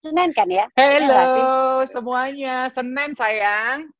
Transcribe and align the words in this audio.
Senin 0.00 0.32
kan 0.32 0.48
ya? 0.48 0.64
Halo 0.80 1.84
semuanya, 1.84 2.72
Senin 2.72 3.12
sayang. 3.12 3.92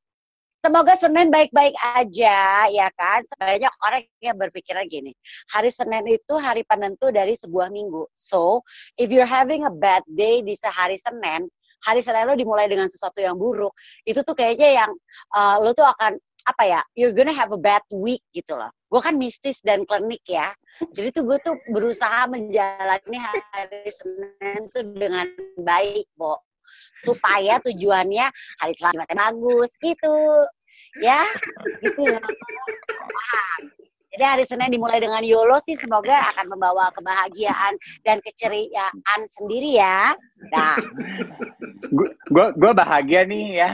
Semoga 0.65 0.97
Senin 0.97 1.29
baik-baik 1.29 1.77
aja 1.77 2.65
ya 2.73 2.89
kan. 2.97 3.21
Banyak 3.37 3.69
orang 3.85 4.09
yang 4.25 4.41
berpikiran 4.41 4.89
gini, 4.89 5.13
hari 5.53 5.69
Senin 5.69 6.09
itu 6.09 6.41
hari 6.41 6.65
penentu 6.65 7.13
dari 7.13 7.37
sebuah 7.37 7.69
minggu. 7.69 8.09
So, 8.17 8.65
if 8.97 9.13
you're 9.13 9.29
having 9.29 9.69
a 9.69 9.73
bad 9.73 10.01
day 10.09 10.41
di 10.41 10.57
sehari 10.57 10.97
Senin, 10.97 11.53
hari 11.85 12.01
Senin 12.01 12.25
lo 12.25 12.33
dimulai 12.33 12.65
dengan 12.65 12.89
sesuatu 12.89 13.21
yang 13.21 13.37
buruk, 13.37 13.77
itu 14.09 14.25
tuh 14.25 14.33
kayaknya 14.33 14.81
yang 14.81 14.91
uh, 15.37 15.61
lo 15.61 15.77
tuh 15.77 15.85
akan 15.85 16.17
apa 16.49 16.65
ya, 16.65 16.81
you're 16.97 17.13
gonna 17.13 17.37
have 17.37 17.53
a 17.53 17.61
bad 17.61 17.85
week 17.93 18.25
gitu 18.33 18.57
loh. 18.57 18.73
Gue 18.89 19.05
kan 19.05 19.21
mistis 19.21 19.61
dan 19.61 19.85
klinik 19.85 20.25
ya, 20.25 20.49
jadi 20.97 21.09
tuh 21.13 21.23
gue 21.29 21.39
tuh 21.45 21.57
berusaha 21.71 22.25
menjalani 22.31 23.19
hari 23.21 23.91
Senin 23.93 24.69
tuh 24.73 24.85
dengan 24.97 25.29
baik, 25.61 26.09
Bo 26.17 26.41
supaya 27.01 27.57
tujuannya 27.65 28.29
hari 28.61 28.73
selanjutnya 28.77 29.17
bagus 29.17 29.71
gitu 29.81 30.17
ya 31.01 31.25
gitu 31.81 32.05
Paham. 32.05 33.61
jadi 34.13 34.25
hari 34.37 34.45
Senin 34.45 34.75
dimulai 34.75 35.01
dengan 35.01 35.25
YOLO 35.25 35.59
sih 35.65 35.79
semoga 35.81 36.29
akan 36.35 36.53
membawa 36.53 36.93
kebahagiaan 36.93 37.81
dan 38.05 38.21
keceriaan 38.21 39.21
sendiri 39.33 39.81
ya 39.81 40.13
nah 40.53 40.77
gue 42.31 42.73
bahagia 42.77 43.25
nih 43.25 43.47
ya. 43.65 43.71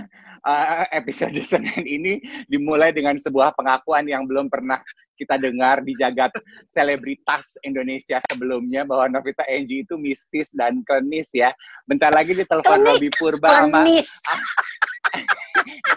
Eh, 0.46 0.86
episode 0.94 1.34
Senin 1.50 1.82
ini 1.82 2.22
dimulai 2.46 2.94
dengan 2.94 3.18
sebuah 3.18 3.58
pengakuan 3.58 4.06
yang 4.06 4.24
belum 4.24 4.46
pernah 4.46 4.78
kita 5.16 5.40
dengar 5.40 5.80
di 5.80 5.96
jagat 5.96 6.28
selebritas 6.68 7.56
Indonesia 7.64 8.20
sebelumnya 8.28 8.84
bahwa 8.84 9.16
Novita 9.16 9.48
Enji 9.48 9.82
itu 9.82 9.96
mistis 9.96 10.52
dan 10.52 10.84
klinis 10.84 11.32
ya. 11.32 11.50
Bentar 11.88 12.12
lagi 12.12 12.36
ditelepon 12.36 12.84
Klinik, 12.84 12.92
Robi 12.92 13.08
Purba 13.16 13.48
sama 13.64 13.80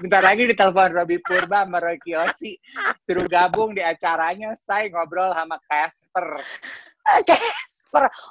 bentar 0.01 0.23
lagi 0.23 0.47
ditelepon 0.47 0.95
Robi 0.95 1.19
Purba 1.19 1.67
sama 1.67 1.83
Roy 1.83 1.99
Kiyoshi 1.99 2.55
suruh 3.03 3.27
gabung 3.27 3.75
di 3.75 3.83
acaranya 3.83 4.55
saya 4.55 4.87
ngobrol 4.87 5.35
sama 5.35 5.59
Casper. 5.67 6.39
Casper 7.27 7.68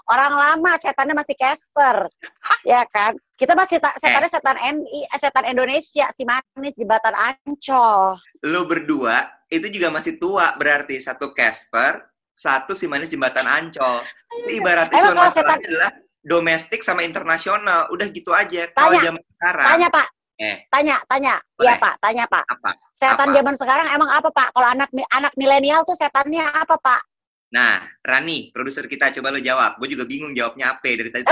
orang 0.06 0.32
lama 0.34 0.72
setannya 0.78 1.14
masih 1.14 1.34
Casper 1.34 2.06
ya 2.70 2.86
kan 2.88 3.14
kita 3.34 3.54
masih 3.54 3.78
ta- 3.78 3.96
setannya 3.98 4.30
setan 4.30 4.56
NI 4.56 5.06
eh, 5.06 5.18
setan 5.18 5.44
Indonesia 5.46 6.06
si 6.14 6.22
manis 6.22 6.74
jembatan 6.78 7.14
Ancol 7.14 8.18
lu 8.46 8.60
berdua 8.64 9.26
itu 9.48 9.66
juga 9.72 9.88
masih 9.88 10.20
tua 10.20 10.52
berarti 10.60 11.00
satu 11.00 11.32
Casper, 11.32 12.04
satu 12.36 12.76
si 12.76 12.84
manis 12.84 13.08
jembatan 13.08 13.48
Ancol. 13.48 14.04
Itu 14.44 14.60
ibaratnya 14.60 15.00
Emang 15.00 15.16
kalau 15.16 15.24
masalahnya 15.24 15.56
setan- 15.56 15.64
adalah 15.64 15.90
domestik 16.20 16.80
sama 16.84 17.00
internasional. 17.00 17.88
Udah 17.88 18.12
gitu 18.12 18.36
aja. 18.36 18.68
Kalau 18.76 18.92
Tanya, 18.92 19.04
zaman 19.08 19.22
sekarang, 19.24 19.66
tanya 19.72 19.88
pak 19.88 20.06
eh 20.38 20.56
tanya 20.70 20.96
tanya 21.10 21.34
iya 21.58 21.74
pak 21.82 21.98
tanya 21.98 22.24
pak 22.30 22.44
apa? 22.46 22.70
Setan 22.94 23.30
Apa? 23.30 23.36
zaman 23.40 23.54
sekarang 23.58 23.86
emang 23.90 24.10
apa 24.12 24.28
Pak? 24.30 24.48
Kalau 24.54 24.68
anak 24.70 24.90
anak 25.10 25.32
milenial 25.34 25.82
tuh 25.82 25.96
setannya 25.96 26.44
apa 26.44 26.76
Pak? 26.78 27.02
Nah, 27.48 27.80
Rani, 28.04 28.52
produser 28.52 28.84
kita 28.84 29.08
coba 29.20 29.32
lo 29.32 29.40
jawab. 29.40 29.80
Gue 29.80 29.88
juga 29.88 30.04
bingung 30.04 30.36
jawabnya 30.36 30.76
apa 30.76 30.88
dari 30.92 31.08
tadi. 31.08 31.24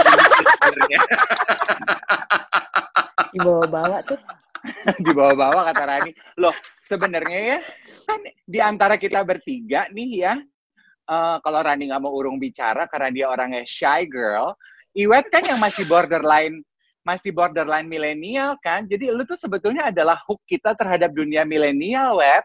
dibawa-bawa 3.37 4.01
tuh 4.09 4.17
di 5.05 5.13
bawah-bawah 5.13 5.63
kata 5.73 5.85
Rani. 5.85 6.13
Loh, 6.41 6.57
sebenarnya 6.81 7.41
ya 7.57 7.59
kan 8.09 8.21
di 8.49 8.59
antara 8.65 8.97
kita 8.97 9.21
bertiga 9.23 9.87
nih 9.93 10.11
ya, 10.25 10.35
eh, 11.11 11.37
kalau 11.45 11.61
Rani 11.61 11.93
nggak 11.93 12.03
mau 12.03 12.13
urung 12.17 12.41
bicara 12.41 12.89
karena 12.89 13.09
dia 13.13 13.27
orangnya 13.29 13.63
shy 13.69 14.09
girl, 14.09 14.57
Iwet 14.97 15.29
kan 15.29 15.45
yang 15.45 15.61
masih 15.61 15.85
borderline 15.85 16.65
masih 17.07 17.31
borderline 17.31 17.87
milenial 17.87 18.59
kan. 18.59 18.83
Jadi 18.89 19.15
lu 19.15 19.23
tuh 19.23 19.39
sebetulnya 19.39 19.95
adalah 19.95 20.19
hook 20.27 20.43
kita 20.43 20.75
terhadap 20.75 21.15
dunia 21.15 21.47
milenial, 21.47 22.19
Wet. 22.19 22.43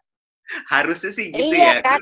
Harusnya 0.70 1.10
sih 1.10 1.34
gitu 1.34 1.50
Iya 1.56 1.82
ya. 1.82 1.82
kan? 1.82 2.02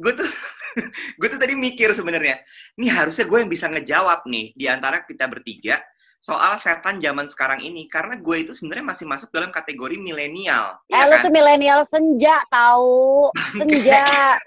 Gue 0.00 0.12
tuh 0.16 0.30
gue 1.20 1.28
tuh 1.28 1.40
tadi 1.40 1.54
mikir 1.54 1.92
sebenarnya. 1.92 2.40
Nih 2.78 2.90
harusnya 2.90 3.24
gue 3.26 3.38
yang 3.38 3.50
bisa 3.50 3.66
ngejawab 3.68 4.24
nih 4.26 4.52
di 4.56 4.66
antara 4.68 5.04
kita 5.04 5.28
bertiga 5.28 5.80
soal 6.22 6.54
setan 6.54 7.02
zaman 7.02 7.26
sekarang 7.26 7.58
ini 7.66 7.90
karena 7.90 8.14
gue 8.14 8.46
itu 8.46 8.54
sebenarnya 8.54 8.94
masih 8.94 9.06
masuk 9.10 9.28
dalam 9.34 9.50
kategori 9.50 9.98
milenial. 9.98 10.78
Eh 10.86 10.94
Iya 10.94 11.10
lu 11.10 11.14
kan? 11.18 11.24
tuh 11.26 11.32
milenial 11.34 11.80
senja 11.82 12.36
tahu. 12.46 13.26
Senja. 13.58 14.38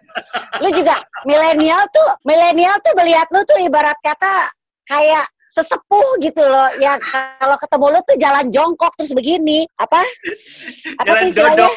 lu 0.63 0.72
juga 0.72 1.03
milenial 1.28 1.84
tuh, 1.91 2.09
milenial 2.24 2.80
tuh 2.80 2.96
melihat 2.96 3.28
lu 3.36 3.44
tuh 3.44 3.59
ibarat 3.59 4.00
kata 4.00 4.47
kayak 4.88 5.28
sesepuh 5.52 6.19
gitu 6.24 6.40
loh. 6.44 6.72
Ya 6.80 6.96
kalau 7.40 7.59
ketemu 7.59 7.86
lu 7.92 8.00
tuh 8.07 8.18
jalan 8.24 8.46
jongkok 8.56 8.92
terus 8.96 9.12
begini. 9.12 9.68
Apa? 9.75 10.00
Apa 11.00 11.07
Jalan 11.12 11.24
sih 11.28 11.31
dodok. 11.36 11.74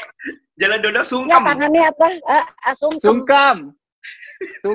Jalan 0.59 0.79
dodok 0.83 1.03
Ya 1.03 1.11
sungkem. 1.11 1.43
tangannya 1.43 1.83
apa? 1.87 2.07
Eh, 2.11 2.45
ah, 2.67 2.75
sungkem. 2.79 3.03
Sungkam. 3.03 3.57
Sungkam. 3.75 3.78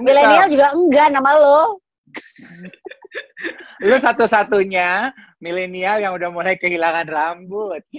Milenial 0.03 0.47
juga 0.51 0.67
enggak 0.75 1.07
nama 1.13 1.31
lo. 1.37 1.79
Lu 3.87 3.95
satu-satunya 3.99 5.11
milenial 5.43 5.99
yang 5.99 6.15
udah 6.15 6.29
mulai 6.31 6.55
kehilangan 6.55 7.07
rambut. 7.07 7.83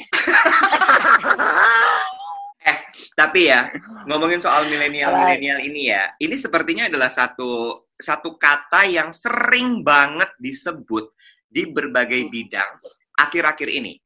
Tapi 3.15 3.53
ya, 3.53 3.69
ngomongin 4.09 4.41
soal 4.41 4.65
milenial-milenial 4.67 5.61
ini 5.61 5.93
ya, 5.93 6.09
ini 6.17 6.35
sepertinya 6.41 6.89
adalah 6.89 7.13
satu 7.13 7.85
satu 7.95 8.41
kata 8.41 8.89
yang 8.89 9.13
sering 9.13 9.85
banget 9.85 10.33
disebut 10.41 11.13
di 11.45 11.69
berbagai 11.69 12.27
bidang 12.33 12.81
akhir-akhir 13.15 13.69
ini. 13.71 14.01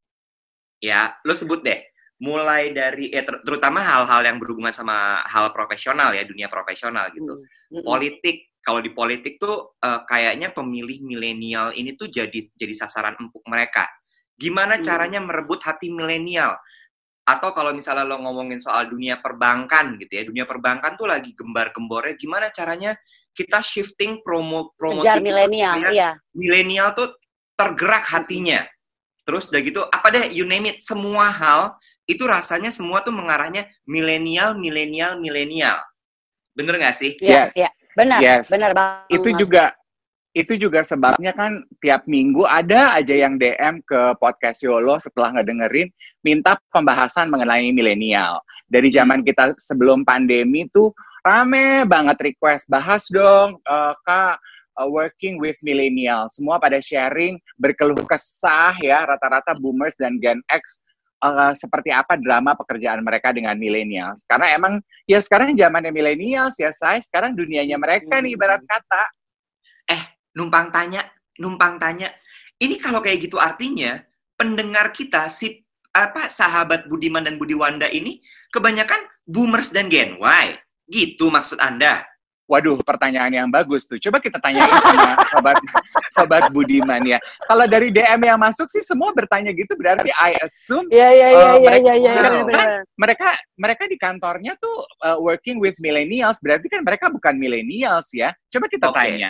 Ya, 0.83 1.15
lo 1.25 1.33
sebut 1.33 1.63
deh. 1.63 1.81
Mulai 2.19 2.75
dari 2.75 3.15
eh, 3.15 3.23
ter- 3.23 3.43
terutama 3.47 3.79
hal-hal 3.79 4.27
yang 4.27 4.43
berhubungan 4.43 4.75
sama 4.75 5.23
hal 5.23 5.55
profesional 5.55 6.11
ya, 6.11 6.27
dunia 6.27 6.51
profesional 6.51 7.15
gitu. 7.15 7.47
Mm-mm. 7.71 7.87
Politik, 7.87 8.51
kalau 8.59 8.83
di 8.83 8.91
politik 8.91 9.39
tuh 9.39 9.79
eh, 9.79 10.03
kayaknya 10.03 10.51
pemilih 10.51 10.99
milenial 11.07 11.71
ini 11.79 11.95
tuh 11.95 12.11
jadi 12.11 12.51
jadi 12.59 12.75
sasaran 12.75 13.15
empuk 13.15 13.47
mereka. 13.47 13.87
Gimana 14.39 14.79
Hmm. 14.79 14.87
caranya 14.87 15.21
merebut 15.23 15.63
hati 15.63 15.91
milenial? 15.95 16.59
Atau 17.29 17.53
kalau 17.53 17.77
misalnya 17.77 18.09
lo 18.09 18.19
ngomongin 18.19 18.59
soal 18.59 18.89
dunia 18.89 19.21
perbankan 19.21 20.01
gitu 20.01 20.13
ya, 20.17 20.23
dunia 20.25 20.49
perbankan 20.49 20.97
tuh 20.97 21.07
lagi 21.07 21.37
gembar-gembornya 21.37 22.17
gimana 22.17 22.49
caranya 22.51 22.97
kita 23.37 23.63
shifting 23.63 24.25
promo 24.27 24.75
promosi 24.75 25.07
milenial, 25.23 25.79
iya. 25.95 26.19
milenial 26.35 26.97
tuh 26.97 27.15
tergerak 27.55 28.03
hatinya. 28.11 28.67
Terus 29.23 29.47
udah 29.53 29.61
gitu, 29.61 29.81
apa 29.87 30.09
deh, 30.09 30.27
you 30.33 30.49
name 30.49 30.73
it, 30.73 30.81
semua 30.81 31.29
hal 31.29 31.77
itu 32.09 32.25
rasanya 32.25 32.73
semua 32.73 33.05
tuh 33.05 33.13
mengarahnya 33.13 33.69
milenial, 33.85 34.57
milenial, 34.57 35.21
milenial. 35.21 35.77
Bener 36.57 36.81
nggak 36.81 36.97
sih? 36.97 37.13
Iya, 37.21 37.53
iya. 37.53 37.69
Benar, 37.93 38.19
Yes. 38.25 38.49
benar 38.49 38.73
banget. 38.73 39.21
itu 39.21 39.29
juga 39.37 39.65
itu 40.37 40.55
juga 40.55 40.87
sebabnya 40.87 41.35
kan 41.35 41.67
tiap 41.83 42.07
minggu 42.07 42.47
ada 42.47 42.95
aja 42.95 43.11
yang 43.11 43.41
DM 43.41 43.83
ke 43.83 44.15
podcast 44.23 44.63
Yolo 44.63 44.95
setelah 45.03 45.35
ngedengerin 45.35 45.91
minta 46.23 46.55
pembahasan 46.71 47.27
mengenai 47.29 47.75
milenial. 47.75 48.39
Dari 48.71 48.93
zaman 48.93 49.27
kita 49.27 49.57
sebelum 49.59 50.07
pandemi 50.07 50.69
tuh 50.71 50.95
rame 51.27 51.83
banget 51.91 52.33
request 52.33 52.71
bahas 52.71 53.09
dong 53.11 53.59
eh, 53.67 53.95
Kak 54.07 54.39
eh, 54.79 54.89
working 54.89 55.43
with 55.43 55.59
millennial. 55.65 56.31
Semua 56.31 56.63
pada 56.63 56.79
sharing 56.79 57.41
berkeluh 57.59 57.99
kesah 58.07 58.79
ya 58.79 59.11
rata-rata 59.11 59.59
boomers 59.59 59.99
dan 59.99 60.23
Gen 60.23 60.39
X 60.55 60.79
eh, 61.25 61.53
seperti 61.59 61.91
apa 61.91 62.19
drama 62.19 62.55
pekerjaan 62.55 63.03
mereka 63.03 63.35
dengan 63.35 63.59
millennials. 63.59 64.23
Karena 64.27 64.55
emang 64.55 64.79
ya 65.05 65.19
sekarang 65.19 65.55
zamannya 65.55 65.91
millennials 65.91 66.59
ya 66.59 66.71
saya 66.75 66.99
sekarang 67.03 67.35
dunianya 67.35 67.77
mereka 67.79 68.19
nih 68.23 68.39
ibarat 68.39 68.63
kata 68.65 69.05
numpang 70.39 70.71
tanya, 70.71 71.03
numpang 71.43 71.83
tanya. 71.83 72.15
Ini 72.63 72.79
kalau 72.79 73.03
kayak 73.03 73.27
gitu 73.27 73.43
artinya 73.43 73.99
pendengar 74.39 74.95
kita 74.95 75.27
si 75.27 75.67
apa 75.91 76.31
sahabat 76.31 76.87
Budiman 76.87 77.27
dan 77.27 77.43
Budiwanda 77.43 77.91
ini 77.91 78.23
kebanyakan 78.55 79.03
boomers 79.27 79.75
dan 79.75 79.91
Gen 79.91 80.23
Y. 80.23 80.47
Gitu 80.89 81.29
maksud 81.29 81.59
Anda? 81.61 82.07
Waduh, 82.49 82.81
pertanyaan 82.81 83.29
yang 83.29 83.49
bagus 83.53 83.85
tuh. 83.85 84.01
Coba 84.01 84.25
kita 84.25 84.41
tanyain 84.41 84.65
sama 84.73 85.21
sobat 85.29 85.57
sobat 86.09 86.43
Budiman 86.49 87.05
ya. 87.05 87.21
Kalau 87.45 87.69
dari 87.69 87.93
DM 87.93 88.25
yang 88.25 88.41
masuk 88.41 88.73
sih 88.73 88.81
semua 88.81 89.13
bertanya 89.13 89.53
gitu 89.53 89.77
berarti 89.77 90.09
I 90.17 90.33
assume 90.41 90.89
Iya 90.89 91.13
iya 91.13 91.29
iya 91.29 91.45
Oh, 91.45 91.57
iya 91.61 91.69
mereka- 91.69 91.85
iya 91.85 91.95
iya 91.95 92.11
Wow. 92.11 92.25
benar-benar. 92.25 92.69
mereka 92.97 93.29
mereka 93.61 93.83
di 93.85 93.97
kantornya 94.01 94.57
tuh 94.57 94.81
uh, 95.05 95.21
working 95.21 95.61
with 95.61 95.77
millennials 95.77 96.41
berarti 96.41 96.73
kan 96.73 96.81
mereka 96.81 97.13
bukan 97.13 97.37
millennials 97.37 98.09
ya. 98.17 98.33
Coba 98.49 98.65
kita 98.67 98.89
Oke. 98.89 98.97
tanya. 98.97 99.29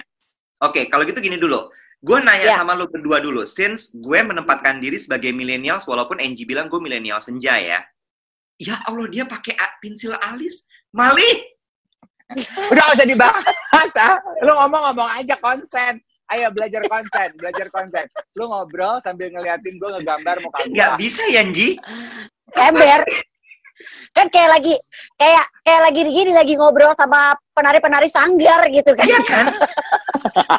Oke, 0.63 0.87
kalau 0.87 1.03
gitu 1.03 1.19
gini 1.19 1.43
dulu. 1.43 1.67
Gue 1.99 2.23
nanya 2.23 2.55
Ya. 2.55 2.63
sama 2.63 2.79
lu 2.79 2.87
berdua 2.87 3.19
dulu. 3.19 3.43
Since 3.43 3.91
gue 3.99 4.23
menempatkan 4.23 4.79
diri 4.79 4.95
sebagai 4.95 5.35
millennials, 5.35 5.83
walaupun 5.91 6.23
Angie 6.23 6.47
bilang 6.47 6.71
gue 6.71 6.79
millennial 6.79 7.19
senja 7.19 7.59
ya. 7.59 7.83
Ya 8.55 8.79
Allah, 8.87 9.11
dia 9.11 9.27
pakai 9.27 9.59
pensil 9.83 10.15
alis. 10.15 10.63
Malih! 10.95 11.58
Udah 12.73 12.83
gak 12.93 12.97
usah 13.01 13.09
dibahas 13.09 13.93
ah. 13.97 14.17
Lu 14.45 14.53
ngomong-ngomong 14.53 15.09
aja 15.17 15.35
konsen. 15.41 16.01
Ayo 16.29 16.53
belajar 16.53 16.85
konsen, 16.93 17.33
belajar 17.41 17.73
konsen. 17.73 18.05
Lu 18.37 18.53
ngobrol 18.53 19.01
sambil 19.01 19.33
ngeliatin 19.33 19.81
gue 19.81 19.91
ngegambar 19.97 20.37
muka 20.45 20.61
gue. 20.69 20.77
Nggak 20.77 21.01
bisa 21.01 21.25
ya, 21.33 21.41
Angie? 21.41 21.81
Ember. 22.53 23.01
Kan 24.13 24.29
kayak 24.29 24.51
lagi 24.61 24.75
kayak 25.17 25.47
kayak 25.65 25.83
lagi 25.89 26.01
gini 26.05 26.33
lagi 26.37 26.53
ngobrol 26.59 26.93
sama 26.93 27.33
penari-penari 27.57 28.13
sanggar 28.13 28.61
gitu 28.69 28.93
kan. 28.93 29.09
Iya 29.09 29.21
kan? 29.25 29.47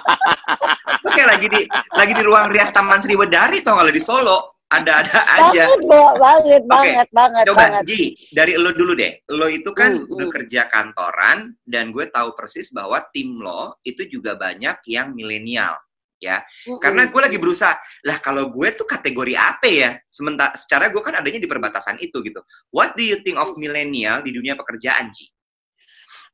Lu 1.06 1.10
kayak 1.14 1.30
lagi 1.38 1.48
di 1.54 1.62
lagi 1.70 2.14
di 2.18 2.24
ruang 2.26 2.50
rias 2.50 2.74
Taman 2.74 3.04
Sriwedari 3.04 3.62
tau 3.62 3.78
kalau 3.78 3.94
di 3.94 4.02
Solo. 4.02 4.59
Ada-ada 4.70 5.20
aja. 5.26 5.66
Banget, 5.66 5.82
banget, 6.22 6.62
Oke, 6.62 6.70
banget, 6.70 7.08
banget, 7.10 7.44
Coba 7.50 7.58
banget. 7.66 7.84
Ji, 7.90 8.02
dari 8.38 8.54
lo 8.54 8.70
dulu 8.70 8.94
deh. 8.94 9.18
Lo 9.34 9.50
itu 9.50 9.74
kan 9.74 9.98
Hmm, 9.98 10.06
hmm. 10.06 10.18
bekerja 10.22 10.70
kantoran 10.70 11.58
dan 11.66 11.90
gue 11.90 12.06
tahu 12.14 12.38
persis 12.38 12.70
bahwa 12.70 13.02
tim 13.10 13.42
lo 13.42 13.82
itu 13.82 14.06
juga 14.06 14.38
banyak 14.38 14.86
yang 14.86 15.18
milenial. 15.18 15.74
Ya, 16.20 16.44
Mm-mm. 16.68 16.84
karena 16.84 17.08
gue 17.08 17.22
lagi 17.24 17.40
berusaha. 17.40 17.80
Lah 18.04 18.20
kalau 18.20 18.52
gue 18.52 18.76
tuh 18.76 18.84
kategori 18.84 19.40
apa 19.40 19.68
ya? 19.72 19.92
Sementara 20.12 20.52
secara 20.60 20.92
gue 20.92 21.00
kan 21.00 21.16
adanya 21.16 21.40
di 21.40 21.48
perbatasan 21.48 21.96
itu 22.04 22.20
gitu. 22.22 22.44
What 22.76 23.00
do 23.00 23.08
you 23.08 23.24
think 23.24 23.40
of 23.40 23.56
milenial 23.56 24.20
di 24.20 24.36
dunia 24.36 24.60
pekerjaan, 24.60 25.16
Ji? 25.16 25.32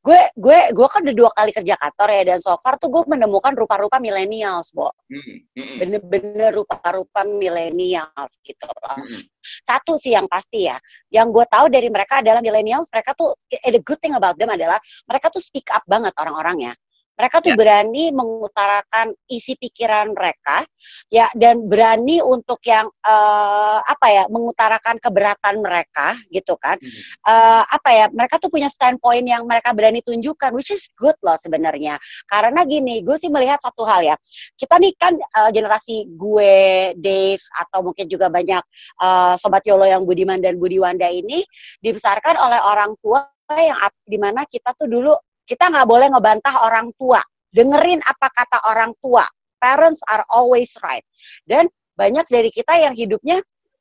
Gue 0.06 0.22
gue 0.38 0.60
gue 0.69 0.88
kan 0.88 1.02
udah 1.02 1.16
dua 1.18 1.31
kali 1.34 1.50
kerja 1.50 1.74
kantor 1.81 2.10
ya 2.13 2.22
dan 2.30 2.38
so 2.38 2.54
far 2.62 2.78
tuh 2.78 2.94
gue 2.94 3.04
menemukan 3.10 3.57
rupa-rupa 3.57 3.98
millennials, 3.98 4.69
Bo. 4.69 4.94
Hmm, 5.10 5.50
hmm, 5.57 5.75
Bener-bener 5.81 6.54
rupa-rupa 6.54 7.25
millennials 7.25 8.38
gitu 8.46 8.69
loh. 8.69 9.02
hmm, 9.02 9.25
Satu 9.66 9.98
sih 9.98 10.13
yang 10.13 10.30
pasti 10.30 10.69
ya, 10.69 10.78
yang 11.10 11.34
gue 11.34 11.42
tahu 11.50 11.74
dari 11.74 11.90
mereka 11.90 12.22
adalah 12.22 12.46
millennials, 12.46 12.86
mereka 12.94 13.18
tuh 13.18 13.34
eh, 13.50 13.74
the 13.74 13.81
good 13.81 13.98
thing 13.98 14.13
about 14.13 14.38
them 14.38 14.54
adalah 14.54 14.78
mereka 15.10 15.34
tuh 15.34 15.42
speak 15.42 15.74
up 15.74 15.81
banget 15.90 16.13
orang-orangnya. 16.22 16.78
Mereka 17.15 17.39
tuh 17.39 17.51
Ya. 17.51 17.57
berani 17.57 18.12
mengutarakan 18.12 19.15
isi 19.31 19.56
pikiran 19.56 20.12
mereka, 20.12 20.67
ya 21.07 21.31
dan 21.35 21.63
berani 21.67 22.19
untuk 22.19 22.59
yang 22.67 22.91
eh, 23.07 23.79
apa 23.81 24.07
ya 24.12 24.23
mengutarakan 24.27 25.00
keberatan 25.00 25.63
mereka 25.63 26.19
gitu 26.31 26.59
kan. 26.59 26.75
hmm. 26.75 26.91
eh, 27.31 27.63
apa 27.65 27.89
ya 27.91 28.06
mereka 28.12 28.35
tuh 28.39 28.51
punya 28.51 28.67
standpoint 28.67 29.25
yang 29.25 29.44
mereka 29.47 29.71
berani 29.71 30.03
tunjukkan 30.03 30.51
which 30.56 30.71
is 30.71 30.88
good 31.00 31.15
loh 31.23 31.35
sebenarnya 31.39 31.95
karena 32.27 32.62
gini 32.67 33.00
gue 33.01 33.15
sih 33.19 33.31
melihat 33.31 33.59
satu 33.63 33.88
hal 33.88 34.03
ya 34.03 34.15
kita 34.59 34.75
nih 34.79 34.94
kan 35.00 35.13
eh, 35.15 35.50
generasi 35.56 36.07
gue 36.13 36.53
Dave 37.00 37.44
atau 37.61 37.79
mungkin 37.85 38.06
juga 38.11 38.27
banyak 38.27 38.63
eh, 39.01 39.33
sobat 39.39 39.63
Yolo 39.63 39.88
yang 39.88 40.03
Budiman 40.03 40.39
dan 40.44 40.59
Budiwanda 40.59 41.07
ini 41.09 41.44
dibesarkan 41.79 42.35
oleh 42.39 42.59
orang 42.59 42.94
tua 43.00 43.27
yang 43.53 43.77
di 44.09 44.18
mana 44.18 44.41
kita 44.50 44.73
tuh 44.73 44.89
dulu 44.89 45.13
kita 45.45 45.69
nggak 45.69 45.88
boleh 45.88 46.07
ngebantah 46.12 46.65
orang 46.65 46.92
tua. 46.97 47.21
Dengerin 47.56 48.03
apa 48.03 48.27
kata 48.33 48.57
orang 48.68 48.92
tua. 49.00 49.24
Parents 49.62 50.03
are 50.12 50.25
always 50.27 50.75
right. 50.83 51.06
Dan 51.47 51.71
banyak 51.95 52.27
dari 52.27 52.51
kita 52.51 52.75
yang 52.75 52.92
hidupnya 52.92 53.39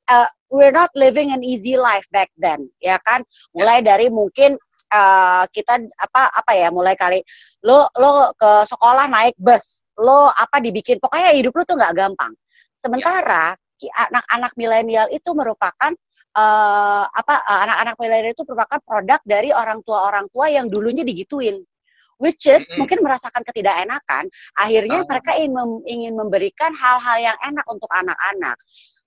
uh, 0.09 0.29
we're 0.53 0.71
not 0.71 0.93
living 0.95 1.35
an 1.35 1.43
easy 1.43 1.75
life 1.75 2.07
back 2.15 2.31
then 2.39 2.71
ya 2.79 3.01
kan? 3.03 3.27
Mulai 3.57 3.83
dari 3.83 4.07
mungkin 4.13 4.55
uh, 4.95 5.45
kita 5.51 5.83
apa 5.99 6.31
apa 6.31 6.53
ya 6.55 6.71
mulai 6.71 6.95
kali 6.95 7.19
lo 7.67 7.91
lo 7.99 8.31
ke 8.39 8.69
sekolah 8.71 9.11
naik 9.11 9.35
bus 9.41 9.83
lo 9.99 10.31
apa 10.31 10.63
dibikin 10.63 11.03
pokoknya 11.03 11.35
hidup 11.35 11.53
lo 11.59 11.63
tuh 11.67 11.77
nggak 11.81 11.95
gampang. 11.99 12.33
Sementara 12.79 13.59
anak-anak 13.85 14.53
milenial 14.57 15.07
itu 15.11 15.35
merupakan 15.35 15.93
uh, 16.35 17.05
apa 17.09 17.35
uh, 17.47 17.61
anak-anak 17.67 17.95
milenial 17.99 18.35
itu 18.35 18.45
merupakan 18.47 18.81
produk 18.83 19.21
dari 19.25 19.51
orang 19.55 19.81
tua 19.87 20.07
orang 20.11 20.27
tua 20.31 20.51
yang 20.51 20.67
dulunya 20.69 21.07
digituin 21.07 21.63
which 22.23 22.47
is 22.47 22.63
Mm-mm. 22.71 22.87
mungkin 22.87 23.03
merasakan 23.03 23.43
ketidakenakan 23.43 24.31
akhirnya 24.55 25.03
Oh. 25.03 25.09
mereka 25.11 25.35
ingin, 25.35 25.53
mem- 25.55 25.85
ingin 25.87 26.15
memberikan 26.15 26.71
hal-hal 26.75 27.19
yang 27.19 27.39
enak 27.43 27.67
untuk 27.67 27.91
anak-anak 27.91 28.55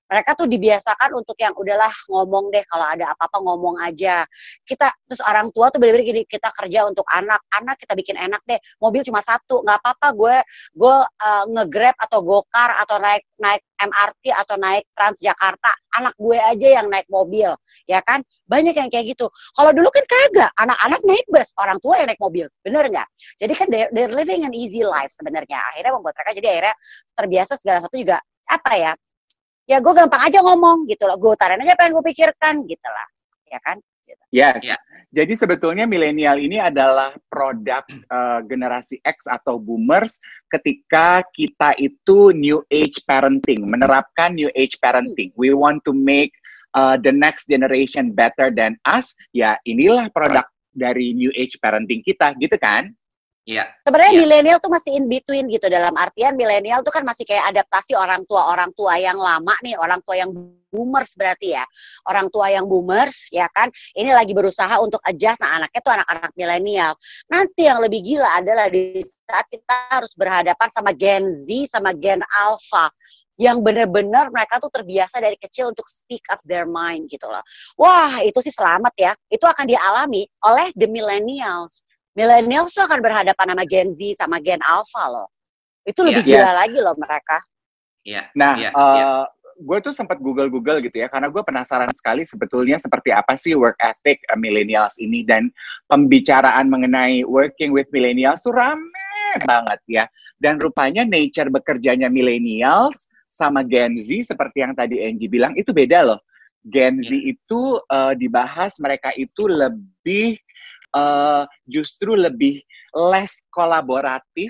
mereka 0.08 0.40
tuh 0.40 0.48
dibiasakan 0.48 1.20
untuk 1.20 1.36
yang 1.38 1.52
udahlah 1.54 1.92
ngomong 2.08 2.48
deh 2.50 2.64
kalau 2.72 2.88
ada 2.88 3.12
apa-apa 3.12 3.38
ngomong 3.44 3.76
aja. 3.84 4.24
Kita 4.64 4.88
terus 5.04 5.20
orang 5.24 5.52
tua 5.52 5.68
tuh 5.68 5.84
bener-bener 5.84 6.08
gini 6.08 6.22
kita 6.24 6.50
kerja 6.56 6.88
untuk 6.88 7.04
anak 7.12 7.44
anak 7.52 7.76
kita 7.76 7.94
bikin 7.94 8.16
enak 8.16 8.40
deh 8.48 8.60
mobil 8.80 9.04
cuma 9.04 9.20
satu 9.20 9.62
nggak 9.68 9.84
apa-apa 9.84 10.08
gue 10.16 10.36
gue 10.80 10.96
uh, 11.04 11.46
ngegrab 11.52 11.96
atau 12.00 12.20
gokar 12.24 12.72
atau 12.80 12.98
naik 13.04 13.24
naik 13.38 13.62
MRT 13.78 14.34
atau 14.34 14.56
naik 14.58 14.88
Transjakarta 14.96 15.72
anak 16.00 16.16
gue 16.16 16.38
aja 16.40 16.68
yang 16.82 16.88
naik 16.88 17.08
mobil. 17.12 17.52
Ya 17.88 18.04
kan? 18.04 18.24
Banyak 18.48 18.76
yang 18.76 18.92
kayak 18.92 19.16
gitu. 19.16 19.32
Kalau 19.56 19.72
dulu 19.72 19.88
kan 19.92 20.04
kagak 20.08 20.52
anak-anak 20.60 21.02
naik 21.08 21.28
bus 21.32 21.52
orang 21.60 21.80
tua 21.80 22.00
yang 22.00 22.08
naik 22.12 22.20
mobil 22.20 22.48
bener 22.64 22.88
nggak? 22.88 23.08
Jadi 23.44 23.54
kan 23.56 23.68
they're, 23.72 23.92
they're 23.92 24.12
living 24.12 24.48
an 24.48 24.56
easy 24.56 24.84
life 24.84 25.12
sebenarnya 25.12 25.60
akhirnya 25.72 25.92
membuat 25.96 26.16
mereka 26.20 26.32
jadi 26.36 26.48
akhirnya 26.52 26.76
terbiasa 27.16 27.54
segala 27.60 27.80
satu 27.84 27.96
juga 28.00 28.20
apa 28.48 28.72
ya 28.80 28.92
ya 29.68 29.84
gue 29.84 29.94
gampang 29.94 30.24
aja 30.24 30.40
ngomong 30.42 30.88
gitu 30.88 31.04
loh 31.06 31.20
gue 31.20 31.32
utarin 31.36 31.60
aja 31.60 31.76
apa 31.76 31.86
yang 31.86 32.00
gue 32.00 32.06
pikirkan 32.10 32.64
gitu 32.66 32.88
lah 32.88 33.08
ya 33.52 33.60
kan 33.62 33.78
Yes. 34.32 34.64
Ya. 34.64 34.76
Jadi 35.16 35.40
sebetulnya 35.40 35.88
milenial 35.88 36.36
ini 36.36 36.60
adalah 36.60 37.16
produk 37.32 37.88
uh, 38.12 38.44
generasi 38.44 39.00
X 39.08 39.24
atau 39.24 39.56
boomers 39.56 40.20
ketika 40.52 41.24
kita 41.32 41.72
itu 41.80 42.36
new 42.36 42.60
age 42.68 43.00
parenting, 43.08 43.64
menerapkan 43.64 44.36
new 44.36 44.52
age 44.52 44.76
parenting. 44.84 45.32
We 45.40 45.56
want 45.56 45.88
to 45.88 45.96
make 45.96 46.36
uh, 46.76 47.00
the 47.00 47.16
next 47.16 47.48
generation 47.48 48.12
better 48.12 48.52
than 48.52 48.76
us. 48.84 49.16
Ya, 49.32 49.56
inilah 49.64 50.12
produk 50.12 50.44
dari 50.76 51.16
new 51.16 51.32
age 51.40 51.56
parenting 51.64 52.04
kita, 52.04 52.36
gitu 52.44 52.60
kan? 52.60 52.92
Iya. 53.48 53.64
Sebenarnya 53.88 54.12
Iya. 54.12 54.22
milenial 54.28 54.58
tuh 54.60 54.68
masih 54.68 54.92
in 55.00 55.08
between 55.08 55.48
gitu 55.48 55.72
dalam 55.72 55.96
artian 55.96 56.36
milenial 56.36 56.84
tuh 56.84 56.92
kan 56.92 57.08
masih 57.08 57.24
kayak 57.24 57.48
adaptasi 57.56 57.96
orang 57.96 58.28
tua 58.28 58.52
orang 58.52 58.76
tua 58.76 59.00
yang 59.00 59.16
lama 59.16 59.56
nih 59.64 59.80
orang 59.80 60.04
tua 60.04 60.20
yang 60.20 60.36
boomers 60.68 61.16
berarti 61.16 61.56
ya 61.56 61.64
orang 62.12 62.28
tua 62.28 62.52
yang 62.52 62.68
boomers 62.68 63.32
ya 63.32 63.48
kan 63.56 63.72
ini 63.96 64.12
lagi 64.12 64.36
berusaha 64.36 64.84
untuk 64.84 65.00
adjust 65.08 65.40
nah 65.40 65.64
anaknya 65.64 65.80
tuh 65.80 65.94
anak-anak 65.96 66.32
milenial 66.36 66.94
nanti 67.32 67.72
yang 67.72 67.80
lebih 67.80 68.04
gila 68.04 68.28
adalah 68.36 68.68
di 68.68 69.00
saat 69.24 69.48
kita 69.48 69.96
harus 69.96 70.12
berhadapan 70.12 70.68
sama 70.68 70.92
Gen 70.92 71.32
Z 71.48 71.72
sama 71.72 71.96
Gen 71.96 72.20
Alpha 72.28 72.92
yang 73.40 73.64
benar-benar 73.64 74.28
mereka 74.28 74.60
tuh 74.60 74.74
terbiasa 74.74 75.24
dari 75.24 75.40
kecil 75.40 75.72
untuk 75.72 75.88
speak 75.88 76.26
up 76.34 76.42
their 76.44 76.66
mind 76.66 77.06
gitu 77.06 77.30
loh. 77.30 77.46
Wah, 77.78 78.18
itu 78.26 78.42
sih 78.42 78.50
selamat 78.50 78.94
ya. 78.98 79.14
Itu 79.30 79.46
akan 79.46 79.70
dialami 79.70 80.26
oleh 80.42 80.74
the 80.74 80.90
millennials 80.90 81.86
millennials 82.18 82.74
tuh 82.74 82.90
akan 82.90 82.98
berhadapan 82.98 83.54
sama 83.54 83.64
Gen 83.70 83.94
Z 83.94 84.02
sama 84.18 84.42
Gen 84.42 84.58
Alpha 84.66 85.06
loh. 85.06 85.30
Itu 85.86 86.02
lebih 86.02 86.26
Iya. 86.26 86.42
gila 86.42 86.50
Yes. 86.50 86.58
lagi 86.66 86.80
loh 86.82 86.96
mereka. 86.98 87.38
Iya. 88.02 88.22
Nah, 88.34 88.54
Iya, 88.58 88.70
uh, 88.74 88.96
iya. 88.98 89.08
gue 89.58 89.78
tuh 89.86 89.94
sempat 89.94 90.18
Google-Google 90.18 90.82
gitu 90.82 90.98
ya, 90.98 91.08
karena 91.08 91.30
gue 91.30 91.44
penasaran 91.46 91.94
sekali 91.94 92.26
sebetulnya 92.26 92.82
seperti 92.82 93.14
apa 93.14 93.38
sih 93.38 93.54
work 93.54 93.78
ethic 93.80 94.18
uh, 94.34 94.40
millennials 94.40 94.98
ini 94.98 95.22
dan 95.22 95.54
pembicaraan 95.86 96.68
mengenai 96.68 97.22
working 97.24 97.70
with 97.70 97.88
millennials 97.94 98.42
tuh 98.42 98.52
rame 98.52 98.82
banget 99.46 99.80
ya. 99.86 100.06
Dan 100.42 100.58
rupanya 100.58 101.06
nature 101.06 101.50
bekerjanya 101.54 102.10
millennials 102.10 103.06
sama 103.30 103.62
Gen 103.62 103.98
Z 104.02 104.34
seperti 104.34 104.66
yang 104.66 104.74
tadi 104.74 105.02
Angie 105.06 105.30
bilang 105.30 105.54
itu 105.54 105.70
beda 105.70 106.02
loh. 106.02 106.20
Gen 106.68 107.00
Z 107.00 107.14
itu 107.16 107.80
uh, 107.80 108.14
dibahas 108.18 108.76
mereka 108.84 109.14
itu 109.16 109.48
lebih 109.48 110.36
uh, 110.98 111.44
justru 111.70 112.18
lebih 112.18 112.58
less 112.98 113.46
kolaboratif 113.54 114.50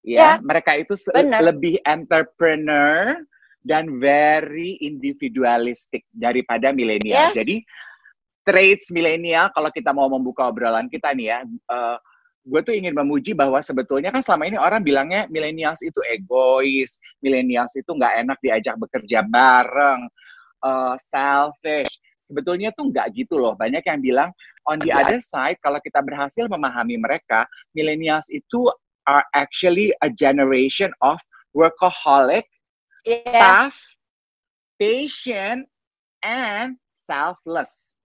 ya, 0.00 0.40
Ya, 0.40 0.40
mereka 0.40 0.80
itu 0.80 0.96
benar. 1.12 1.44
lebih 1.44 1.76
entrepreneur 1.84 3.20
dan 3.64 3.96
very 3.96 4.76
individualistic 4.84 6.04
daripada 6.12 6.72
milenial. 6.72 7.32
Yes. 7.32 7.36
Jadi 7.40 7.56
traits 8.44 8.92
milenial 8.92 9.48
kalau 9.56 9.72
kita 9.72 9.90
mau 9.96 10.06
membuka 10.12 10.52
obrolan 10.52 10.86
kita 10.92 11.16
nih 11.16 11.32
ya, 11.32 11.38
eh, 11.48 11.96
gue 12.44 12.60
tuh 12.60 12.76
ingin 12.76 12.92
memuji 12.92 13.32
bahwa 13.32 13.56
sebetulnya 13.64 14.12
kan 14.12 14.20
selama 14.20 14.44
ini 14.52 14.60
orang 14.60 14.84
bilangnya 14.84 15.24
millennials 15.32 15.80
itu 15.80 15.96
egois, 16.12 17.00
millennials 17.24 17.72
itu 17.72 17.88
nggak 17.88 18.20
enak 18.20 18.38
diajak 18.44 18.76
bekerja 18.76 19.24
bareng, 19.24 20.04
eh, 20.60 20.94
selfish. 21.00 21.96
Sebetulnya 22.20 22.72
tuh 22.76 22.92
nggak 22.92 23.16
gitu 23.16 23.40
loh. 23.40 23.56
Banyak 23.56 23.80
yang 23.84 24.00
bilang 24.04 24.30
on 24.68 24.80
the 24.82 24.92
other 24.92 25.20
side, 25.20 25.56
kalau 25.64 25.80
kita 25.80 26.00
berhasil 26.04 26.48
memahami 26.48 27.00
mereka, 27.00 27.48
millennials 27.76 28.26
itu 28.32 28.68
are 29.04 29.24
actually 29.36 29.92
a 30.00 30.08
generation 30.08 30.92
of 31.04 31.20
workaholic, 31.52 32.48
tough, 33.36 33.76
Yes. 33.76 33.84
patient, 34.80 35.68
and 36.24 36.76
selfless. 36.96 37.96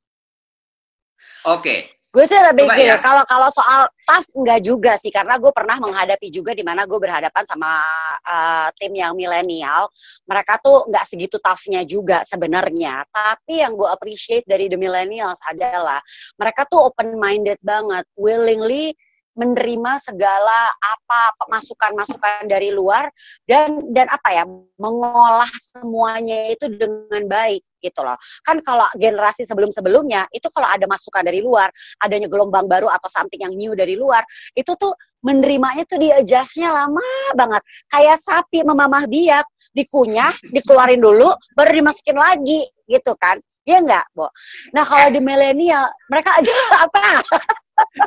Oke, 1.48 1.88
Gue 2.10 2.26
sih 2.26 2.42
lebih 2.42 2.66
gini, 2.74 2.90
ya. 2.90 2.98
kalau 2.98 3.22
kalau 3.22 3.54
soal 3.54 3.86
tough 4.02 4.26
enggak 4.34 4.66
juga 4.66 4.98
sih, 4.98 5.14
karena 5.14 5.38
gue 5.38 5.54
pernah 5.54 5.78
menghadapi 5.78 6.34
juga 6.34 6.58
di 6.58 6.66
mana 6.66 6.90
gue 6.90 6.98
berhadapan 6.98 7.46
sama 7.46 7.86
uh, 8.26 8.74
tim 8.82 8.98
yang 8.98 9.14
milenial. 9.14 9.94
Mereka 10.26 10.58
tuh 10.58 10.90
nggak 10.90 11.06
segitu 11.06 11.38
toughnya 11.38 11.86
juga 11.86 12.26
sebenarnya. 12.26 13.06
Tapi 13.14 13.62
yang 13.62 13.78
gue 13.78 13.86
appreciate 13.86 14.42
dari 14.50 14.66
the 14.66 14.74
millennials 14.74 15.38
adalah 15.46 16.02
mereka 16.34 16.66
tuh 16.66 16.90
open 16.90 17.14
minded 17.14 17.62
banget, 17.62 18.02
willingly 18.18 18.98
menerima 19.40 20.04
segala 20.04 20.68
apa 20.84 21.22
masukan-masukan 21.48 22.52
dari 22.52 22.76
luar 22.76 23.08
dan 23.48 23.88
dan 23.96 24.12
apa 24.12 24.30
ya 24.36 24.44
mengolah 24.76 25.48
semuanya 25.64 26.52
itu 26.52 26.68
dengan 26.68 27.24
baik 27.32 27.64
gitu 27.80 28.04
loh 28.04 28.20
kan 28.44 28.60
kalau 28.60 28.84
generasi 29.00 29.48
sebelum-sebelumnya 29.48 30.28
itu 30.36 30.52
kalau 30.52 30.68
ada 30.68 30.84
masukan 30.84 31.24
dari 31.24 31.40
luar 31.40 31.72
adanya 32.04 32.28
gelombang 32.28 32.68
baru 32.68 32.92
atau 32.92 33.08
something 33.08 33.40
yang 33.40 33.56
new 33.56 33.72
dari 33.72 33.96
luar 33.96 34.28
itu 34.60 34.76
tuh 34.76 34.92
menerimanya 35.24 35.88
tuh 35.88 36.04
di 36.04 36.12
adjustnya 36.12 36.76
lama 36.76 37.04
banget 37.40 37.64
kayak 37.88 38.20
sapi 38.20 38.68
memamah 38.68 39.08
biak 39.08 39.48
dikunyah 39.72 40.36
dikeluarin 40.56 41.00
dulu 41.00 41.32
baru 41.56 41.72
dimasukin 41.80 42.20
lagi 42.20 42.68
gitu 42.92 43.16
kan 43.16 43.40
Iya 43.70 43.86
enggak, 43.86 44.06
Bo? 44.18 44.34
Nah, 44.74 44.82
kalau 44.82 45.14
di 45.14 45.22
milenial, 45.22 45.86
mereka 46.10 46.42
aja 46.42 46.50
apa? 46.90 47.22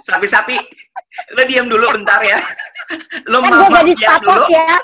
Sapi-sapi, 0.01 0.57
lo 1.37 1.43
diam 1.47 1.67
dulu 1.69 1.97
bentar 1.97 2.21
ya. 2.25 2.39
Lo 3.31 3.41
kan 3.41 3.51
gue 3.51 3.59
mama 3.69 3.79
gak 3.81 3.85
di 3.87 3.95
biak 3.97 4.19
dulu, 4.23 4.45
ya. 4.51 4.77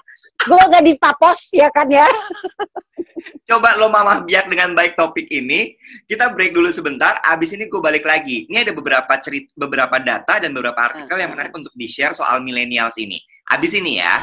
Gue 0.46 0.62
gak 0.70 0.84
di 0.84 0.92
stapos 0.94 1.38
ya 1.52 1.68
kan 1.74 1.88
ya. 1.90 2.08
coba 3.48 3.80
lo 3.80 3.88
mama 3.88 4.20
biak 4.24 4.48
dengan 4.52 4.76
baik 4.76 4.92
topik 4.92 5.28
ini. 5.32 5.72
Kita 6.04 6.32
break 6.32 6.52
dulu 6.52 6.68
sebentar, 6.68 7.20
abis 7.24 7.56
ini 7.56 7.68
gue 7.68 7.80
balik 7.80 8.04
lagi. 8.04 8.44
Ini 8.44 8.68
ada 8.68 8.72
beberapa 8.76 9.08
cerita, 9.24 9.48
beberapa 9.56 9.96
data 10.00 10.36
dan 10.36 10.52
beberapa 10.52 10.76
artikel 10.76 11.16
yang 11.16 11.32
menarik 11.32 11.56
untuk 11.56 11.72
di-share 11.72 12.12
soal 12.12 12.44
millennials 12.44 13.00
ini. 13.00 13.20
Abis 13.48 13.72
ini 13.72 14.00
ya. 14.04 14.20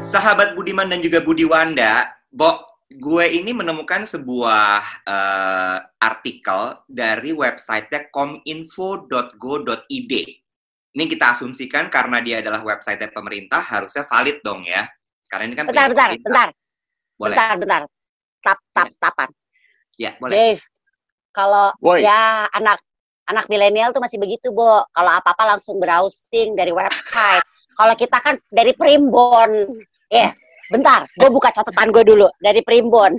Sahabat 0.00 0.56
Budiman 0.56 0.88
dan 0.90 1.04
juga 1.04 1.22
Budi 1.22 1.44
Wanda, 1.46 2.08
Bo, 2.32 2.69
gue 2.90 3.22
ini 3.30 3.54
menemukan 3.54 4.02
sebuah 4.02 4.82
eh, 5.06 5.78
artikel 6.02 6.74
dari 6.90 7.30
website 7.30 7.86
kominfo.go.id. 8.10 10.12
Ini 10.90 11.06
kita 11.06 11.38
asumsikan 11.38 11.86
karena 11.86 12.18
dia 12.18 12.42
adalah 12.42 12.66
website 12.66 12.98
pemerintah, 13.14 13.62
harusnya 13.62 14.02
valid 14.10 14.42
dong 14.42 14.66
ya. 14.66 14.90
Karena 15.30 15.46
ini 15.46 15.54
kan 15.54 15.70
Bentar, 15.70 15.86
bentar, 15.86 16.10
pemerintah. 16.10 16.26
bentar, 16.26 16.48
Boleh. 17.14 17.36
bentar, 17.38 17.54
bentar. 17.62 17.82
Tap, 18.42 18.58
tap, 18.74 18.90
tapan. 18.98 19.30
Ya, 19.94 20.18
boleh. 20.18 20.34
Dave, 20.34 20.62
kalau 21.30 21.70
Woi. 21.78 22.02
ya 22.02 22.50
anak 22.50 22.82
anak 23.30 23.46
milenial 23.46 23.94
tuh 23.94 24.02
masih 24.02 24.18
begitu, 24.18 24.50
Bo. 24.50 24.82
Kalau 24.90 25.14
apa-apa 25.14 25.54
langsung 25.54 25.78
browsing 25.78 26.58
dari 26.58 26.74
website. 26.74 27.46
Kalau 27.78 27.94
kita 27.94 28.18
kan 28.18 28.34
dari 28.50 28.74
primbon. 28.74 29.78
Ya, 30.10 30.34
bentar, 30.70 31.04
gue 31.18 31.28
buka 31.28 31.50
catatan 31.50 31.90
gue 31.90 32.04
dulu 32.06 32.28
dari 32.38 32.62
primbon. 32.62 33.18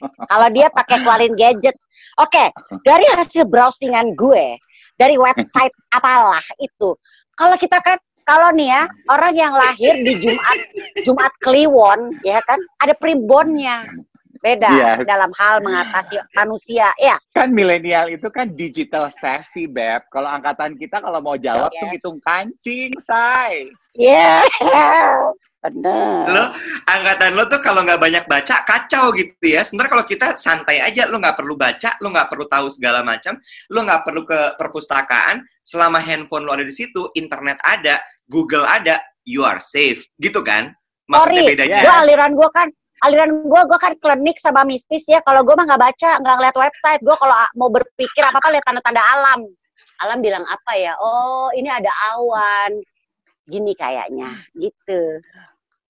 Kalau 0.00 0.48
dia 0.48 0.72
pakai 0.72 1.02
keluarin 1.04 1.36
gadget. 1.36 1.76
Oke, 2.16 2.48
dari 2.86 3.04
hasil 3.16 3.44
browsingan 3.44 4.16
gue, 4.16 4.56
dari 4.96 5.20
website 5.20 5.72
apalah 5.92 6.42
itu. 6.56 6.96
Kalau 7.36 7.56
kita 7.60 7.80
kan 7.84 7.98
kalau 8.24 8.54
nih 8.54 8.70
ya, 8.70 8.82
orang 9.10 9.34
yang 9.34 9.52
lahir 9.56 9.94
di 10.00 10.14
Jumat 10.22 10.58
Jumat 11.02 11.32
Kliwon, 11.42 12.14
ya 12.22 12.38
kan, 12.46 12.60
ada 12.78 12.94
primbonnya. 12.94 13.84
Beda 14.40 14.72
Yes. 14.72 15.04
dalam 15.04 15.28
hal 15.36 15.60
mengatasi 15.60 16.16
manusia. 16.32 16.88
Ya, 16.96 17.20
Kan 17.36 17.52
milenial 17.52 18.08
itu 18.08 18.24
kan 18.32 18.48
digital 18.56 19.12
savvy, 19.12 19.68
Beb. 19.68 20.08
Kalau 20.08 20.32
angkatan 20.32 20.80
kita 20.80 20.96
kalau 21.04 21.20
mau 21.20 21.36
jawab 21.36 21.68
tuh 21.68 21.84
Yes. 21.84 22.00
hitung 22.00 22.16
kancing, 22.24 22.96
say. 22.96 23.68
ya, 23.92 24.40
bener. 25.60 26.24
Lo, 26.28 26.44
angkatan 26.88 27.36
lo 27.36 27.44
tuh 27.46 27.60
kalau 27.60 27.84
nggak 27.84 28.00
banyak 28.00 28.24
baca, 28.24 28.64
kacau 28.64 29.12
gitu 29.12 29.44
ya. 29.44 29.60
Sebenarnya 29.60 29.92
kalau 29.92 30.06
kita 30.08 30.26
santai 30.40 30.80
aja, 30.80 31.04
lo 31.06 31.20
nggak 31.20 31.36
perlu 31.36 31.54
baca, 31.54 32.00
lo 32.00 32.08
nggak 32.08 32.28
perlu 32.32 32.44
tahu 32.48 32.66
segala 32.72 33.04
macam, 33.04 33.36
lo 33.68 33.80
nggak 33.84 34.02
perlu 34.02 34.22
ke 34.24 34.40
perpustakaan. 34.56 35.44
Selama 35.60 36.00
handphone 36.00 36.48
lo 36.48 36.56
ada 36.56 36.64
di 36.64 36.72
situ, 36.72 37.12
internet 37.14 37.60
ada, 37.60 38.00
Google 38.26 38.64
ada, 38.64 38.98
you 39.28 39.44
are 39.44 39.60
safe. 39.60 40.02
Gitu 40.16 40.40
kan? 40.40 40.72
Maksudnya 41.10 41.42
Sorry, 41.42 41.52
bedanya. 41.52 41.82
gue 41.82 41.94
aliran 42.06 42.32
gue 42.38 42.48
kan 42.54 42.68
aliran 43.00 43.30
gue 43.48 43.62
gue 43.66 43.78
kan 43.80 43.92
klinik 43.96 44.36
sama 44.38 44.62
mistis 44.62 45.08
ya 45.08 45.24
kalau 45.24 45.40
gue 45.40 45.56
mah 45.56 45.64
nggak 45.66 45.82
baca 45.82 46.10
nggak 46.20 46.34
ngeliat 46.36 46.56
website 46.56 47.00
gue 47.00 47.16
kalau 47.16 47.34
mau 47.56 47.72
berpikir 47.72 48.22
apa 48.22 48.36
apa 48.38 48.48
lihat 48.52 48.64
tanda-tanda 48.68 49.02
alam 49.02 49.40
alam 50.04 50.18
bilang 50.20 50.44
apa 50.44 50.72
ya 50.76 50.92
oh 51.00 51.48
ini 51.56 51.68
ada 51.72 51.88
awan 52.14 52.78
gini 53.48 53.72
kayaknya 53.72 54.44
gitu 54.54 55.18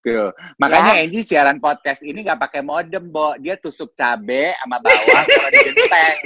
Tuh. 0.01 0.33
Makanya 0.57 0.93
Ya. 0.97 1.01
Angie 1.05 1.21
siaran 1.21 1.59
podcast 1.59 2.01
ini 2.01 2.21
nggak 2.21 2.41
pakai 2.41 2.61
modem, 2.61 3.07
Bo. 3.07 3.35
Dia 3.37 3.55
tusuk 3.55 3.93
cabe 3.93 4.53
sama 4.57 4.79
bawang 4.79 5.25
kalau 5.27 5.49
digenteng. 5.51 6.17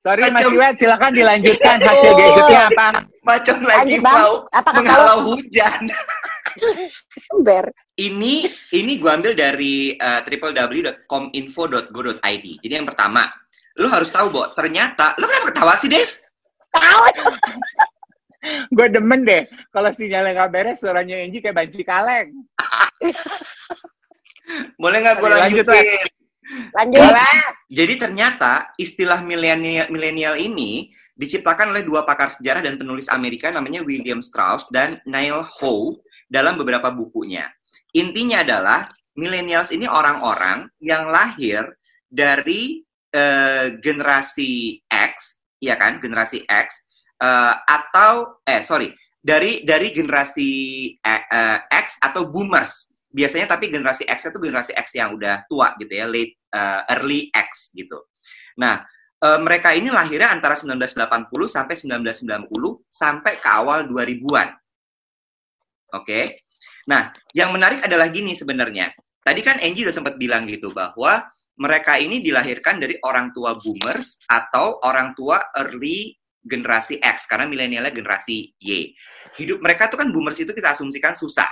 Sorry 0.00 0.20
Mas 0.28 0.42
Iwan, 0.42 0.72
silakan 0.74 1.12
dilanjutkan 1.12 1.76
hasil 1.80 2.08
Oh. 2.08 2.14
gadgetnya 2.14 2.60
apa. 2.68 2.86
Macam 3.20 3.56
lagi 3.62 3.96
Lanjut, 3.96 4.02
mau 4.02 4.30
Apakah 4.50 4.80
menghalau 4.80 5.16
kalau- 5.18 5.26
hujan. 5.32 5.80
ember 7.34 7.64
Ini 7.94 8.34
ini 8.70 8.92
gua 8.98 9.16
ambil 9.16 9.32
dari 9.32 9.96
uh, 9.96 10.20
www.kominfo.go.id. 10.22 12.44
Jadi 12.60 12.72
yang 12.74 12.84
pertama, 12.84 13.24
lo 13.76 13.88
harus 13.88 14.08
tahu, 14.08 14.28
Bo, 14.28 14.44
ternyata, 14.52 15.16
lo 15.16 15.24
kenapa 15.24 15.46
ketawa 15.50 15.72
sih, 15.74 15.88
Dave? 15.88 16.12
tahu 16.70 17.02
Gue 18.68 18.86
demen 18.92 19.24
deh, 19.24 19.48
kalau 19.72 19.90
sinyalnya 19.90 20.32
nggak 20.36 20.52
beres, 20.52 20.80
suaranya 20.84 21.16
Angie 21.20 21.40
kayak 21.40 21.56
banci 21.56 21.80
kaleng. 21.80 22.28
Boleh 24.80 24.98
nggak 25.00 25.16
gue 25.18 25.28
Oke, 25.28 25.36
lanjut, 25.40 25.66
lanjutin? 25.66 26.04
lanjut 26.76 27.00
Jadi 27.72 27.94
ternyata 27.96 28.52
istilah 28.76 29.24
milenial 29.24 29.88
milenial 29.88 30.36
ini 30.36 30.92
diciptakan 31.16 31.72
oleh 31.72 31.86
dua 31.86 32.04
pakar 32.04 32.36
sejarah 32.36 32.60
dan 32.60 32.76
penulis 32.76 33.08
Amerika 33.08 33.48
namanya 33.48 33.80
William 33.80 34.20
Strauss 34.20 34.68
dan 34.68 35.00
Neil 35.08 35.40
Howe 35.40 35.96
dalam 36.28 36.60
beberapa 36.60 36.92
bukunya. 36.92 37.48
Intinya 37.96 38.44
adalah 38.44 38.90
millennials 39.16 39.70
ini 39.70 39.88
orang-orang 39.88 40.68
yang 40.82 41.08
lahir 41.08 41.64
dari 42.10 42.82
eh, 43.14 43.78
generasi 43.78 44.82
X, 44.90 45.40
ya 45.62 45.78
kan, 45.78 46.02
generasi 46.02 46.42
X 46.44 46.84
eh, 47.20 47.54
atau 47.66 48.42
eh 48.42 48.62
sorry 48.64 48.90
dari 49.24 49.64
dari 49.64 49.88
generasi 49.94 50.50
eh, 51.00 51.58
X 51.70 52.02
atau 52.02 52.28
boomers 52.28 52.92
biasanya 53.14 53.54
tapi 53.54 53.70
generasi 53.70 54.04
X 54.10 54.28
itu 54.28 54.38
generasi 54.42 54.74
X 54.74 54.98
yang 54.98 55.14
udah 55.14 55.46
tua 55.46 55.72
gitu 55.78 55.92
ya 55.94 56.06
late 56.10 56.34
eh, 56.50 56.82
early 56.98 57.30
X 57.30 57.70
gitu. 57.72 58.10
Nah 58.58 58.82
eh, 59.22 59.38
mereka 59.40 59.72
ini 59.72 59.88
lahirnya 59.88 60.34
antara 60.34 60.58
1980 60.58 61.30
sampai 61.46 61.74
1990 61.78 62.50
sampai 62.90 63.32
ke 63.38 63.48
awal 63.48 63.86
2000-an. 63.86 64.50
Oke. 65.94 66.42
Nah, 66.84 67.14
yang 67.32 67.54
menarik 67.54 67.80
adalah 67.86 68.12
gini 68.12 68.36
sebenarnya. 68.36 68.92
Tadi 69.24 69.40
kan 69.40 69.56
Angie 69.62 69.88
udah 69.88 69.94
sempat 69.94 70.20
bilang 70.20 70.44
gitu 70.44 70.68
bahwa 70.74 71.24
mereka 71.56 71.96
ini 71.96 72.20
dilahirkan 72.20 72.82
dari 72.82 72.98
orang 73.06 73.30
tua 73.32 73.56
boomers 73.56 74.20
atau 74.26 74.82
orang 74.84 75.14
tua 75.16 75.40
early 75.56 76.12
generasi 76.44 77.00
X 77.00 77.24
karena 77.24 77.48
milenialnya 77.48 77.90
generasi 77.90 78.52
Y. 78.60 78.92
Hidup 79.40 79.64
mereka 79.64 79.88
tuh 79.88 79.98
kan 79.98 80.12
boomers 80.12 80.38
itu 80.38 80.52
kita 80.52 80.76
asumsikan 80.76 81.16
susah. 81.16 81.48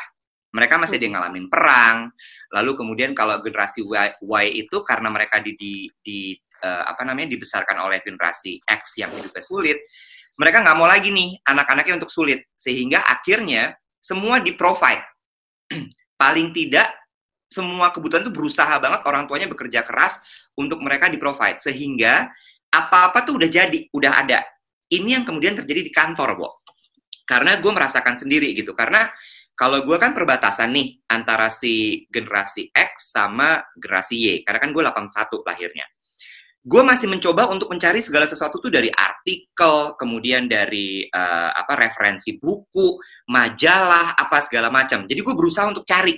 Mereka 0.52 0.76
masih 0.76 1.00
ada 1.00 1.04
yang 1.08 1.14
ngalamin 1.16 1.46
perang. 1.48 1.96
Lalu 2.52 2.76
kemudian 2.76 3.16
kalau 3.16 3.40
generasi 3.40 3.80
Y, 3.80 4.08
Y 4.20 4.46
itu 4.68 4.84
karena 4.84 5.08
mereka 5.08 5.40
di, 5.40 5.56
di, 5.56 5.88
di 6.04 6.36
eh, 6.60 6.84
apa 6.84 7.02
namanya 7.08 7.32
dibesarkan 7.32 7.80
oleh 7.80 8.04
generasi 8.04 8.60
X 8.60 9.00
yang 9.00 9.08
hidupnya 9.08 9.40
sulit, 9.40 9.78
mereka 10.36 10.60
nggak 10.60 10.76
mau 10.76 10.84
lagi 10.84 11.08
nih 11.08 11.40
anak-anaknya 11.40 12.04
untuk 12.04 12.12
sulit 12.12 12.52
sehingga 12.52 13.08
akhirnya 13.08 13.72
semua 13.96 14.44
di 14.44 14.52
provide. 14.52 15.02
Paling 16.20 16.52
tidak 16.52 16.92
semua 17.48 17.92
kebutuhan 17.92 18.24
itu 18.24 18.32
berusaha 18.32 18.72
banget 18.80 19.04
orang 19.04 19.28
tuanya 19.28 19.48
bekerja 19.48 19.84
keras 19.84 20.20
untuk 20.56 20.80
mereka 20.80 21.12
di 21.12 21.20
provide 21.20 21.60
sehingga 21.60 22.32
apa-apa 22.72 23.28
tuh 23.28 23.36
udah 23.36 23.50
jadi, 23.52 23.88
udah 23.92 24.12
ada. 24.24 24.40
Ini 24.92 25.08
yang 25.20 25.24
kemudian 25.24 25.56
terjadi 25.56 25.80
di 25.80 25.92
kantor, 25.92 26.36
Bo. 26.36 26.48
Karena 27.24 27.56
gue 27.56 27.72
merasakan 27.72 28.20
sendiri 28.20 28.52
gitu. 28.52 28.76
Karena 28.76 29.08
kalau 29.56 29.80
gue 29.84 29.96
kan 29.96 30.12
perbatasan 30.12 30.68
nih 30.74 31.00
antara 31.08 31.48
si 31.48 32.04
generasi 32.12 32.68
X 32.68 33.16
sama 33.16 33.62
generasi 33.72 34.14
Y. 34.20 34.26
Karena 34.44 34.60
kan 34.60 34.70
gue 34.76 34.82
81 34.84 35.48
lahirnya. 35.48 35.86
gue 36.62 36.78
masih 36.78 37.10
mencoba 37.10 37.50
untuk 37.50 37.74
mencari 37.74 37.98
segala 38.06 38.22
sesuatu 38.22 38.62
tuh 38.62 38.70
dari 38.70 38.86
artikel, 38.86 39.98
kemudian 39.98 40.46
dari 40.46 41.02
uh, 41.10 41.50
apa 41.50 41.74
referensi 41.74 42.38
buku, 42.38 43.02
majalah, 43.34 44.14
apa 44.14 44.38
segala 44.46 44.70
macam. 44.70 45.02
Jadi 45.02 45.20
gue 45.26 45.34
berusaha 45.34 45.66
untuk 45.66 45.82
cari. 45.82 46.14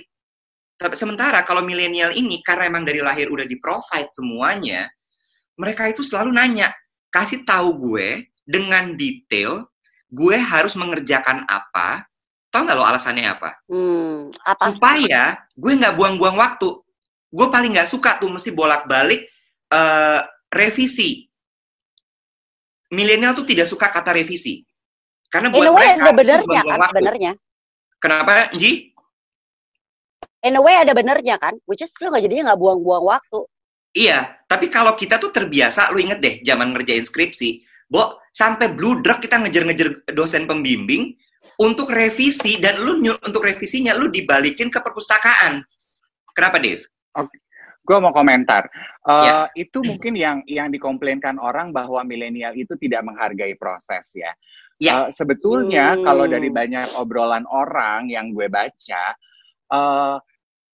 Tapi 0.77 0.93
sementara 0.93 1.41
kalau 1.41 1.65
milenial 1.65 2.13
ini 2.13 2.45
karena 2.45 2.69
emang 2.69 2.85
dari 2.85 3.01
lahir 3.01 3.25
udah 3.33 3.41
di 3.41 3.57
provide 3.57 4.13
semuanya, 4.13 4.85
mereka 5.57 5.89
itu 5.89 6.05
selalu 6.05 6.37
nanya, 6.37 6.69
kasih 7.09 7.41
tahu 7.41 7.73
gue 7.89 8.29
dengan 8.45 8.93
detail, 8.93 9.65
gue 10.07 10.37
harus 10.37 10.77
mengerjakan 10.77 11.43
apa. 11.49 12.05
Tahu 12.53 12.61
nggak 12.63 12.77
lo 12.77 12.85
alasannya 12.87 13.25
apa? 13.27 13.49
Hmm, 13.67 14.31
apa? 14.45 14.71
Supaya 14.71 15.43
gue 15.57 15.71
nggak 15.75 15.97
buang-buang 15.97 16.39
waktu. 16.39 16.71
Gue 17.33 17.47
paling 17.51 17.75
nggak 17.75 17.89
suka 17.91 18.15
tuh 18.21 18.31
mesti 18.31 18.55
bolak-balik 18.55 19.27
uh, 19.73 20.23
revisi. 20.53 21.27
Milenial 22.93 23.35
tuh 23.35 23.43
tidak 23.43 23.67
suka 23.67 23.91
kata 23.91 24.15
revisi. 24.15 24.63
Karena 25.27 25.51
In 25.51 25.57
buat 25.59 25.67
a 25.67 25.73
way 25.75 25.87
mereka 25.91 25.99
ada 25.99 26.13
benernya 26.15 26.61
kan 26.63 26.79
waktu. 26.79 26.93
sebenarnya. 26.95 27.31
Kenapa, 27.99 28.31
Ji? 28.55 28.71
In 30.45 30.55
a 30.55 30.61
way 30.61 30.77
ada 30.77 30.93
benernya 30.93 31.35
kan, 31.41 31.57
which 31.65 31.81
is 31.81 31.91
lu 31.99 32.13
nggak 32.13 32.23
jadinya 32.23 32.53
nggak 32.53 32.61
buang-buang 32.61 33.03
waktu. 33.03 33.39
Iya, 33.95 34.39
tapi 34.45 34.67
kalau 34.67 34.93
kita 34.95 35.17
tuh 35.17 35.31
terbiasa, 35.31 35.91
lu 35.95 36.03
inget 36.03 36.19
deh, 36.19 36.35
zaman 36.43 36.75
ngerjain 36.75 37.07
skripsi, 37.07 37.63
Bo, 37.87 38.19
sampai 38.35 38.75
bludrek 38.75 39.23
kita 39.23 39.39
ngejar-ngejar 39.39 40.11
dosen 40.11 40.43
pembimbing 40.43 41.15
untuk 41.55 41.87
revisi, 41.87 42.59
dan 42.59 42.83
lu 42.83 42.99
untuk 42.99 43.47
revisinya, 43.47 43.95
lu 43.95 44.11
dibalikin 44.11 44.67
ke 44.67 44.83
perpustakaan. 44.83 45.63
Kenapa, 46.35 46.59
Dave? 46.59 46.83
Gue 47.85 47.97
mau 48.01 48.11
komentar. 48.11 48.67
Eh, 49.05 49.23
Ya. 49.23 49.37
Itu 49.53 49.85
mungkin 49.85 50.17
yang 50.17 50.41
yang 50.49 50.73
dikomplainkan 50.73 51.37
orang 51.37 51.69
bahwa 51.71 52.01
milenial 52.01 52.51
itu 52.57 52.73
tidak 52.81 53.05
menghargai 53.05 53.55
proses 53.55 54.09
ya. 54.17 54.33
Ya. 54.81 55.07
Eh, 55.07 55.13
sebetulnya 55.15 55.95
Hmm. 55.95 56.03
kalau 56.03 56.25
dari 56.27 56.49
banyak 56.51 56.97
obrolan 56.99 57.45
orang 57.47 58.09
yang 58.09 58.33
gue 58.33 58.49
baca, 58.49 59.03
eh, 59.71 60.17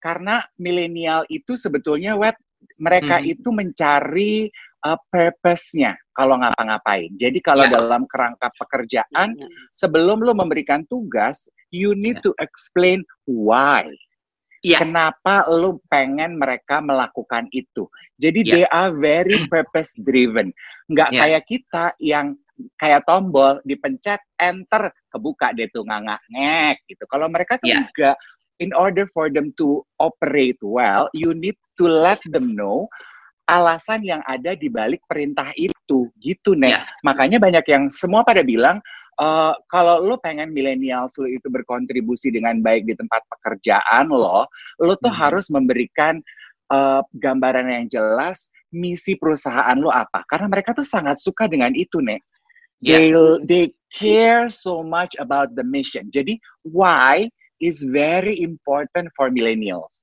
karena 0.02 0.42
milenial 0.58 1.28
itu 1.30 1.54
sebetulnya 1.60 2.18
web 2.18 2.34
mereka 2.80 3.20
Hmm. 3.22 3.28
itu 3.28 3.50
mencari 3.52 4.50
eh, 4.82 5.00
purpose-nya 5.14 5.94
kalau 6.12 6.42
ngapa-ngapain. 6.42 7.14
Jadi 7.18 7.40
kalau 7.40 7.70
Ya. 7.70 7.78
dalam 7.78 8.10
kerangka 8.10 8.50
pekerjaan, 8.58 9.38
Hmm. 9.38 9.50
sebelum 9.70 10.26
lo 10.26 10.34
memberikan 10.34 10.84
tugas, 10.90 11.46
you 11.70 11.94
need 11.94 12.20
Ya. 12.20 12.26
to 12.26 12.32
explain 12.42 13.06
why. 13.30 13.86
Iya. 14.62 14.86
Kenapa 14.86 15.50
lo 15.50 15.82
pengen 15.90 16.38
mereka 16.38 16.82
melakukan 16.86 17.50
itu? 17.50 17.90
Jadi 18.22 18.40
Ya. 18.46 18.52
they 18.54 18.66
are 18.70 18.94
very 18.94 19.38
purpose 19.50 19.94
driven. 19.98 20.54
Nggak 20.90 21.10
Ya. 21.14 21.20
kayak 21.26 21.44
kita 21.50 21.86
yang 21.98 22.38
kayak 22.78 23.02
tombol 23.10 23.58
dipencet 23.66 24.22
enter 24.38 24.94
kebuka 25.10 25.50
deh 25.58 25.66
tuh 25.74 25.82
nggak 25.82 26.22
ngek 26.30 26.78
gitu. 26.94 27.04
Kalau 27.10 27.26
mereka 27.26 27.58
tuh 27.58 27.74
Ya. 27.74 27.82
enggak 27.82 28.18
in 28.62 28.70
order 28.78 29.10
for 29.18 29.34
them 29.34 29.50
to 29.58 29.82
operate 29.98 30.62
well, 30.62 31.10
you 31.18 31.34
need 31.34 31.58
to 31.82 31.90
let 31.90 32.22
them 32.30 32.54
know 32.54 32.86
alasan 33.52 34.00
yang 34.08 34.24
ada 34.24 34.56
di 34.56 34.72
balik 34.72 35.04
perintah 35.12 35.52
itu 35.60 36.08
gitu 36.24 36.56
nih. 36.56 36.80
Ya. 36.80 36.88
Makanya 37.04 37.38
banyak 37.44 37.66
yang 37.68 37.84
semua 37.92 38.24
pada 38.24 38.40
bilang 38.48 38.80
eh, 39.20 39.54
kalau 39.68 40.00
lo 40.00 40.16
pengen 40.24 40.56
millennials 40.56 41.20
lo 41.20 41.28
itu 41.28 41.52
berkontribusi 41.52 42.32
dengan 42.32 42.64
baik 42.64 42.88
di 42.88 42.96
tempat 42.96 43.20
pekerjaan 43.28 44.08
lo, 44.08 44.48
lo 44.80 44.94
tuh 45.04 45.12
Hmm. 45.12 45.22
harus 45.28 45.52
memberikan 45.52 46.24
eh, 46.72 47.02
gambaran 47.20 47.68
yang 47.68 47.86
jelas 47.92 48.48
misi 48.72 49.20
perusahaan 49.20 49.76
lo 49.76 49.92
apa. 49.92 50.24
Karena 50.32 50.48
mereka 50.48 50.72
tuh 50.72 50.88
sangat 50.88 51.20
suka 51.20 51.52
dengan 51.52 51.76
itu 51.76 52.00
nih. 52.00 52.24
Ya. 52.82 52.98
They 52.98 53.12
they 53.46 53.66
care 53.92 54.48
so 54.48 54.82
much 54.82 55.14
about 55.20 55.54
the 55.60 55.62
mission. 55.68 56.08
Jadi 56.10 56.40
why 56.64 57.28
is 57.62 57.84
very 57.86 58.42
important 58.42 59.12
for 59.14 59.30
millennials. 59.30 60.02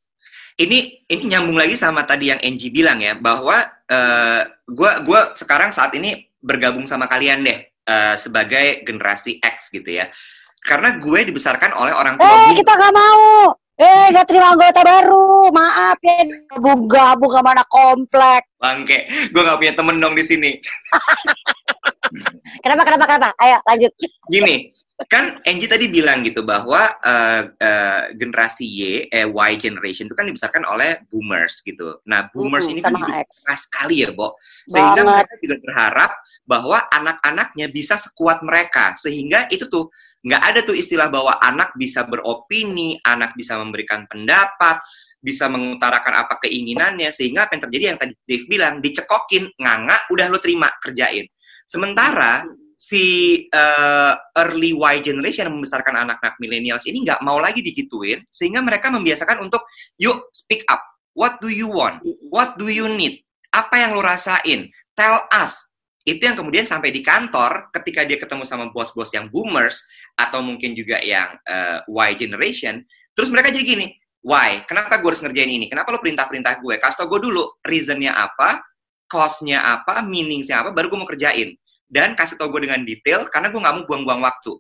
Ini 0.59 1.07
ini 1.07 1.23
nyambung 1.31 1.55
lagi 1.55 1.79
sama 1.79 2.03
tadi 2.03 2.35
yang 2.35 2.41
Angie 2.43 2.75
bilang 2.75 2.99
ya 2.99 3.15
bahwa 3.15 3.63
eh, 3.87 4.43
gua 4.67 5.01
gua 5.07 5.21
sekarang 5.33 5.71
saat 5.71 5.95
ini 5.95 6.27
bergabung 6.43 6.87
sama 6.91 7.07
kalian 7.07 7.47
deh 7.47 7.59
eh, 7.67 8.15
sebagai 8.19 8.83
generasi 8.83 9.39
X 9.39 9.71
gitu 9.71 10.03
ya 10.03 10.11
karena 10.59 10.99
gue 10.99 11.21
dibesarkan 11.31 11.71
oleh 11.71 11.95
orang 11.95 12.19
tua 12.19 12.27
Eh 12.27 12.51
gue 12.51 12.61
kita 12.61 12.73
nggak 12.75 12.95
mau. 12.95 13.55
Eh 13.79 14.05
nggak 14.11 14.27
terima 14.27 14.53
anggota 14.59 14.83
baru. 14.83 15.55
Maaf 15.55 15.99
ya 16.03 16.19
gabung-gabung 16.51 17.31
sama 17.31 17.49
anak 17.55 17.69
komplek. 17.71 18.43
bangke 18.59 19.07
gue 19.31 19.39
nggak 19.39 19.59
punya 19.59 19.75
temen 19.79 19.97
dong 20.03 20.19
di 20.19 20.25
sini 20.27 20.51
Kenapa 22.65 22.83
kenapa 22.89 23.05
kenapa? 23.07 23.29
Ayo 23.39 23.59
lanjut. 23.65 23.93
gini 24.29 24.73
kan 25.07 25.39
Angie 25.47 25.71
tadi 25.71 25.87
bilang 25.87 26.27
gitu 26.27 26.43
bahwa 26.43 26.99
eh, 26.99 27.43
eh, 27.55 28.03
generasi 28.19 28.67
Y 28.67 28.83
eh 29.07 29.31
Y 29.31 29.53
generation 29.55 30.11
itu 30.11 30.17
kan 30.19 30.27
dibesarkan 30.27 30.67
oleh 30.67 31.07
boomers 31.07 31.63
gitu 31.63 32.03
nah 32.03 32.27
boomers 32.35 32.67
Mm-mm, 32.67 32.75
ini 32.75 32.81
kan 32.83 32.99
keras 32.99 33.71
sekali 33.71 34.03
ya 34.03 34.11
Bo 34.11 34.35
sehingga 34.67 35.07
Banget. 35.07 35.23
mereka 35.23 35.35
juga 35.39 35.57
berharap 35.63 36.11
bahwa 36.43 36.79
anak-anaknya 36.91 37.71
bisa 37.71 37.95
sekuat 37.95 38.43
mereka 38.43 38.99
sehingga 38.99 39.47
itu 39.55 39.71
tuh 39.71 39.87
nggak 40.27 40.43
ada 40.43 40.61
tuh 40.67 40.75
istilah 40.75 41.07
bahwa 41.07 41.39
anak 41.39 41.79
bisa 41.79 42.03
beropini 42.03 42.99
anak 43.07 43.39
bisa 43.39 43.55
memberikan 43.55 44.03
pendapat 44.11 44.83
bisa 45.23 45.47
mengutarakan 45.47 46.27
apa 46.27 46.43
keinginannya 46.43 47.15
sehingga 47.15 47.47
apa 47.47 47.55
yang 47.55 47.63
terjadi 47.71 47.85
yang 47.95 47.99
tadi 48.03 48.15
Dave 48.27 48.47
bilang 48.51 48.75
dicekokin 48.83 49.47
nganga 49.63 50.11
udah 50.11 50.27
lo 50.27 50.43
terima 50.43 50.75
kerjain 50.83 51.27
sementara 51.69 52.49
si 52.79 53.05
eh, 53.51 54.15
early 54.39 54.73
Y 54.73 54.97
generation 55.05 55.51
yang 55.51 55.61
membesarkan 55.61 56.09
anak-anak 56.09 56.41
millennials 56.41 56.87
ini 56.89 57.05
nggak 57.05 57.21
mau 57.27 57.37
lagi 57.37 57.61
digituin 57.61 58.25
sehingga 58.33 58.65
mereka 58.65 58.89
membiasakan 58.89 59.45
untuk 59.45 59.67
yuk 60.01 60.33
speak 60.33 60.65
up. 60.73 60.81
What 61.13 61.43
do 61.43 61.51
you 61.51 61.67
want? 61.67 62.01
What 62.31 62.57
do 62.57 62.71
you 62.71 62.87
need? 62.87 63.21
Apa 63.51 63.83
yang 63.83 63.99
lo 63.99 64.01
rasain? 64.01 64.71
Tell 64.95 65.27
us. 65.35 65.67
Itu 66.07 66.25
yang 66.25 66.39
kemudian 66.39 66.65
sampai 66.65 66.95
di 66.95 67.05
kantor 67.05 67.69
ketika 67.75 68.07
dia 68.07 68.17
ketemu 68.17 68.47
sama 68.47 68.73
bos-bos 68.73 69.13
yang 69.13 69.29
boomers 69.29 69.85
atau 70.17 70.41
mungkin 70.41 70.73
juga 70.73 71.03
yang 71.05 71.37
eh, 71.45 71.85
Y 71.85 72.11
generation 72.17 72.81
terus 73.13 73.29
mereka 73.35 73.51
jadi 73.51 73.67
gini 73.67 73.87
why? 74.23 74.63
Kenapa 74.65 75.03
gue 75.03 75.11
harus 75.11 75.23
ngerjain 75.23 75.51
ini? 75.51 75.67
Kenapa 75.67 75.91
lo 75.95 75.99
perintah-perintah 75.99 76.63
gue? 76.63 76.79
Kasih 76.79 77.05
tau 77.05 77.09
gue 77.11 77.21
dulu 77.29 77.59
reasonnya 77.67 78.15
apa 78.15 78.63
cost-nya 79.09 79.59
apa 79.65 80.05
meaning-nya 80.05 80.63
apa 80.63 80.71
baru 80.71 80.93
gue 80.93 80.99
mau 81.01 81.09
kerjain 81.09 81.57
dan 81.89 82.13
kasih 82.15 82.37
tau 82.37 82.53
gue 82.53 82.65
dengan 82.69 82.85
detail 82.85 83.27
karena 83.33 83.49
gue 83.49 83.61
nggak 83.61 83.75
mau 83.81 83.85
buang-buang 83.89 84.21
waktu 84.23 84.55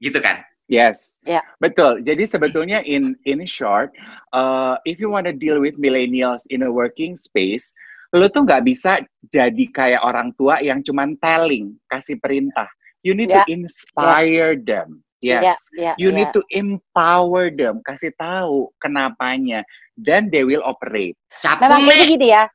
gitu 0.00 0.20
kan 0.20 0.44
Yes, 0.70 1.18
Ya. 1.26 1.42
betul. 1.58 1.98
Jadi 2.06 2.22
sebetulnya 2.30 2.78
in 2.86 3.18
in 3.26 3.42
short, 3.42 3.90
uh, 4.30 4.78
if 4.86 5.02
you 5.02 5.10
want 5.10 5.26
to 5.26 5.34
deal 5.34 5.58
with 5.58 5.74
millennials 5.82 6.46
in 6.54 6.62
a 6.62 6.70
working 6.70 7.18
space, 7.18 7.74
lo 8.14 8.30
tuh 8.30 8.46
nggak 8.46 8.62
bisa 8.70 9.02
jadi 9.34 9.64
kayak 9.74 9.98
orang 10.06 10.30
tua 10.38 10.62
yang 10.62 10.78
cuman 10.86 11.18
telling, 11.18 11.74
kasih 11.90 12.22
perintah. 12.22 12.70
You 13.02 13.18
need 13.18 13.34
Ya. 13.34 13.42
to 13.42 13.50
inspire 13.50 14.54
them. 14.54 15.02
Yes. 15.18 15.58
Ya, 15.74 15.90
ya, 15.90 15.92
You 15.98 16.14
ya. 16.14 16.22
need 16.22 16.30
to 16.38 16.42
empower 16.54 17.50
them, 17.50 17.82
kasih 17.82 18.14
tahu 18.14 18.70
kenapanya, 18.78 19.66
then 19.98 20.30
they 20.30 20.46
will 20.46 20.62
operate. 20.62 21.18
capek 21.42 21.66
Memang 21.66 21.82
ini 21.82 22.14
gini 22.14 22.26
ya. 22.30 22.46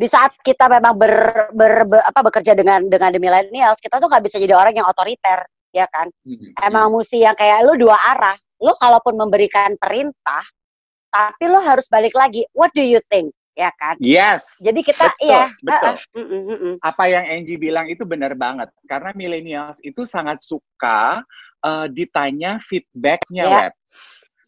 Di 0.00 0.08
saat 0.08 0.32
kita 0.40 0.64
memang 0.72 0.96
ber, 0.96 1.12
ber, 1.52 1.84
ber- 1.84 2.00
apa 2.08 2.20
bekerja 2.24 2.56
dengan 2.56 2.88
dengan 2.88 3.12
the 3.12 3.20
millennials, 3.20 3.76
kita 3.84 4.00
tuh 4.00 4.08
nggak 4.08 4.24
bisa 4.24 4.40
jadi 4.40 4.56
orang 4.56 4.72
yang 4.72 4.88
otoriter, 4.88 5.44
ya 5.76 5.84
kan? 5.92 6.08
Emang 6.64 6.88
mesti 6.88 7.20
yang 7.20 7.36
kayak 7.36 7.68
lu 7.68 7.76
dua 7.76 8.00
arah. 8.16 8.36
Lu 8.64 8.72
kalaupun 8.80 9.20
memberikan 9.20 9.76
perintah, 9.76 10.40
tapi 11.12 11.52
lu 11.52 11.60
harus 11.60 11.84
balik 11.92 12.16
lagi. 12.16 12.48
What 12.56 12.72
do 12.72 12.80
you 12.80 13.04
think? 13.12 13.36
Ya 13.52 13.68
kan? 13.76 14.00
Yes. 14.00 14.56
Jadi 14.64 14.80
kita 14.80 15.12
Betul, 15.12 15.26
iya, 15.36 15.44
betul. 15.60 15.92
ah, 15.92 16.16
mm, 16.16 16.24
mm, 16.24 16.42
mm, 16.48 16.58
mm. 16.64 16.74
apa 16.80 17.04
yang 17.12 17.24
Angie 17.28 17.60
bilang 17.60 17.86
itu 17.92 18.08
benar 18.08 18.32
banget 18.32 18.72
karena 18.88 19.12
millennials 19.12 19.76
itu 19.84 20.08
sangat 20.08 20.40
suka 20.40 21.20
eh, 21.60 21.86
ditanya 21.92 22.56
feedbacknya 22.64 23.44
Ya. 23.44 23.56
web 23.68 23.72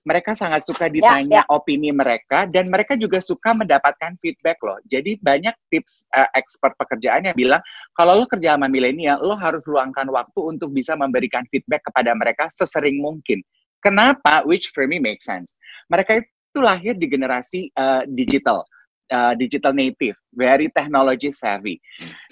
mereka 0.03 0.35
sangat 0.35 0.67
suka 0.67 0.91
ditanya 0.91 1.47
opini 1.47 1.95
mereka 1.95 2.47
dan 2.51 2.67
mereka 2.67 2.99
juga 2.99 3.23
suka 3.23 3.55
mendapatkan 3.55 4.19
feedback 4.19 4.59
loh. 4.63 4.79
Jadi 4.91 5.19
banyak 5.23 5.55
tips 5.71 6.11
eh, 6.11 6.31
expert 6.35 6.75
pekerjaan 6.75 7.31
yang 7.31 7.37
bilang 7.39 7.63
kalau 7.95 8.19
lo 8.19 8.27
kerja 8.27 8.59
sama 8.59 8.67
milenial 8.67 9.23
lo 9.23 9.39
harus 9.39 9.63
luangkan 9.71 10.11
waktu 10.11 10.41
untuk 10.43 10.75
bisa 10.75 10.99
memberikan 10.99 11.47
feedback 11.55 11.87
kepada 11.87 12.11
mereka 12.19 12.51
sesering 12.51 12.99
mungkin. 12.99 13.39
Kenapa? 13.83 14.43
Which 14.47 14.71
for 14.75 14.87
me 14.87 14.99
makes 14.99 15.27
sense. 15.27 15.59
Mereka 15.91 16.23
itu 16.23 16.59
lahir 16.59 16.99
di 16.99 17.07
generasi 17.07 17.71
eh, 17.71 18.03
digital 18.11 18.67
eh, 19.13 19.35
digital 19.37 19.77
native 19.77 20.17
very 20.33 20.73
technology 20.73 21.29
savvy 21.29 21.77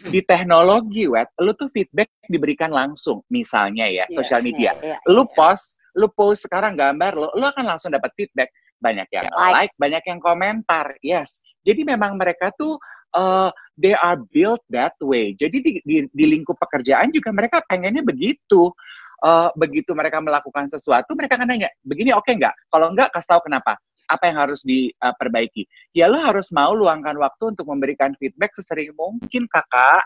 di 0.09 0.25
teknologi 0.25 1.05
web, 1.05 1.29
lu 1.45 1.53
tuh 1.53 1.69
feedback 1.69 2.09
diberikan 2.33 2.73
langsung, 2.73 3.21
misalnya 3.29 3.85
ya, 3.85 4.09
Iya, 4.09 4.17
sosial 4.17 4.41
media. 4.41 4.73
iya, 4.81 4.97
iya, 4.97 5.13
Lu 5.13 5.29
iya. 5.29 5.33
post, 5.37 5.77
lu 5.93 6.09
post 6.09 6.49
sekarang 6.49 6.75
gambar 6.81 7.13
lu, 7.13 7.29
lu 7.37 7.45
akan 7.45 7.77
langsung 7.77 7.93
dapat 7.93 8.11
feedback. 8.17 8.49
Banyak 8.81 9.13
yang 9.13 9.29
Likes. 9.29 9.53
like, 9.53 9.75
banyak 9.77 10.03
yang 10.09 10.21
komentar, 10.25 10.97
yes. 11.05 11.45
Jadi 11.69 11.85
memang 11.85 12.17
mereka 12.17 12.49
tuh 12.57 12.81
uh, 13.13 13.53
they 13.77 13.93
are 13.93 14.17
built 14.33 14.65
that 14.73 14.97
way. 15.05 15.37
Jadi 15.37 15.61
di, 15.61 15.73
di, 15.85 15.97
di 16.09 16.25
lingkup 16.25 16.57
pekerjaan 16.57 17.13
juga 17.13 17.29
mereka 17.29 17.61
pengennya 17.69 18.01
begitu. 18.01 18.73
Uh, 19.21 19.53
begitu 19.53 19.93
mereka 19.93 20.17
melakukan 20.17 20.65
sesuatu, 20.65 21.13
mereka 21.13 21.37
akan 21.37 21.53
nanya, 21.53 21.69
begini 21.85 22.09
oke 22.17 22.25
okay 22.25 22.41
nggak? 22.41 22.57
Kalau 22.73 22.89
nggak, 22.97 23.13
kasih 23.13 23.29
tahu 23.37 23.53
kenapa. 23.53 23.77
Apa 24.11 24.27
yang 24.27 24.43
harus 24.43 24.61
diperbaiki? 24.67 25.71
Ya 25.95 26.11
lo 26.11 26.19
harus 26.19 26.51
mau 26.51 26.75
luangkan 26.75 27.15
waktu 27.15 27.55
untuk 27.55 27.71
memberikan 27.71 28.11
feedback 28.19 28.51
sesering 28.59 28.91
mungkin, 28.99 29.47
kakak. 29.47 30.03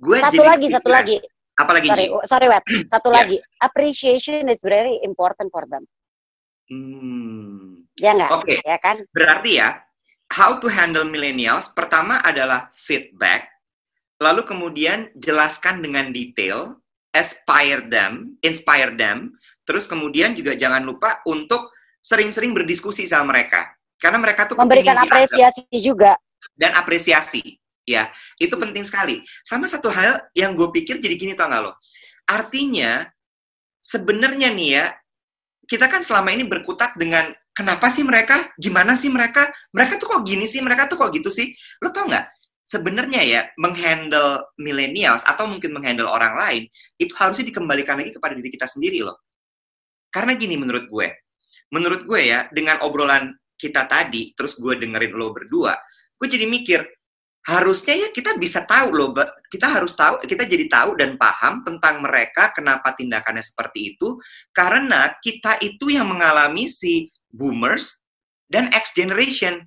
Gue 0.00 0.18
Satu 0.24 0.40
jadi 0.40 0.48
lagi, 0.48 0.66
satu 0.72 0.88
lagi. 0.88 1.16
Apa 1.58 1.70
lagi? 1.74 1.88
Sorry, 1.90 2.06
Ji? 2.06 2.16
sorry, 2.24 2.46
Wet. 2.48 2.64
Satu 2.94 3.08
Ya. 3.10 3.14
lagi. 3.20 3.36
Appreciation 3.60 4.46
is 4.48 4.62
very 4.62 4.96
important 5.02 5.50
for 5.50 5.66
them. 5.66 5.84
Hmm. 6.70 7.82
Ya 7.98 8.14
nggak? 8.14 8.30
Oke. 8.30 8.56
Ya 8.62 8.78
kan? 8.78 9.02
Berarti 9.10 9.58
ya, 9.58 9.82
how 10.30 10.56
to 10.62 10.70
handle 10.70 11.04
millennials, 11.04 11.72
pertama 11.74 12.22
adalah 12.22 12.70
feedback, 12.78 13.48
lalu 14.22 14.46
kemudian 14.46 15.10
jelaskan 15.18 15.82
dengan 15.82 16.14
detail, 16.14 16.78
aspire 17.10 17.82
them, 17.90 18.38
inspire 18.46 18.94
them, 18.94 19.34
terus 19.66 19.90
kemudian 19.90 20.38
juga 20.38 20.54
jangan 20.54 20.84
lupa 20.84 21.18
untuk 21.26 21.74
sering-sering 22.08 22.56
berdiskusi 22.56 23.04
sama 23.04 23.36
mereka. 23.36 23.68
Karena 24.00 24.16
mereka 24.16 24.48
tuh 24.48 24.56
Memberikan 24.56 24.96
kepingin 24.96 25.04
dianggap 25.04 25.28
apresiasi 25.28 25.62
juga. 25.76 26.12
dan 26.56 26.72
apresiasi. 26.72 27.42
Ya, 27.88 28.12
itu 28.36 28.52
penting 28.56 28.84
sekali. 28.84 29.24
Sama 29.44 29.64
satu 29.68 29.88
hal 29.88 30.20
yang 30.36 30.52
gue 30.56 30.68
pikir 30.72 31.00
jadi 31.00 31.16
gini 31.16 31.32
tau 31.32 31.48
gak 31.48 31.62
lo? 31.64 31.72
Artinya, 32.28 33.08
sebenarnya 33.80 34.52
nih 34.52 34.68
ya, 34.76 34.84
kita 35.64 35.88
kan 35.88 36.04
selama 36.04 36.32
ini 36.36 36.44
berkutat 36.44 36.96
dengan 37.00 37.32
kenapa 37.56 37.88
sih 37.88 38.04
mereka, 38.04 38.52
gimana 38.60 38.92
sih 38.92 39.08
mereka, 39.08 39.48
mereka 39.72 39.96
tuh 39.96 40.04
kok 40.04 40.22
gini 40.28 40.44
sih, 40.44 40.60
mereka 40.60 40.84
tuh 40.84 41.00
kok 41.00 41.16
gitu 41.16 41.32
sih. 41.32 41.56
Lo 41.80 41.88
tau 41.88 42.04
nggak? 42.04 42.28
Sebenarnya 42.68 43.22
ya, 43.24 43.40
menghandle 43.56 44.52
millennials 44.60 45.24
atau 45.24 45.48
mungkin 45.48 45.72
menghandle 45.72 46.12
orang 46.12 46.36
lain, 46.36 46.62
itu 47.00 47.16
harusnya 47.16 47.48
dikembalikan 47.48 47.96
lagi 47.96 48.12
kepada 48.12 48.36
diri 48.36 48.52
kita 48.52 48.68
sendiri 48.68 49.00
loh. 49.00 49.16
Karena 50.12 50.36
gini 50.36 50.60
menurut 50.60 50.84
gue, 50.92 51.08
menurut 51.72 52.04
gue 52.08 52.20
ya, 52.32 52.48
dengan 52.52 52.80
obrolan 52.84 53.34
kita 53.58 53.90
tadi, 53.90 54.32
terus 54.38 54.56
gue 54.56 54.78
dengerin 54.78 55.12
lo 55.12 55.34
berdua, 55.34 55.74
gue 56.18 56.28
jadi 56.30 56.46
mikir, 56.46 56.80
harusnya 57.48 57.96
ya 57.96 58.08
kita 58.12 58.36
bisa 58.36 58.68
tahu 58.68 58.92
loh, 58.92 59.10
kita 59.48 59.66
harus 59.72 59.96
tahu, 59.96 60.20
kita 60.20 60.44
jadi 60.44 60.68
tahu 60.68 61.00
dan 61.00 61.16
paham 61.16 61.64
tentang 61.64 62.04
mereka 62.04 62.52
kenapa 62.52 62.92
tindakannya 62.92 63.40
seperti 63.40 63.96
itu, 63.96 64.20
karena 64.52 65.16
kita 65.24 65.56
itu 65.64 65.88
yang 65.88 66.12
mengalami 66.12 66.68
si 66.68 67.08
boomers 67.32 67.98
dan 68.52 68.68
X 68.68 68.92
generation. 68.92 69.64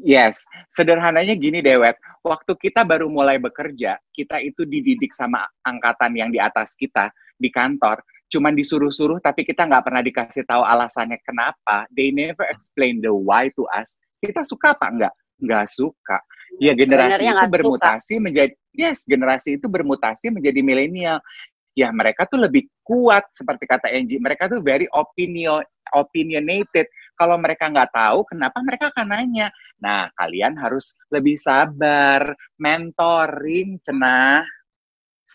Yes, 0.00 0.42
sederhananya 0.72 1.36
gini 1.36 1.60
Dewet, 1.60 1.94
waktu 2.24 2.56
kita 2.56 2.88
baru 2.88 3.06
mulai 3.12 3.36
bekerja, 3.36 4.00
kita 4.10 4.40
itu 4.40 4.64
dididik 4.64 5.12
sama 5.12 5.44
angkatan 5.62 6.16
yang 6.16 6.32
di 6.32 6.40
atas 6.40 6.72
kita 6.74 7.12
di 7.36 7.52
kantor, 7.52 8.00
cuman 8.30 8.54
disuruh-suruh 8.54 9.18
tapi 9.18 9.42
kita 9.42 9.66
nggak 9.66 9.84
pernah 9.90 10.02
dikasih 10.06 10.46
tahu 10.46 10.62
alasannya 10.62 11.18
kenapa. 11.26 11.84
They 11.92 12.14
never 12.14 12.46
explain 12.46 13.02
the 13.02 13.10
why 13.10 13.50
to 13.58 13.66
us. 13.74 13.98
Kita 14.22 14.46
suka 14.46 14.72
apa 14.78 14.86
enggak? 14.88 15.14
Nggak 15.42 15.66
suka. 15.66 16.18
Ya 16.62 16.72
generasi 16.74 17.18
Sebenarnya 17.18 17.30
itu 17.30 17.34
nggak 17.34 17.50
suka. 17.50 17.56
bermutasi 17.58 18.14
menjadi 18.22 18.52
yes, 18.74 18.98
generasi 19.04 19.48
itu 19.58 19.66
bermutasi 19.66 20.26
menjadi 20.30 20.60
milenial. 20.62 21.18
Ya 21.74 21.90
mereka 21.94 22.26
tuh 22.26 22.42
lebih 22.42 22.66
kuat 22.86 23.26
seperti 23.34 23.66
kata 23.66 23.90
Angie. 23.90 24.22
Mereka 24.22 24.46
tuh 24.46 24.62
very 24.62 24.86
opinion 24.94 25.62
opinionated. 25.94 26.86
Kalau 27.18 27.36
mereka 27.36 27.68
nggak 27.68 27.90
tahu, 27.92 28.22
kenapa 28.30 28.58
mereka 28.62 28.94
akan 28.94 29.10
nanya? 29.10 29.50
Nah, 29.82 30.08
kalian 30.16 30.54
harus 30.56 30.94
lebih 31.10 31.36
sabar, 31.36 32.32
mentoring, 32.56 33.76
cenah. 33.82 34.46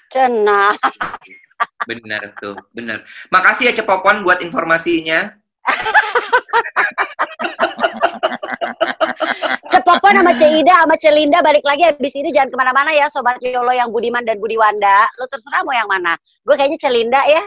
Cenah. 0.09 0.73
Benar 1.83 2.31
tuh, 2.39 2.55
benar. 2.71 3.03
Makasih 3.27 3.67
ya 3.67 3.75
Cepopon 3.75 4.23
buat 4.23 4.39
informasinya. 4.39 5.35
Cepopon 9.71 10.15
sama 10.15 10.31
Ceida 10.39 10.87
sama 10.87 10.95
Celinda 10.95 11.43
balik 11.43 11.67
lagi 11.67 11.83
habis 11.83 12.15
ini 12.15 12.31
jangan 12.31 12.49
ke 12.53 12.57
mana-mana 12.57 12.95
ya 12.95 13.11
Sobat 13.11 13.43
Yolo 13.43 13.75
yang 13.75 13.91
Budiman 13.91 14.23
dan 14.23 14.39
Budi 14.39 14.55
Wanda. 14.55 15.03
Lu 15.19 15.27
terserah 15.27 15.67
mau 15.67 15.75
yang 15.75 15.91
mana. 15.91 16.15
Gue 16.47 16.55
kayaknya 16.55 16.79
Celinda 16.79 17.19
ya. 17.27 17.43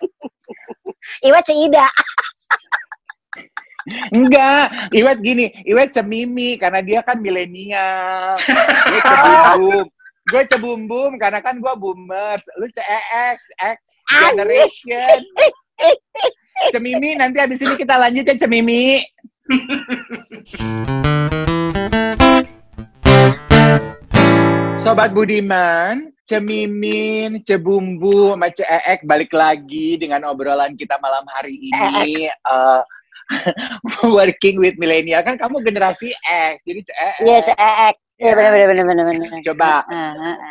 Iwa 1.28 1.42
Ceida. 1.42 1.90
Enggak, 4.10 4.90
Iwet 4.90 5.18
gini, 5.22 5.46
Iwet 5.62 5.94
cemimi 5.94 6.58
karena 6.58 6.82
dia 6.82 7.06
kan 7.06 7.22
milenial. 7.22 8.34
Gue 8.42 8.98
cebumbum. 8.98 9.86
Gue 10.26 10.42
cebumbum 10.50 11.22
karena 11.22 11.38
kan 11.38 11.62
gue 11.62 11.74
boomers. 11.78 12.42
Lu 12.58 12.66
CEX, 12.74 13.38
X 13.62 13.78
generation. 14.10 15.22
Cemimi, 16.74 17.14
nanti 17.14 17.38
abis 17.38 17.62
ini 17.62 17.78
kita 17.78 17.94
lanjut 17.94 18.26
ya 18.26 18.34
Cemimi. 18.34 19.06
Sobat 24.82 25.14
Budiman, 25.14 26.10
Cemimin, 26.26 27.46
Cebumbu, 27.46 28.34
sama 28.34 28.50
Ceek 28.50 29.06
balik 29.06 29.30
lagi 29.30 29.94
dengan 29.94 30.26
obrolan 30.26 30.74
kita 30.74 30.98
malam 30.98 31.22
hari 31.38 31.70
ini. 31.70 32.26
eh, 32.26 32.82
working 34.10 34.58
with 34.58 34.74
millennial 34.74 35.22
kan 35.22 35.38
kamu 35.38 35.62
generasi 35.62 36.10
X, 36.26 36.66
jadi 36.66 36.82
Ceek. 36.82 37.14
Iya 37.22 37.38
Ceek. 37.46 38.05
Iya 38.16 38.32
benar 38.32 38.52
benar 38.52 38.66
benar 38.68 38.84
benar 38.88 39.06
benar. 39.12 39.40
Coba 39.44 39.70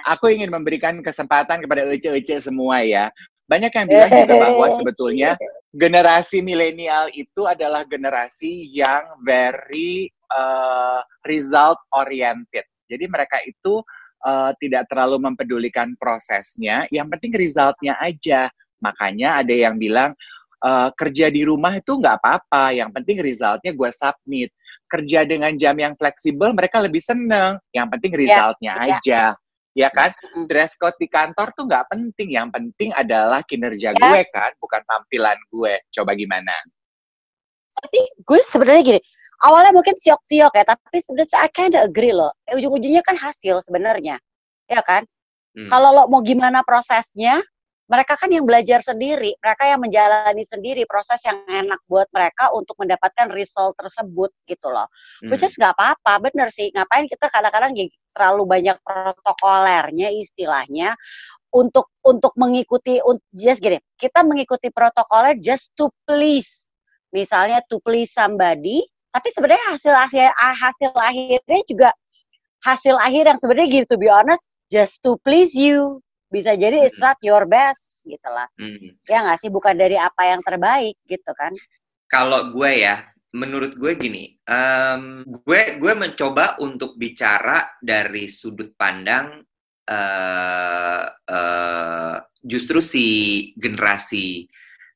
aku 0.05 0.29
ingin 0.29 0.53
memberikan 0.53 1.01
kesempatan 1.01 1.65
kepada 1.65 1.81
ece-ece 1.89 2.37
semua 2.37 2.85
ya. 2.85 3.09
Banyak 3.49 3.73
yang 3.73 3.87
bilang 3.89 4.09
juga 4.13 4.35
bahwa 4.49 4.67
sebetulnya 4.73 5.29
generasi 5.73 6.45
milenial 6.45 7.09
itu 7.13 7.45
adalah 7.45 7.85
generasi 7.85 8.69
yang 8.69 9.17
very 9.25 10.09
uh, 10.29 11.01
result 11.25 11.77
oriented. 11.93 12.65
Jadi 12.85 13.05
mereka 13.09 13.41
itu 13.45 13.81
uh, 14.25 14.53
tidak 14.61 14.85
terlalu 14.89 15.25
mempedulikan 15.25 15.93
prosesnya, 15.97 16.85
yang 16.93 17.09
penting 17.09 17.33
resultnya 17.33 17.97
aja. 17.97 18.49
Makanya 18.81 19.41
ada 19.41 19.53
yang 19.53 19.81
bilang 19.81 20.13
uh, 20.61 20.89
kerja 20.93 21.29
di 21.33 21.45
rumah 21.45 21.77
itu 21.77 21.97
nggak 21.97 22.21
apa-apa, 22.21 22.77
yang 22.77 22.89
penting 22.93 23.21
resultnya 23.21 23.73
gue 23.73 23.89
submit. 23.93 24.49
Kerja 24.85 25.25
dengan 25.25 25.53
jam 25.57 25.75
yang 25.75 25.97
fleksibel 25.97 26.53
mereka 26.53 26.79
lebih 26.79 27.01
seneng, 27.01 27.57
yang 27.73 27.89
penting 27.89 28.13
resultnya 28.13 28.73
ya. 28.77 28.97
aja. 29.01 29.23
Ya 29.75 29.89
kan? 29.91 30.15
Dress 30.47 30.79
code 30.79 30.95
di 31.01 31.11
kantor 31.11 31.51
tuh 31.57 31.67
nggak 31.67 31.91
penting. 31.91 32.31
Yang 32.31 32.47
penting 32.55 32.89
adalah 32.95 33.43
kinerja 33.43 33.91
Yes. 33.91 33.99
gue 33.99 34.21
kan, 34.31 34.51
bukan 34.61 34.81
tampilan 34.87 35.35
gue. 35.51 35.73
Coba 35.91 36.15
gimana? 36.15 36.55
Tapi 37.75 37.99
gue 38.23 38.39
sebenarnya 38.47 38.83
gini, 38.87 39.01
awalnya 39.43 39.75
mungkin 39.75 39.99
siok-siok 39.99 40.53
ya, 40.55 40.63
tapi 40.63 41.03
sebenarnya 41.03 41.37
I 41.43 41.49
kinda 41.51 41.79
agree 41.83 42.15
loh. 42.15 42.31
Eh, 42.47 42.55
Ujung-ujungnya 42.55 43.03
kan 43.03 43.19
hasil 43.19 43.59
sebenarnya. 43.67 44.15
Ya 44.71 44.79
kan? 44.79 45.03
Hmm. 45.55 45.67
Kalau 45.67 45.89
lo 45.91 46.03
mau 46.07 46.23
gimana 46.23 46.63
prosesnya, 46.63 47.43
mereka 47.85 48.17
kan 48.17 48.33
yang 48.33 48.49
belajar 48.49 48.81
sendiri, 48.81 49.37
mereka 49.37 49.69
yang 49.69 49.77
menjalani 49.77 50.41
sendiri 50.41 50.89
proses 50.89 51.21
yang 51.21 51.37
enak 51.45 51.77
buat 51.85 52.09
mereka 52.09 52.49
untuk 52.49 52.73
mendapatkan 52.81 53.29
result 53.29 53.77
tersebut 53.77 54.33
gitu 54.49 54.73
loh. 54.73 54.89
Hmm. 55.21 55.29
Which 55.29 55.45
is 55.45 55.53
nggak 55.53 55.77
apa-apa, 55.77 56.29
bener 56.29 56.49
sih. 56.49 56.73
Ngapain 56.73 57.05
kita 57.05 57.29
kadang-kadang 57.29 57.77
terlalu 58.15 58.43
banyak 58.49 58.77
protokolernya 58.81 60.09
istilahnya 60.17 60.97
untuk 61.53 61.93
untuk 62.01 62.33
mengikuti 62.35 62.97
just 63.37 63.61
gini, 63.61 63.77
kita 63.95 64.25
mengikuti 64.25 64.73
protokoler 64.73 65.37
just 65.37 65.71
to 65.77 65.87
please. 66.09 66.67
Misalnya 67.13 67.63
to 67.71 67.79
please 67.79 68.11
somebody, 68.11 68.83
tapi 69.15 69.31
sebenarnya 69.31 69.63
hasil 69.71 69.93
hasil 69.95 70.27
hasil 70.35 70.91
akhirnya 70.99 71.61
juga 71.69 71.89
hasil 72.65 72.97
akhir 72.99 73.23
yang 73.29 73.39
sebenarnya 73.39 73.67
gitu 73.71 73.85
to 73.93 73.97
be 74.01 74.11
honest 74.11 74.43
just 74.67 74.99
to 74.99 75.15
please 75.23 75.55
you. 75.55 76.03
Bisa 76.35 76.51
jadi 76.59 76.83
it's 76.83 76.99
not 76.99 77.15
your 77.23 77.47
best 77.47 78.03
gitu 78.03 78.27
lah. 78.27 78.51
Hmm. 78.59 78.91
Ya 79.07 79.23
nggak 79.23 79.39
sih 79.39 79.47
bukan 79.47 79.79
dari 79.79 79.95
apa 79.95 80.27
yang 80.27 80.43
terbaik 80.43 80.99
gitu 81.07 81.31
kan. 81.31 81.55
Kalau 82.11 82.51
gue 82.51 82.83
ya, 82.83 83.07
menurut 83.31 83.79
gue 83.79 83.95
gini, 83.95 84.35
em, 84.43 85.23
gue 85.23 85.61
gue 85.79 85.93
mencoba 85.95 86.59
untuk 86.59 86.99
bicara 86.99 87.79
dari 87.79 88.27
sudut 88.27 88.75
pandang 88.75 89.39
eh 89.85 91.05
eh, 91.29 92.15
justru 92.41 92.81
si 92.81 93.05
generasi 93.53 94.49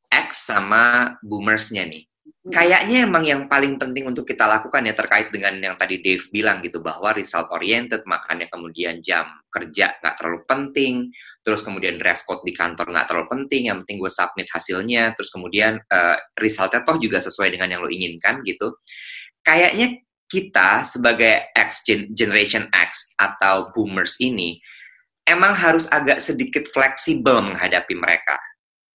X 0.09 0.49
sama 0.49 1.13
boomersnya 1.21 1.85
nih. 1.85 2.08
Kayaknya 2.49 3.05
emang 3.05 3.21
yang 3.21 3.45
paling 3.45 3.77
penting 3.77 4.09
untuk 4.09 4.25
kita 4.25 4.49
lakukan 4.49 4.81
ya 4.81 4.97
terkait 4.97 5.29
dengan 5.29 5.53
yang 5.61 5.75
tadi 5.77 6.01
Dave 6.01 6.25
bilang 6.33 6.65
gitu 6.65 6.81
bahwa 6.81 7.13
result 7.13 7.45
oriented 7.53 8.01
makanya 8.09 8.49
kemudian 8.49 9.05
jam 9.05 9.29
kerja 9.53 9.93
nggak 10.01 10.15
terlalu 10.17 10.39
penting, 10.49 10.93
terus 11.45 11.61
kemudian 11.61 12.01
dress 12.01 12.25
code 12.25 12.41
di 12.41 12.49
kantor 12.49 12.89
nggak 12.89 13.05
terlalu 13.05 13.27
penting, 13.29 13.61
yang 13.69 13.77
penting 13.85 14.01
gue 14.01 14.09
submit 14.09 14.49
hasilnya, 14.49 15.13
terus 15.13 15.29
kemudian 15.29 15.77
eh, 15.77 16.17
resultnya 16.41 16.81
toh 16.81 16.97
juga 16.97 17.21
sesuai 17.21 17.53
dengan 17.53 17.69
yang 17.69 17.81
lo 17.85 17.89
inginkan 17.93 18.41
gitu. 18.41 18.81
Kayaknya 19.45 20.01
kita 20.25 20.85
sebagai 20.89 21.53
X 21.53 21.85
gen- 21.85 22.09
generation 22.17 22.65
X 22.73 23.13
atau 23.17 23.69
boomers 23.73 24.17
ini 24.25 24.57
emang 25.29 25.53
harus 25.53 25.85
agak 25.93 26.17
sedikit 26.17 26.65
fleksibel 26.65 27.45
menghadapi 27.45 27.93
mereka. 27.93 28.41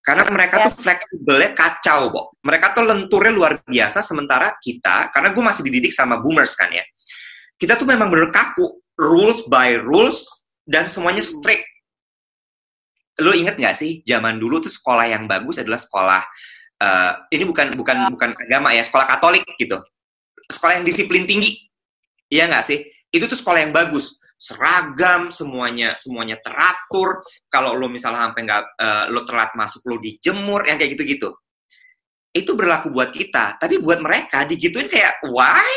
Karena 0.05 0.21
mereka 0.29 0.61
Ya. 0.61 0.65
tuh 0.69 0.85
fleksibelnya 0.85 1.51
kacau, 1.57 2.13
Bo. 2.13 2.21
Mereka 2.45 2.77
tuh 2.77 2.85
lenturnya 2.85 3.33
luar 3.33 3.53
biasa, 3.65 4.05
sementara 4.05 4.53
kita, 4.61 5.09
karena 5.09 5.33
gue 5.33 5.41
masih 5.41 5.65
dididik 5.65 5.89
sama 5.97 6.21
boomers 6.21 6.53
kan 6.53 6.69
ya, 6.69 6.85
kita 7.57 7.73
tuh 7.73 7.89
memang 7.89 8.13
bener 8.13 8.29
kaku, 8.29 8.85
rules 9.01 9.41
by 9.49 9.81
rules, 9.81 10.29
dan 10.61 10.85
semuanya 10.85 11.25
strict. 11.25 11.65
Lo 13.17 13.33
inget 13.33 13.57
gak 13.57 13.73
sih, 13.73 14.05
zaman 14.05 14.37
dulu 14.37 14.61
tuh 14.61 14.69
sekolah 14.69 15.09
yang 15.09 15.25
bagus 15.25 15.57
adalah 15.57 15.81
sekolah, 15.81 16.21
eh, 16.77 17.11
ini 17.33 17.43
bukan 17.49 17.73
bukan 17.73 18.13
bukan 18.13 18.29
agama 18.37 18.77
ya, 18.77 18.85
sekolah 18.85 19.09
Katolik 19.09 19.41
gitu. 19.57 19.81
Sekolah 20.45 20.77
yang 20.77 20.85
disiplin 20.85 21.25
tinggi. 21.25 21.57
Iya 22.29 22.45
nggak 22.45 22.65
sih? 22.65 22.85
Itu 23.09 23.25
tuh 23.25 23.37
sekolah 23.37 23.65
yang 23.65 23.73
bagus 23.73 24.21
seragam 24.35 25.31
semuanya 25.31 25.95
semuanya 25.95 26.37
teratur. 26.43 27.23
Kalau 27.47 27.73
lo 27.73 27.87
misalnya 27.87 28.29
sampai 28.29 28.41
nggak 28.43 28.63
eh, 28.77 29.05
lo 29.09 29.21
telat 29.23 29.51
masuk 29.55 29.81
lo 29.87 29.95
dijemur 29.97 30.67
yang 30.67 30.75
kayak 30.77 30.93
gitu-gitu. 30.99 31.31
Itu 32.35 32.51
berlaku 32.53 32.91
buat 32.91 33.15
kita 33.15 33.55
tapi 33.57 33.79
buat 33.79 34.03
mereka 34.03 34.43
digituin 34.43 34.91
kayak 34.91 35.23
why? 35.31 35.71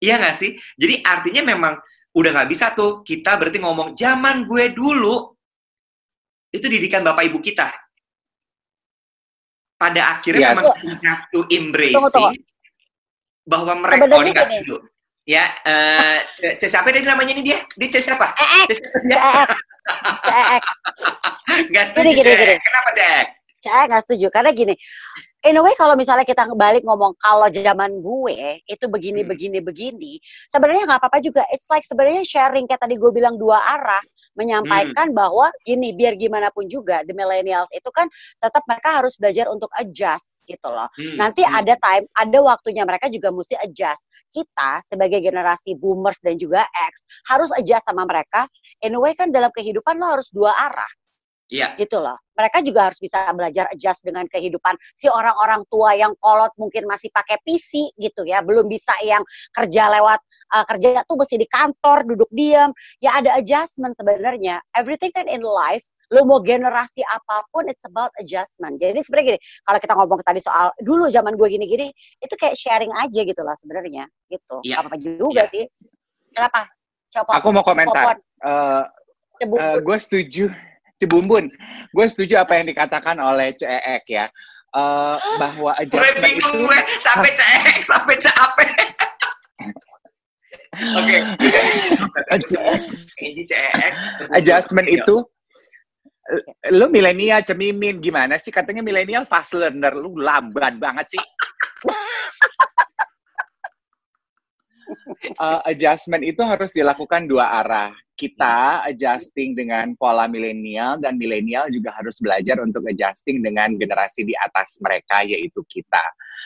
Iya 0.00 0.20
nggak 0.20 0.36
sih? 0.36 0.56
Jadi 0.76 1.04
artinya 1.04 1.42
memang 1.44 1.74
udah 2.14 2.30
nggak 2.30 2.50
bisa 2.50 2.72
tuh 2.72 3.04
kita 3.04 3.36
berarti 3.36 3.58
ngomong 3.58 3.98
zaman 3.98 4.46
gue 4.46 4.70
dulu 4.72 5.34
itu 6.54 6.66
didikan 6.70 7.02
bapak 7.02 7.26
ibu 7.28 7.42
kita. 7.42 7.68
Pada 9.74 10.16
akhirnya 10.16 10.54
Yes. 10.54 10.56
memang 10.56 10.66
we 10.86 10.92
have 11.02 11.22
to 11.34 11.40
embracing 11.50 11.98
Tunggu, 11.98 12.14
tunggu. 12.14 12.38
bahwa 13.44 13.72
mereka 13.82 14.04
oh, 14.08 14.22
ini 14.22 14.30
nggak 14.32 14.48
dulu 14.64 14.78
ya 15.24 15.44
eh 15.64 16.20
C- 16.36 16.68
siapa 16.68 16.92
tadi 16.92 17.00
namanya 17.00 17.32
ini 17.32 17.42
dia 17.42 17.58
dia 17.74 17.88
C 17.88 17.96
siapa 17.98 18.36
Eh, 18.36 18.64
C 18.68 18.76
siapa 18.76 18.98
dia 19.00 19.16
Cek, 19.16 19.48
cek, 20.22 20.62
Nggak 21.72 21.84
Gini, 21.84 21.88
setuju, 21.90 22.10
gini, 22.14 22.24
Cek. 22.24 22.38
gini. 22.40 22.54
Kenapa, 22.60 22.90
Cek? 22.92 23.26
saya 23.64 23.88
nggak 23.88 24.04
setuju 24.04 24.28
karena 24.28 24.52
gini 24.52 24.76
in 25.40 25.56
a 25.56 25.62
way 25.64 25.72
kalau 25.72 25.96
misalnya 25.96 26.28
kita 26.28 26.44
balik 26.52 26.84
ngomong 26.84 27.16
kalau 27.16 27.48
zaman 27.48 27.96
gue 27.96 28.60
itu 28.68 28.84
begini 28.92 29.24
Hmm. 29.24 29.30
begini 29.32 29.58
begini 29.64 30.12
sebenarnya 30.52 30.84
nggak 30.84 31.00
apa-apa 31.00 31.24
juga 31.24 31.48
it's 31.48 31.64
like 31.72 31.80
sebenarnya 31.80 32.28
sharing 32.28 32.68
kayak 32.68 32.84
tadi 32.84 33.00
gue 33.00 33.08
bilang 33.08 33.40
dua 33.40 33.56
arah 33.56 34.04
menyampaikan 34.36 35.08
Hmm. 35.08 35.16
bahwa 35.16 35.48
gini 35.64 35.96
biar 35.96 36.12
gimana 36.12 36.52
pun 36.52 36.68
juga 36.68 37.00
the 37.08 37.16
millennials 37.16 37.72
itu 37.72 37.88
kan 37.88 38.04
tetap 38.36 38.60
mereka 38.68 39.00
harus 39.00 39.16
belajar 39.16 39.48
untuk 39.48 39.72
adjust 39.80 40.44
gitu 40.44 40.68
loh 40.68 40.92
Hmm, 41.00 41.16
nanti 41.16 41.40
hmm. 41.40 41.56
ada 41.56 41.74
time 41.80 42.04
ada 42.12 42.38
waktunya 42.44 42.84
mereka 42.84 43.08
juga 43.08 43.32
mesti 43.32 43.56
adjust 43.64 44.04
kita 44.34 44.82
sebagai 44.82 45.22
generasi 45.22 45.78
boomers 45.78 46.18
dan 46.18 46.34
juga 46.34 46.66
X 46.66 47.06
harus 47.30 47.54
adjust 47.54 47.86
sama 47.86 48.02
mereka 48.02 48.50
in 48.82 48.98
a 48.98 49.00
way 49.00 49.14
kan 49.14 49.30
dalam 49.30 49.54
kehidupan 49.54 49.94
lo 50.02 50.18
harus 50.18 50.26
dua 50.34 50.50
arah 50.50 50.90
Iya. 51.52 51.76
gitu 51.76 52.00
loh. 52.00 52.16
Mereka 52.34 52.64
juga 52.64 52.88
harus 52.90 52.96
bisa 52.96 53.28
belajar 53.36 53.68
adjust 53.68 54.00
dengan 54.00 54.24
kehidupan 54.26 54.74
si 54.96 55.06
orang-orang 55.12 55.60
tua 55.68 55.92
yang 55.92 56.16
kolot 56.18 56.50
mungkin 56.56 56.88
masih 56.88 57.12
pakai 57.12 57.36
PC 57.44 57.94
gitu 58.00 58.24
ya, 58.24 58.40
belum 58.40 58.64
bisa 58.66 58.96
yang 59.04 59.20
kerja 59.52 59.92
lewat 59.92 60.18
uh, 60.56 60.64
kerja 60.66 61.04
tuh 61.04 61.20
mesti 61.20 61.36
di 61.36 61.46
kantor 61.46 62.08
duduk 62.08 62.30
diam. 62.32 62.72
Ya 62.98 63.20
ada 63.20 63.36
adjustment 63.36 63.94
sebenarnya. 63.94 64.58
Everything 64.72 65.12
kan 65.12 65.28
in 65.28 65.44
life 65.44 65.84
lo 66.12 66.26
mau 66.28 66.40
generasi 66.40 67.00
apa 67.06 67.46
pun 67.48 67.64
it's 67.68 67.80
about 67.84 68.12
adjustment. 68.20 68.76
Jadi 68.76 69.00
sebenarnya 69.00 69.26
gini, 69.34 69.40
kalau 69.64 69.78
kita 69.80 69.92
ngomong 69.96 70.20
tadi 70.20 70.40
soal 70.42 70.68
dulu 70.82 71.08
zaman 71.08 71.38
gue 71.38 71.48
gini-gini, 71.48 71.88
itu 72.20 72.34
kayak 72.36 72.58
sharing 72.58 72.92
aja 72.92 73.20
gitu 73.24 73.42
lah 73.44 73.56
sebenarnya 73.56 74.04
gitu. 74.28 74.60
Iya. 74.64 74.84
Apa 74.84 74.94
juga 75.00 75.44
Iya. 75.48 75.52
sih? 75.52 75.64
Kenapa? 76.34 76.68
Coba. 77.14 77.30
Aku 77.38 77.48
mau 77.54 77.62
komentar. 77.62 78.18
Eh, 78.44 78.82
Cebut. 79.40 79.58
eh, 79.62 79.76
gue 79.80 79.96
setuju, 80.02 80.44
Cibumbun. 81.00 81.46
Gue 81.94 82.06
setuju 82.10 82.42
apa 82.42 82.58
yang 82.58 82.66
dikatakan 82.68 83.16
oleh 83.22 83.54
Ceek 83.54 84.04
ya. 84.10 84.26
Eh, 84.74 85.16
bahwa 85.38 85.70
Gue 85.78 85.86
adjustment 85.86 86.18
bingung 86.18 86.54
itu 86.58 86.66
gue 86.66 86.78
sampai 86.98 87.30
cek 87.30 87.78
sampai 87.86 88.14
cap. 88.18 88.52
Oke. 90.98 91.18
Cek. 93.46 93.90
adjustment 94.34 94.90
itu 94.90 95.22
lu 96.72 96.88
milenial 96.88 97.44
cemimin 97.44 98.00
gimana 98.00 98.40
sih? 98.40 98.52
Katanya 98.52 98.80
milenial 98.80 99.28
fast 99.28 99.52
learner. 99.52 99.92
Lu 99.92 100.16
lamban 100.16 100.80
banget 100.80 101.16
sih. 101.16 101.24
Uh, 105.36 105.60
adjustment 105.70 106.24
itu 106.24 106.40
harus 106.40 106.72
dilakukan 106.72 107.28
dua 107.28 107.60
arah 107.60 107.92
kita 108.14 108.86
adjusting 108.86 109.58
dengan 109.58 109.92
pola 109.98 110.30
milenial 110.30 110.98
dan 111.02 111.18
milenial 111.18 111.66
juga 111.70 111.90
harus 111.94 112.18
belajar 112.22 112.62
untuk 112.62 112.86
adjusting 112.86 113.42
dengan 113.42 113.74
generasi 113.74 114.22
di 114.22 114.34
atas 114.38 114.78
mereka 114.82 115.22
yaitu 115.26 115.60
kita 115.68 116.02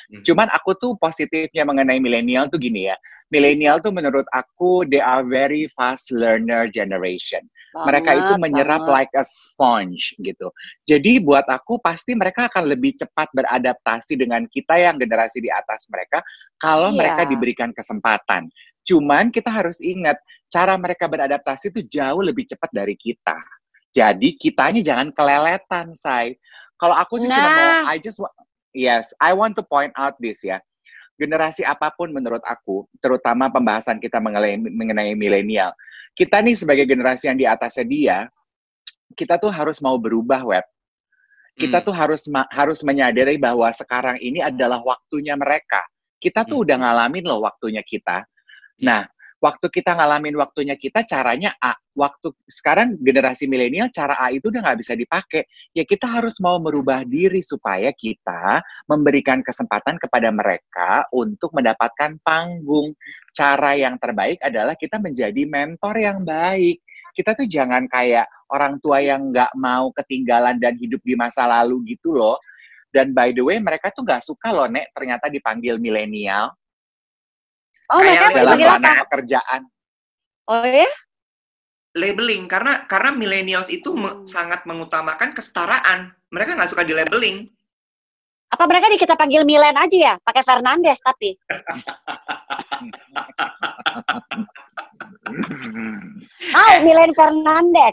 Hmm. 0.08 0.24
cuman 0.24 0.48
aku 0.56 0.72
tuh 0.80 0.96
positifnya 0.96 1.68
mengenai 1.68 2.00
milenial 2.00 2.48
tuh 2.48 2.56
gini 2.56 2.88
ya 2.88 2.96
milenial 3.28 3.76
tuh 3.84 3.92
menurut 3.92 4.24
aku 4.32 4.88
they 4.88 5.04
are 5.04 5.20
very 5.20 5.68
fast 5.76 6.08
learner 6.08 6.64
generation 6.72 7.44
mereka 7.84 8.16
itu 8.16 8.32
Banget, 8.32 8.40
menyerap 8.40 8.80
banget. 8.88 8.96
like 8.96 9.12
a 9.14 9.22
sponge 9.22 10.16
gitu. 10.24 10.48
Jadi 10.88 11.20
buat 11.20 11.44
aku 11.46 11.76
pasti 11.78 12.16
mereka 12.16 12.48
akan 12.48 12.64
lebih 12.64 12.96
cepat 12.96 13.28
beradaptasi 13.36 14.16
dengan 14.16 14.48
kita 14.48 14.80
yang 14.80 14.96
generasi 14.96 15.44
di 15.44 15.52
atas 15.52 15.84
mereka 15.92 16.24
kalau 16.56 16.88
Iya. 16.90 16.96
mereka 16.96 17.22
diberikan 17.28 17.70
kesempatan. 17.76 18.48
Cuman 18.88 19.28
kita 19.28 19.52
harus 19.52 19.84
ingat 19.84 20.16
cara 20.48 20.72
mereka 20.80 21.04
beradaptasi 21.04 21.68
itu 21.68 21.84
jauh 21.92 22.24
lebih 22.24 22.48
cepat 22.48 22.72
dari 22.72 22.96
kita. 22.96 23.36
Jadi 23.92 24.40
kitanya 24.40 24.80
jangan 24.80 25.12
keleletan, 25.12 25.92
say. 25.92 26.40
Kalau 26.80 26.96
aku 26.96 27.20
sih 27.20 27.28
cuma 27.28 27.52
mau 27.52 27.68
Nah. 27.84 27.92
I 27.92 28.00
just 28.00 28.16
wa- 28.16 28.32
yes, 28.72 29.12
I 29.20 29.36
want 29.36 29.52
to 29.60 29.64
point 29.66 29.92
out 29.92 30.16
this 30.16 30.40
ya. 30.40 30.56
Generasi 31.20 31.68
apa 31.68 31.92
pun 31.92 32.14
menurut 32.14 32.40
aku, 32.48 32.88
terutama 33.04 33.50
pembahasan 33.52 33.98
kita 34.00 34.22
mengenai 34.22 34.56
mengenai 34.56 35.12
milenial, 35.18 35.74
kita 36.14 36.38
nih 36.38 36.54
sebagai 36.54 36.86
generasi 36.86 37.26
yang 37.28 37.36
di 37.36 37.42
atasnya 37.42 37.84
dia, 37.84 38.18
kita 39.18 39.34
tuh 39.36 39.50
harus 39.50 39.82
mau 39.82 39.98
berubah 39.98 40.46
web. 40.46 40.62
Kita 41.58 41.82
Hmm. 41.82 41.86
tuh 41.90 41.94
harus 41.98 42.22
ma- 42.30 42.46
harus 42.54 42.86
menyadari 42.86 43.34
bahwa 43.34 43.66
sekarang 43.74 44.14
ini 44.22 44.38
adalah 44.38 44.78
waktunya 44.78 45.34
mereka. 45.34 45.82
Kita 46.22 46.46
tuh 46.46 46.62
Hmm. 46.62 46.64
udah 46.70 46.76
ngalamin 46.86 47.24
loh 47.26 47.42
waktunya 47.42 47.82
kita. 47.82 48.22
Nah, 48.78 49.06
waktu 49.38 49.66
kita 49.70 49.94
ngalamin 49.94 50.34
waktunya 50.38 50.74
kita, 50.74 51.02
caranya 51.06 51.54
A. 51.62 51.74
Waktu 51.98 52.30
sekarang 52.46 52.98
generasi 53.02 53.50
milenial, 53.50 53.90
cara 53.90 54.14
A 54.18 54.30
itu 54.30 54.50
udah 54.50 54.62
nggak 54.62 54.78
bisa 54.78 54.94
dipakai. 54.94 55.46
Ya 55.74 55.82
kita 55.82 56.06
harus 56.06 56.38
mau 56.38 56.62
merubah 56.62 57.02
diri 57.02 57.42
supaya 57.42 57.90
kita 57.90 58.62
memberikan 58.86 59.42
kesempatan 59.42 59.98
kepada 59.98 60.30
mereka 60.30 61.06
untuk 61.10 61.50
mendapatkan 61.54 62.18
panggung. 62.22 62.94
Cara 63.34 63.74
yang 63.74 63.98
terbaik 63.98 64.38
adalah 64.42 64.74
kita 64.78 65.02
menjadi 65.02 65.42
mentor 65.46 65.94
yang 65.98 66.22
baik. 66.22 66.78
Kita 67.14 67.34
tuh 67.34 67.50
jangan 67.50 67.90
kayak 67.90 68.30
orang 68.54 68.78
tua 68.78 69.02
yang 69.02 69.34
nggak 69.34 69.50
mau 69.58 69.90
ketinggalan 69.90 70.62
dan 70.62 70.78
hidup 70.78 71.02
di 71.02 71.18
masa 71.18 71.50
lalu 71.50 71.98
gitu 71.98 72.14
loh. 72.14 72.38
Dan 72.94 73.10
by 73.10 73.34
the 73.34 73.42
way, 73.42 73.58
mereka 73.58 73.90
tuh 73.90 74.06
nggak 74.06 74.22
suka 74.22 74.48
loh, 74.54 74.70
Nek, 74.70 74.94
ternyata 74.96 75.28
dipanggil 75.28 75.76
milenial 75.76 76.57
Oh, 77.88 77.98
mereka 77.98 78.28
Kayak 78.28 78.36
dalam 78.36 78.56
ranah 78.60 78.94
pekerjaan. 79.04 79.60
Oh 80.46 80.62
ya? 80.62 80.86
labeling 81.92 82.46
karena 82.46 82.86
karena 82.86 83.10
millennials 83.10 83.66
itu 83.68 83.90
me- 83.90 84.22
Hmm. 84.22 84.24
sangat 84.24 84.62
mengutamakan 84.62 85.32
kesetaraan. 85.32 86.12
Mereka 86.30 86.54
nggak 86.54 86.68
suka 86.68 86.84
di 86.84 86.92
labeling. 86.94 87.48
Apa 88.48 88.64
mereka 88.64 88.86
di 88.86 88.96
kita 88.96 89.12
panggil 89.12 89.42
Milen 89.42 89.74
aja 89.74 89.98
ya? 89.98 90.14
Pakai 90.18 90.40
Fernandes 90.40 90.96
tapi. 91.00 91.36
Oh, 96.48 96.72
Milen 96.80 97.12
Fernandes. 97.12 97.92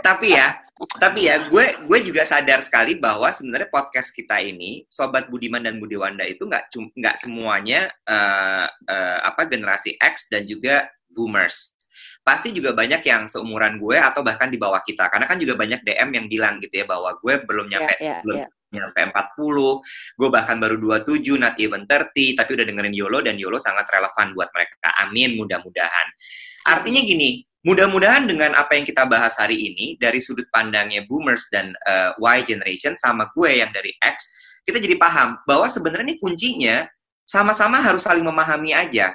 tapi 0.00 0.32
ya, 0.32 0.56
tapi 0.76 1.24
ya, 1.24 1.48
gue 1.48 1.88
gue 1.88 1.98
juga 2.04 2.20
sadar 2.28 2.60
sekali 2.60 3.00
bahwa 3.00 3.32
sebenarnya 3.32 3.72
podcast 3.72 4.12
kita 4.12 4.36
ini, 4.44 4.84
sobat 4.92 5.32
Budiman 5.32 5.64
dan 5.64 5.80
Budiwanda 5.80 6.28
itu 6.28 6.44
nggak 6.44 6.68
nggak 6.92 7.16
semuanya 7.16 7.88
eh, 8.04 8.68
eh, 8.68 9.18
apa 9.24 9.48
generasi 9.48 9.96
X 9.96 10.28
dan 10.28 10.44
juga 10.44 10.84
boomers. 11.08 11.72
Pasti 12.20 12.52
juga 12.52 12.76
banyak 12.76 13.00
yang 13.08 13.24
seumuran 13.24 13.80
gue 13.80 13.96
atau 13.96 14.20
bahkan 14.20 14.52
di 14.52 14.60
bawah 14.60 14.84
kita. 14.84 15.08
Karena 15.08 15.24
kan 15.24 15.40
juga 15.40 15.56
banyak 15.56 15.80
DM 15.80 16.10
yang 16.12 16.26
bilang 16.28 16.54
gitu 16.60 16.82
ya 16.82 16.84
bahwa 16.84 17.16
gue 17.24 17.34
belum 17.40 17.66
Ya, 17.72 17.80
nyampe 17.80 17.94
ya, 17.96 18.18
belum 18.20 18.38
ya. 18.44 18.48
nyampe 18.76 19.00
40, 19.40 19.80
gue 20.20 20.28
bahkan 20.28 20.56
baru 20.60 20.76
27, 20.76 21.40
not 21.40 21.56
even 21.56 21.88
30, 21.88 22.36
tapi 22.36 22.50
udah 22.52 22.66
dengerin 22.68 22.92
YOLO 22.92 23.24
dan 23.24 23.40
YOLO 23.40 23.56
sangat 23.62 23.88
relevan 23.88 24.36
buat 24.36 24.50
mereka. 24.52 24.92
Amin, 25.06 25.38
mudah-mudahan. 25.40 26.06
Artinya 26.66 27.00
gini, 27.00 27.46
mudah-mudahan 27.66 28.30
dengan 28.30 28.54
apa 28.54 28.78
yang 28.78 28.86
kita 28.86 29.02
bahas 29.10 29.34
hari 29.34 29.58
ini, 29.58 29.98
dari 29.98 30.22
sudut 30.22 30.46
pandangnya 30.54 31.02
boomers 31.10 31.50
dan 31.50 31.74
eh, 31.82 32.14
Y 32.14 32.38
generation 32.46 32.94
sama 32.94 33.26
gue 33.34 33.58
yang 33.58 33.74
dari 33.74 33.90
X, 33.98 34.30
kita 34.62 34.78
jadi 34.78 34.94
paham 34.94 35.34
bahwa 35.50 35.66
sebenarnya 35.66 36.14
ini 36.14 36.16
kuncinya 36.22 36.86
sama-sama 37.26 37.82
harus 37.82 38.06
saling 38.06 38.22
memahami 38.22 38.70
aja 38.70 39.10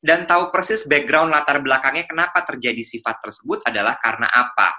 dan 0.00 0.24
tahu 0.24 0.48
persis 0.48 0.88
background 0.88 1.30
latar 1.30 1.60
belakangnya 1.60 2.08
kenapa 2.08 2.42
terjadi 2.48 2.80
sifat 2.80 3.20
tersebut 3.20 3.60
adalah 3.68 4.00
karena 4.00 4.26
apa. 4.26 4.72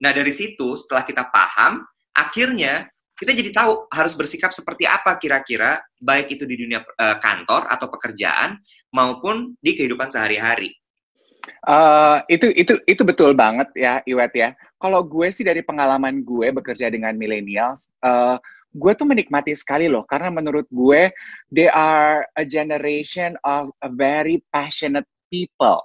Nah, 0.00 0.10
dari 0.10 0.32
situ 0.32 0.74
setelah 0.74 1.04
kita 1.04 1.30
paham, 1.30 1.84
akhirnya 2.16 2.88
kita 3.14 3.30
jadi 3.30 3.54
tahu 3.54 3.86
harus 3.94 4.18
bersikap 4.18 4.50
seperti 4.50 4.90
apa 4.90 5.14
kira-kira 5.22 5.78
baik 6.02 6.34
itu 6.34 6.44
di 6.44 6.58
dunia 6.58 6.82
uh, 6.82 7.22
kantor 7.22 7.70
atau 7.70 7.86
pekerjaan 7.86 8.58
maupun 8.90 9.54
di 9.62 9.78
kehidupan 9.78 10.10
sehari-hari. 10.10 10.74
Uh, 11.64 12.24
itu 12.32 12.52
itu 12.56 12.76
itu 12.88 13.02
betul 13.04 13.36
banget 13.36 13.68
ya 13.76 14.00
Iwet 14.08 14.32
ya. 14.32 14.52
Kalau 14.80 15.04
gue 15.04 15.28
sih 15.32 15.44
dari 15.44 15.60
pengalaman 15.60 16.24
gue 16.24 16.52
bekerja 16.52 16.88
dengan 16.92 17.16
millennials, 17.16 17.88
uh, 18.04 18.36
gue 18.74 18.92
tuh 18.96 19.06
menikmati 19.06 19.54
sekali 19.54 19.86
loh 19.86 20.02
karena 20.08 20.28
menurut 20.34 20.66
gue 20.72 21.12
they 21.52 21.70
are 21.70 22.26
a 22.36 22.44
generation 22.44 23.36
of 23.44 23.72
a 23.84 23.90
very 23.92 24.40
passionate 24.52 25.08
people. 25.28 25.80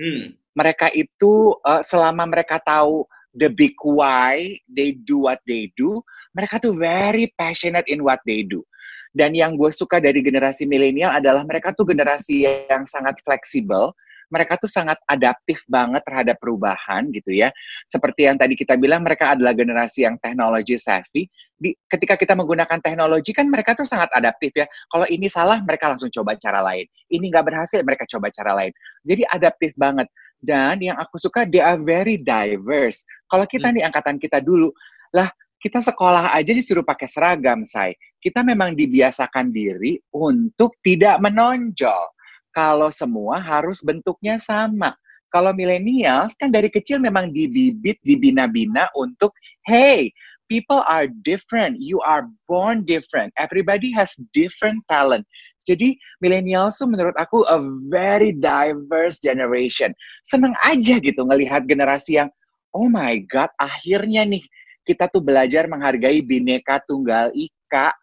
Hmm. 0.00 0.36
Mereka 0.56 0.92
itu 0.96 1.56
uh, 1.64 1.80
selama 1.84 2.28
mereka 2.28 2.60
tahu 2.60 3.04
the 3.36 3.48
big 3.48 3.76
why 3.84 4.58
they 4.66 4.96
do 5.06 5.28
what 5.28 5.38
they 5.46 5.70
do, 5.78 6.02
mereka 6.34 6.58
tuh 6.58 6.74
very 6.74 7.30
passionate 7.38 7.86
in 7.86 8.02
what 8.02 8.18
they 8.26 8.42
do. 8.42 8.64
Dan 9.10 9.34
yang 9.34 9.58
gue 9.58 9.74
suka 9.74 9.98
dari 9.98 10.22
generasi 10.22 10.70
milenial 10.70 11.10
adalah 11.10 11.42
mereka 11.42 11.74
tuh 11.74 11.82
generasi 11.82 12.46
yang 12.70 12.86
sangat 12.86 13.18
fleksibel, 13.26 13.90
mereka 14.30 14.56
tuh 14.56 14.70
sangat 14.70 14.96
adaptif 15.10 15.66
banget 15.66 16.00
terhadap 16.06 16.38
perubahan 16.38 17.10
gitu 17.10 17.34
ya. 17.34 17.50
Seperti 17.90 18.30
yang 18.30 18.38
tadi 18.38 18.54
kita 18.54 18.78
bilang, 18.78 19.02
mereka 19.02 19.34
adalah 19.34 19.52
generasi 19.52 20.06
yang 20.06 20.16
teknologi 20.22 20.78
savvy. 20.78 21.26
Di, 21.60 21.76
ketika 21.90 22.16
kita 22.16 22.32
menggunakan 22.38 22.80
teknologi 22.80 23.36
kan 23.36 23.50
mereka 23.50 23.76
tuh 23.76 23.84
sangat 23.84 24.08
adaptif 24.16 24.54
ya. 24.56 24.64
Kalau 24.88 25.04
ini 25.10 25.28
salah, 25.28 25.60
mereka 25.60 25.92
langsung 25.92 26.08
coba 26.08 26.38
cara 26.38 26.62
lain. 26.64 26.86
Ini 27.10 27.26
nggak 27.26 27.44
berhasil, 27.44 27.82
mereka 27.82 28.08
coba 28.08 28.30
cara 28.32 28.56
lain. 28.56 28.72
Jadi 29.04 29.22
adaptif 29.28 29.74
banget. 29.76 30.08
Dan 30.40 30.80
yang 30.80 30.96
aku 30.96 31.20
suka, 31.20 31.44
they 31.44 31.60
are 31.60 31.76
very 31.76 32.16
diverse. 32.16 33.04
Kalau 33.28 33.44
kita 33.44 33.68
hmm. 33.68 33.76
nih 33.76 33.84
angkatan 33.84 34.16
kita 34.16 34.40
dulu, 34.40 34.72
lah 35.12 35.28
kita 35.60 35.84
sekolah 35.84 36.32
aja 36.32 36.56
disuruh 36.56 36.80
pakai 36.80 37.04
seragam, 37.04 37.68
say. 37.68 37.92
Kita 38.16 38.40
memang 38.40 38.72
dibiasakan 38.72 39.52
diri 39.52 40.00
untuk 40.16 40.80
tidak 40.80 41.20
menonjol 41.20 42.19
kalau 42.54 42.90
semua 42.90 43.38
harus 43.38 43.82
bentuknya 43.82 44.38
sama. 44.42 44.94
Kalau 45.30 45.54
milenials 45.54 46.34
kan 46.42 46.50
dari 46.50 46.66
kecil 46.66 46.98
memang 46.98 47.30
dibibit, 47.30 48.02
dibina-bina 48.02 48.90
untuk, 48.98 49.30
hey, 49.70 50.10
people 50.50 50.82
are 50.90 51.06
different, 51.22 51.78
you 51.78 52.02
are 52.02 52.26
born 52.50 52.82
different, 52.82 53.30
everybody 53.38 53.94
has 53.94 54.10
different 54.34 54.82
talent. 54.90 55.22
Jadi 55.70 55.94
millennials 56.18 56.82
tuh 56.82 56.90
menurut 56.90 57.14
aku 57.14 57.46
a 57.46 57.62
very 57.86 58.34
diverse 58.34 59.22
generation. 59.22 59.94
Seneng 60.26 60.56
aja 60.66 60.98
gitu 60.98 61.22
ngelihat 61.22 61.70
generasi 61.70 62.18
yang, 62.18 62.26
oh 62.74 62.90
my 62.90 63.22
god, 63.30 63.54
akhirnya 63.62 64.26
nih 64.26 64.42
kita 64.82 65.06
tuh 65.14 65.22
belajar 65.22 65.70
menghargai 65.70 66.18
bineka 66.26 66.82
tunggal 66.90 67.30
ika. 67.38 67.94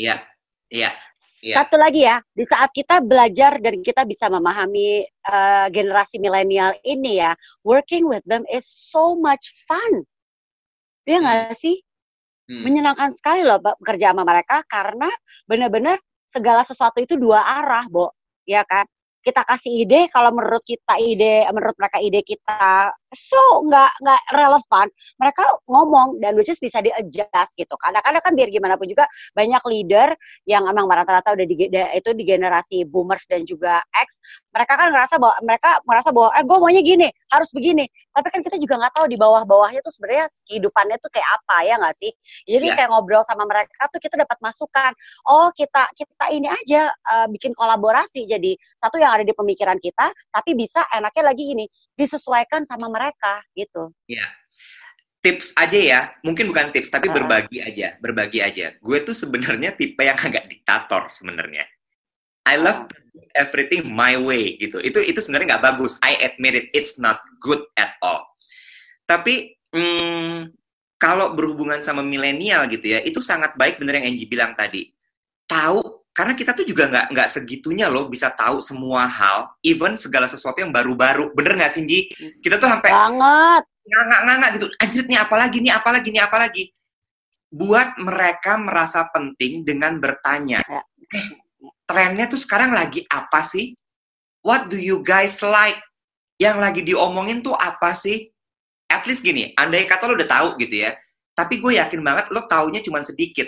Iya, 0.00 0.24
iya. 0.72 0.96
Yeah. 1.38 1.62
Satu 1.62 1.78
lagi 1.78 2.02
ya, 2.02 2.18
di 2.34 2.42
saat 2.42 2.74
kita 2.74 2.98
belajar 2.98 3.62
dan 3.62 3.78
kita 3.78 4.02
bisa 4.02 4.26
memahami 4.26 5.06
uh, 5.30 5.70
generasi 5.70 6.18
milenial 6.18 6.74
ini 6.82 7.22
ya, 7.22 7.38
working 7.62 8.10
with 8.10 8.26
them 8.26 8.42
is 8.50 8.66
so 8.66 9.14
much 9.14 9.54
fun. 9.70 10.02
Iya 11.06 11.22
nggak 11.22 11.38
hmm. 11.54 11.60
sih? 11.62 11.76
Hmm. 12.50 12.62
Menyenangkan 12.66 13.14
sekali 13.14 13.46
loh 13.46 13.62
bekerja 13.62 14.10
sama 14.10 14.26
mereka 14.26 14.66
karena 14.66 15.08
benar-benar 15.46 16.02
segala 16.26 16.66
sesuatu 16.66 16.98
itu 16.98 17.14
dua 17.14 17.40
arah, 17.62 17.86
Bo. 17.86 18.10
Ya 18.42 18.66
kan? 18.66 18.88
kita 19.18 19.42
kasih 19.44 19.84
ide 19.84 20.08
kalau 20.08 20.30
menurut 20.32 20.64
kita 20.64 20.96
ide 21.02 21.44
menurut 21.52 21.76
mereka 21.76 21.98
ide 22.00 22.24
kita 22.24 22.94
so 23.14 23.64
nggak 23.64 23.90
nggak 24.04 24.22
relevan. 24.36 24.86
Mereka 25.18 25.42
ngomong 25.66 26.20
dan 26.20 26.36
which 26.36 26.52
is 26.52 26.60
bisa 26.60 26.82
di 26.84 26.92
adjust 26.94 27.52
gitu 27.56 27.74
kadang-kadang 27.80 28.22
kan 28.22 28.32
biar 28.36 28.48
gimana 28.52 28.74
pun 28.76 28.86
juga 28.88 29.08
banyak 29.32 29.62
leader 29.68 30.12
yang 30.44 30.66
emang 30.68 30.84
rata-rata 30.88 31.32
udah 31.32 31.46
di, 31.46 31.68
itu 31.72 32.10
di 32.12 32.24
generasi 32.26 32.84
boomers 32.84 33.24
dan 33.30 33.46
juga 33.48 33.80
X 33.94 34.18
mereka 34.52 34.74
kan 34.76 34.88
ngerasa 34.92 35.14
bahwa 35.16 35.36
mereka 35.44 35.70
merasa 35.86 36.08
bahwa 36.10 36.30
eh 36.36 36.44
gue 36.44 36.56
maunya 36.58 36.82
gini 36.82 37.08
harus 37.32 37.48
begini. 37.54 37.86
Tapi 38.12 38.28
kan 38.34 38.40
kita 38.42 38.56
juga 38.58 38.74
nggak 38.82 38.94
tahu 38.98 39.06
di 39.06 39.16
bawah-bawahnya 39.16 39.80
tuh 39.84 39.94
sebenarnya 39.94 40.26
kehidupannya 40.50 40.96
tuh 40.98 41.10
kayak 41.14 41.28
apa 41.38 41.56
ya 41.62 41.74
nggak 41.78 41.96
sih? 41.96 42.12
Jadi 42.50 42.66
yeah. 42.66 42.76
kayak 42.76 42.90
ngobrol 42.90 43.22
sama 43.24 43.46
mereka 43.46 43.86
tuh 43.92 44.00
kita 44.02 44.18
dapat 44.18 44.38
masukan 44.42 44.92
oh 45.28 45.48
kita 45.54 45.88
kita 45.94 46.26
ini 46.32 46.48
aja 46.48 46.90
uh, 46.92 47.26
bikin 47.30 47.52
kolaborasi 47.54 48.24
jadi 48.28 48.54
satu 48.80 48.96
yang 49.00 49.12
ada 49.14 49.24
di 49.24 49.34
pemikiran 49.34 49.78
kita 49.78 50.10
tapi 50.32 50.50
bisa 50.54 50.84
enaknya 50.94 51.22
lagi 51.32 51.44
ini 51.54 51.66
disesuaikan 51.98 52.62
sama 52.64 52.86
mereka 52.86 53.42
gitu 53.58 53.90
ya 54.06 54.22
yeah. 54.22 54.30
tips 55.20 55.50
aja 55.58 55.78
ya 55.78 56.00
mungkin 56.22 56.54
bukan 56.54 56.70
tips 56.70 56.94
tapi 56.94 57.10
uh 57.10 57.14
berbagi 57.18 57.58
aja 57.58 57.98
berbagi 57.98 58.38
aja 58.38 58.78
gue 58.78 58.98
tuh 59.02 59.18
sebenarnya 59.18 59.74
tipe 59.74 60.00
yang 60.00 60.16
agak 60.16 60.46
diktator 60.46 61.10
sebenarnya 61.10 61.66
I 62.48 62.56
love 62.56 62.88
everything 63.36 63.92
my 63.92 64.16
way 64.16 64.56
gitu. 64.56 64.80
Itu 64.80 65.04
itu 65.04 65.20
sebenarnya 65.20 65.56
nggak 65.56 65.64
bagus. 65.74 66.00
I 66.00 66.16
admit 66.24 66.56
it, 66.56 66.66
it's 66.72 66.96
not 66.96 67.20
good 67.44 67.60
at 67.76 68.00
all. 68.00 68.24
Tapi 69.04 69.52
hmm, 69.76 70.48
kalau 70.96 71.36
berhubungan 71.36 71.84
sama 71.84 72.00
milenial 72.00 72.64
gitu 72.72 72.96
ya, 72.96 73.04
itu 73.04 73.20
sangat 73.20 73.52
baik 73.60 73.76
bener 73.76 74.00
yang 74.00 74.16
Angie 74.16 74.28
bilang 74.28 74.56
tadi. 74.56 74.88
Tahu 75.48 75.98
karena 76.12 76.34
kita 76.34 76.50
tuh 76.50 76.66
juga 76.66 76.90
nggak 76.90 77.06
nggak 77.14 77.28
segitunya 77.30 77.86
loh 77.86 78.10
bisa 78.10 78.28
tahu 78.34 78.58
semua 78.58 79.06
hal, 79.06 79.54
even 79.62 79.94
segala 79.94 80.26
sesuatu 80.26 80.58
yang 80.60 80.74
baru-baru. 80.74 81.30
Bener 81.32 81.56
nggak 81.56 81.72
sih, 81.72 81.82
Ji? 81.86 82.10
Kita 82.42 82.58
tuh 82.58 82.68
sampai 82.68 82.90
banget 83.88 84.20
nggak 84.26 84.36
nggak 84.36 84.50
gitu. 84.58 84.66
Anjir 84.82 85.04
nih 85.08 85.18
apalagi 85.22 85.58
nih 85.64 85.72
apalagi 85.72 86.08
nih 86.12 86.22
apalagi. 86.26 86.64
Buat 87.48 87.96
mereka 87.96 88.60
merasa 88.60 89.08
penting 89.08 89.64
dengan 89.64 89.96
bertanya. 89.96 90.60
Ya. 90.60 90.82
Eh, 91.16 91.26
trennya 91.88 92.28
tuh 92.28 92.36
sekarang 92.36 92.76
lagi 92.76 93.08
apa 93.08 93.40
sih? 93.40 93.72
What 94.44 94.68
do 94.68 94.76
you 94.76 95.00
guys 95.00 95.40
like? 95.40 95.80
Yang 96.36 96.56
lagi 96.60 96.80
diomongin 96.84 97.40
tuh 97.40 97.56
apa 97.56 97.96
sih? 97.96 98.28
At 98.88 99.04
least 99.04 99.24
gini, 99.24 99.52
andai 99.56 99.84
kata 99.84 100.08
lo 100.08 100.16
udah 100.16 100.28
tahu 100.28 100.48
gitu 100.64 100.88
ya, 100.88 100.96
tapi 101.36 101.60
gue 101.60 101.76
yakin 101.76 102.00
banget 102.00 102.32
lo 102.32 102.48
taunya 102.48 102.80
cuma 102.80 103.04
sedikit. 103.04 103.44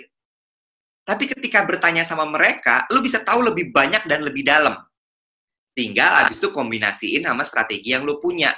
Tapi 1.11 1.27
ketika 1.27 1.66
bertanya 1.66 2.07
sama 2.07 2.23
mereka, 2.23 2.87
lo 2.87 3.03
bisa 3.03 3.18
tahu 3.18 3.51
lebih 3.51 3.75
banyak 3.75 4.07
dan 4.07 4.23
lebih 4.23 4.46
dalam. 4.46 4.79
Tinggal 5.75 6.23
abis 6.23 6.38
itu 6.38 6.55
kombinasiin 6.55 7.27
sama 7.27 7.42
strategi 7.42 7.90
yang 7.90 8.07
lo 8.07 8.23
punya. 8.23 8.55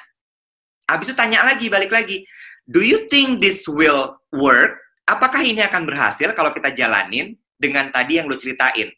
Abis 0.85 1.09
itu 1.09 1.17
tanya 1.17 1.49
lagi, 1.49 1.73
balik 1.73 1.88
lagi. 1.88 2.21
Do 2.69 2.85
you 2.85 3.09
think 3.09 3.41
this 3.41 3.65
will 3.65 4.21
work? 4.37 4.77
Apakah 5.09 5.41
ini 5.41 5.65
akan 5.65 5.88
berhasil 5.88 6.29
kalau 6.37 6.53
kita 6.53 6.77
jalanin 6.77 7.41
dengan 7.57 7.88
tadi 7.88 8.21
yang 8.21 8.29
lo 8.29 8.37
ceritain? 8.37 8.93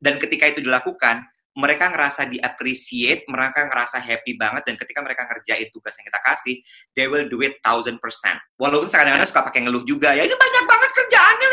Dan 0.00 0.16
ketika 0.16 0.48
itu 0.48 0.64
dilakukan, 0.64 1.20
mereka 1.52 1.92
ngerasa 1.92 2.32
di-appreciate, 2.32 3.28
mereka 3.28 3.68
ngerasa 3.68 4.00
happy 4.00 4.40
banget, 4.40 4.72
dan 4.72 4.76
ketika 4.80 5.04
mereka 5.04 5.28
ngerjain 5.28 5.68
tugas 5.68 5.92
yang 6.00 6.08
kita 6.08 6.20
kasih, 6.24 6.56
they 6.96 7.12
will 7.12 7.28
do 7.28 7.44
it 7.44 7.60
thousand 7.60 8.00
percent. 8.00 8.40
Walaupun 8.56 8.88
kadang-kadang 8.88 9.28
suka 9.28 9.44
pakai 9.44 9.68
ngeluh 9.68 9.84
juga, 9.84 10.16
ya 10.16 10.24
ini 10.24 10.32
banyak 10.32 10.64
banget 10.64 10.90
kerjaannya. 10.96 11.46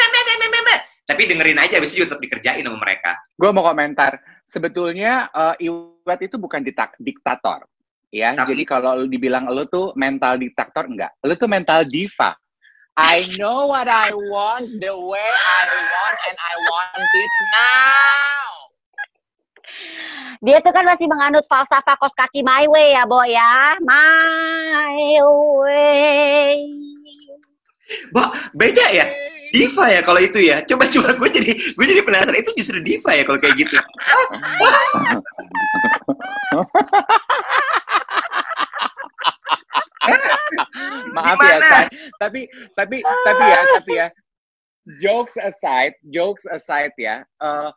Tapi 1.04 1.28
dengerin 1.28 1.60
aja, 1.60 1.84
habis 1.84 1.92
itu 1.92 2.08
tetap 2.08 2.24
dikerjain 2.24 2.64
sama 2.64 2.80
mereka. 2.80 3.20
Gue 3.36 3.52
mau 3.52 3.68
komentar, 3.68 4.24
sebetulnya 4.48 5.28
uh, 5.36 5.56
Iwat 5.60 6.20
itu 6.24 6.40
bukan 6.40 6.64
diktator. 7.00 7.68
Ya, 8.14 8.32
Tapi, 8.38 8.54
jadi 8.54 8.64
kalau 8.64 9.04
dibilang 9.10 9.50
lo 9.50 9.68
tuh 9.68 9.92
mental 9.98 10.40
diktator, 10.40 10.86
enggak. 10.88 11.12
Lo 11.26 11.34
tuh 11.36 11.50
mental 11.50 11.84
diva. 11.84 12.38
I 12.94 13.26
know 13.42 13.74
what 13.74 13.90
I 13.90 14.14
want 14.14 14.70
the 14.78 14.94
way 14.94 15.34
I 15.34 15.66
want 15.66 16.18
and 16.30 16.38
I 16.38 16.54
want 16.62 17.10
it 17.10 17.34
now. 17.58 18.50
Dia 20.46 20.62
tuh 20.62 20.70
kan 20.70 20.86
masih 20.86 21.10
menganut 21.10 21.42
falsafah 21.50 21.98
kos 21.98 22.14
kaki 22.14 22.46
my 22.46 22.70
way 22.70 22.94
ya, 22.94 23.10
Bo 23.10 23.26
ya. 23.26 23.82
My 23.82 24.94
way. 25.58 26.54
Bah, 28.14 28.30
beda 28.54 28.86
ya? 28.94 29.10
Diva 29.54 29.86
ya 29.86 30.02
kalau 30.02 30.18
itu 30.18 30.42
ya. 30.42 30.66
Coba 30.66 30.90
coba 30.90 31.14
gue 31.14 31.30
jadi 31.30 31.52
gue 31.54 31.86
jadi 31.86 32.02
penasaran 32.02 32.42
itu 32.42 32.52
justru 32.58 32.82
diva 32.82 33.14
ya 33.14 33.22
kalau 33.22 33.38
kayak 33.38 33.54
gitu. 33.62 33.78
Maaf 41.14 41.38
ya, 41.38 41.58
San. 41.70 41.86
Tapi 42.18 42.50
tapi 42.74 42.98
tapi 43.06 43.44
ya, 43.46 43.62
tapi 43.78 43.94
ya. 43.94 44.08
Jokes 45.00 45.38
aside, 45.40 45.96
jokes 46.10 46.44
aside 46.50 46.92
ya. 46.98 47.22
Uh, 47.38 47.70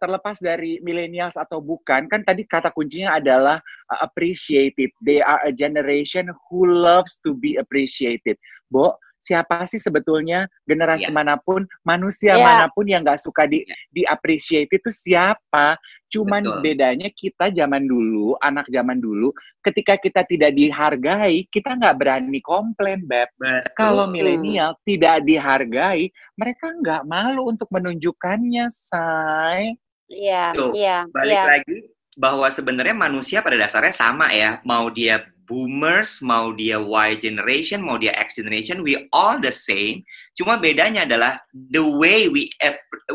terlepas 0.00 0.40
dari 0.40 0.80
millennials 0.80 1.36
atau 1.36 1.60
bukan, 1.60 2.08
kan 2.08 2.24
tadi 2.24 2.46
kata 2.48 2.72
kuncinya 2.72 3.20
adalah 3.20 3.58
uh, 3.92 4.00
appreciated. 4.00 4.92
They 5.04 5.20
are 5.20 5.40
a 5.44 5.52
generation 5.52 6.30
who 6.48 6.68
loves 6.68 7.18
to 7.26 7.34
be 7.36 7.56
appreciated. 7.58 8.38
Bo, 8.72 8.96
siapa 9.24 9.64
sih 9.64 9.80
sebetulnya 9.80 10.44
generasi 10.68 11.08
Iya. 11.08 11.16
mana 11.16 11.34
pun, 11.40 11.64
manusia 11.82 12.36
Iya. 12.36 12.44
mana 12.44 12.66
pun 12.70 12.84
yang 12.84 13.00
nggak 13.02 13.18
suka 13.24 13.48
di 13.48 13.64
Iya. 13.64 13.74
di-appreciate 13.90 14.68
itu 14.70 14.90
siapa? 14.92 15.80
Cuman 16.12 16.46
Betul. 16.46 16.60
bedanya 16.62 17.08
kita 17.10 17.50
zaman 17.50 17.90
dulu, 17.90 18.38
anak 18.38 18.70
zaman 18.70 19.02
dulu, 19.02 19.34
ketika 19.66 19.98
kita 19.98 20.22
tidak 20.22 20.54
dihargai, 20.54 21.42
kita 21.50 21.74
nggak 21.74 21.96
berani 21.98 22.38
komplain, 22.44 23.02
Beb. 23.02 23.26
Betul. 23.34 23.74
Kalau 23.74 24.06
milenial 24.06 24.78
tidak 24.86 25.26
dihargai, 25.26 26.12
mereka 26.38 26.70
nggak 26.70 27.02
malu 27.08 27.50
untuk 27.50 27.66
menunjukkannya, 27.74 28.70
say. 28.70 29.74
Iya, 30.06 30.52
Tuh, 30.54 30.70
iya, 30.76 31.08
balik 31.10 31.34
iya. 31.34 31.44
lagi 31.48 31.78
bahwa 32.14 32.46
sebenarnya 32.50 32.94
manusia 32.94 33.42
pada 33.42 33.58
dasarnya 33.58 33.94
sama 33.94 34.30
ya 34.30 34.62
mau 34.62 34.88
dia 34.90 35.26
boomers 35.44 36.24
mau 36.24 36.56
dia 36.56 36.80
Y 36.80 37.10
generation 37.20 37.84
mau 37.84 38.00
dia 38.00 38.16
X 38.16 38.40
generation 38.40 38.80
we 38.80 38.96
all 39.12 39.36
the 39.36 39.52
same 39.52 40.00
cuma 40.32 40.56
bedanya 40.56 41.04
adalah 41.04 41.36
the 41.52 41.82
way 41.82 42.30
we 42.32 42.48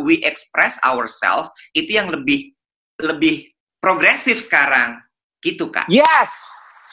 we 0.05 0.21
express 0.21 0.77
ourselves 0.85 1.49
itu 1.73 1.97
yang 1.97 2.13
lebih 2.13 2.53
lebih 3.01 3.49
progresif 3.81 4.43
sekarang 4.43 4.99
gitu 5.41 5.71
kak 5.71 5.87
Yes, 5.87 6.29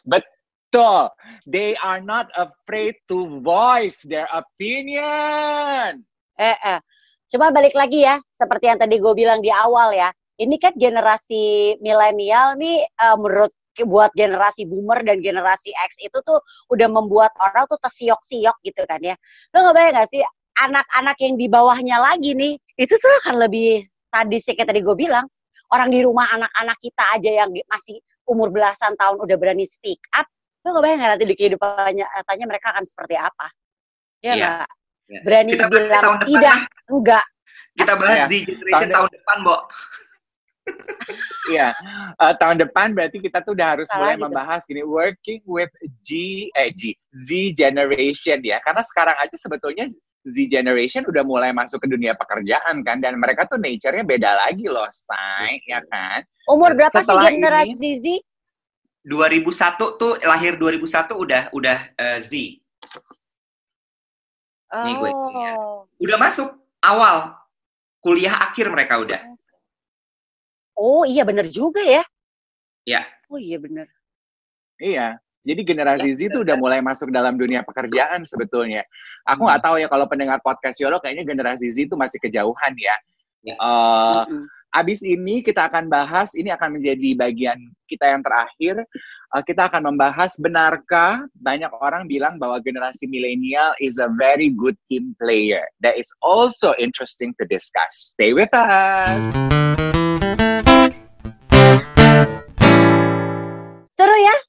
betul. 0.07 1.11
They 1.51 1.75
are 1.83 1.99
not 1.99 2.31
afraid 2.39 2.95
to 3.11 3.43
voice 3.43 4.07
their 4.07 4.31
opinion. 4.31 6.07
Eh, 6.39 6.57
eh. 6.57 6.79
Cuma 7.27 7.51
balik 7.51 7.75
lagi 7.75 8.07
ya, 8.07 8.23
seperti 8.31 8.71
yang 8.71 8.79
tadi 8.79 9.03
gue 9.03 9.15
bilang 9.19 9.43
di 9.43 9.51
awal 9.51 9.91
ya. 9.91 10.15
Ini 10.37 10.57
kan 10.61 10.77
generasi 10.77 11.45
milenial 11.81 12.61
nih 12.61 12.85
eh, 12.85 13.17
menurut 13.17 13.53
buat 13.77 14.09
generasi 14.17 14.65
boomer 14.65 15.05
dan 15.05 15.21
generasi 15.21 15.69
X 15.73 16.01
itu 16.01 16.17
tuh 16.25 16.41
udah 16.73 16.89
membuat 16.89 17.29
orang 17.37 17.69
tuh 17.69 17.77
tersiok-siok 17.77 18.57
gitu 18.65 18.83
kan 18.89 19.01
ya. 19.01 19.17
Lo 19.53 19.65
nggak 19.65 19.75
bayang 19.77 19.95
gak 19.97 20.09
sih 20.09 20.23
anak-anak 20.57 21.17
yang 21.21 21.35
di 21.37 21.47
bawahnya 21.53 22.01
lagi 22.01 22.33
nih, 22.33 22.57
itu 22.81 22.95
tuh 22.97 23.13
akan 23.25 23.45
lebih 23.45 23.85
sadis 24.09 24.49
ya, 24.49 24.57
kayak 24.57 24.73
tadi 24.73 24.81
gue 24.81 24.97
bilang. 24.97 25.29
Orang 25.69 25.93
di 25.93 26.01
rumah 26.01 26.25
anak-anak 26.33 26.79
kita 26.81 27.05
aja 27.13 27.31
yang 27.45 27.51
masih 27.53 27.99
umur 28.25 28.49
belasan 28.49 28.97
tahun 28.97 29.21
udah 29.21 29.37
berani 29.37 29.69
speak 29.69 30.01
up. 30.17 30.25
Lo 30.65 30.73
nggak 30.73 30.85
bayang 30.85 30.99
gak 31.05 31.11
nanti 31.13 31.25
di 31.29 31.37
kehidupannya 31.37 32.05
nyatanya 32.09 32.45
mereka 32.49 32.67
akan 32.73 32.85
seperti 32.89 33.15
apa? 33.21 33.47
Ya 34.25 34.33
Iya. 34.33 34.53
Iya. 35.07 35.21
Berani 35.21 35.51
Kita 35.53 35.67
bilang 35.69 35.91
tahun 36.03 36.17
depan 36.19 36.29
tidak, 36.33 36.57
lah. 36.57 36.61
enggak. 36.91 37.25
kita 37.77 37.93
bahas 37.93 38.17
Ya, 38.17 38.27
Z 38.27 38.33
generation 38.49 38.89
tahun- 38.89 38.95
tahun 38.97 39.09
depan 39.21 39.37
Bo 39.45 39.57
Iya, 41.47 41.71
Eh, 42.19 42.35
tahun 42.43 42.59
depan 42.67 42.91
berarti 42.91 43.23
kita 43.23 43.39
tuh 43.47 43.55
udah 43.55 43.79
harus 43.79 43.87
Salah 43.87 44.03
mulai 44.03 44.15
gitu. 44.19 44.25
membahas 44.27 44.61
gini 44.67 44.83
working 44.83 45.39
with 45.47 45.71
G 46.03 46.11
eh 46.59 46.75
G 46.75 46.91
Z 47.15 47.55
generation 47.55 48.43
ya. 48.43 48.59
Karena 48.65 48.83
sekarang 48.83 49.15
aja 49.23 49.37
sebetulnya 49.39 49.87
Z 50.27 50.35
generation 50.51 51.07
udah 51.07 51.23
mulai 51.23 51.55
masuk 51.55 51.79
ke 51.79 51.87
dunia 51.87 52.19
pekerjaan 52.19 52.83
kan 52.83 52.99
dan 52.99 53.15
mereka 53.23 53.47
tuh 53.47 53.63
nature-nya 53.63 54.03
beda 54.03 54.35
lagi 54.43 54.67
loh, 54.67 54.91
say, 54.91 55.63
ya 55.71 55.79
kan? 55.87 56.27
Umur 56.51 56.75
berapa 56.75 56.91
Setelah 56.91 57.31
sih 57.31 57.39
generasi 57.39 57.91
Z? 58.03 58.07
2001 59.07 60.03
tuh 60.03 60.19
lahir 60.27 60.59
2001 60.59 61.15
udah 61.15 61.43
udah 61.55 61.79
eh, 61.95 62.19
Z 62.27 62.33
Nih 64.67 64.95
gue. 64.99 65.11
Oh. 65.15 65.87
udah 66.03 66.19
masuk 66.19 66.51
awal 66.83 67.39
kuliah 68.03 68.35
akhir 68.35 68.67
mereka 68.67 68.99
udah 68.99 69.23
Oh 70.77 71.03
iya 71.09 71.25
bener 71.25 71.49
juga 71.49 71.81
ya. 71.81 72.05
Ya. 72.85 73.03
Oh 73.33 73.41
iya 73.41 73.57
bener. 73.59 73.89
Iya. 74.79 75.17
Jadi 75.47 75.63
generasi 75.63 76.11
Z 76.11 76.21
itu 76.27 76.39
udah 76.43 76.59
mulai 76.59 76.83
masuk 76.83 77.09
dalam 77.15 77.39
dunia 77.39 77.63
pekerjaan 77.63 78.27
sebetulnya. 78.27 78.83
Aku 79.31 79.47
Hmm. 79.47 79.49
nggak 79.51 79.63
tahu 79.63 79.77
ya 79.79 79.89
kalau 79.89 80.07
pendengar 80.11 80.43
podcast 80.43 80.79
Yolo 80.83 80.99
kayaknya 80.99 81.23
generasi 81.23 81.71
Z 81.71 81.87
itu 81.87 81.95
masih 81.95 82.19
kejauhan 82.19 82.75
ya. 82.77 82.97
Ya. 83.47 83.55
Eh, 83.55 84.23
Mm-mm. 84.27 84.45
Abis 84.77 85.01
ini 85.01 85.41
kita 85.41 85.73
akan 85.73 85.89
bahas, 85.89 86.37
ini 86.37 86.53
akan 86.53 86.77
menjadi 86.77 87.17
bagian 87.17 87.57
kita 87.89 88.13
yang 88.13 88.21
terakhir. 88.21 88.85
Uh, 89.33 89.41
kita 89.41 89.73
akan 89.73 89.89
membahas 89.89 90.37
benarkah 90.37 91.25
banyak 91.41 91.73
orang 91.81 92.05
bilang 92.05 92.37
bahwa 92.37 92.61
generasi 92.61 93.09
milenial 93.09 93.73
is 93.81 93.97
a 93.97 94.13
very 94.21 94.53
good 94.53 94.77
team 94.93 95.17
player. 95.17 95.65
That 95.81 95.97
is 95.97 96.13
also 96.21 96.77
interesting 96.77 97.33
to 97.41 97.49
discuss. 97.49 98.13
Stay 98.13 98.37
with 98.37 98.53
us. 98.53 99.17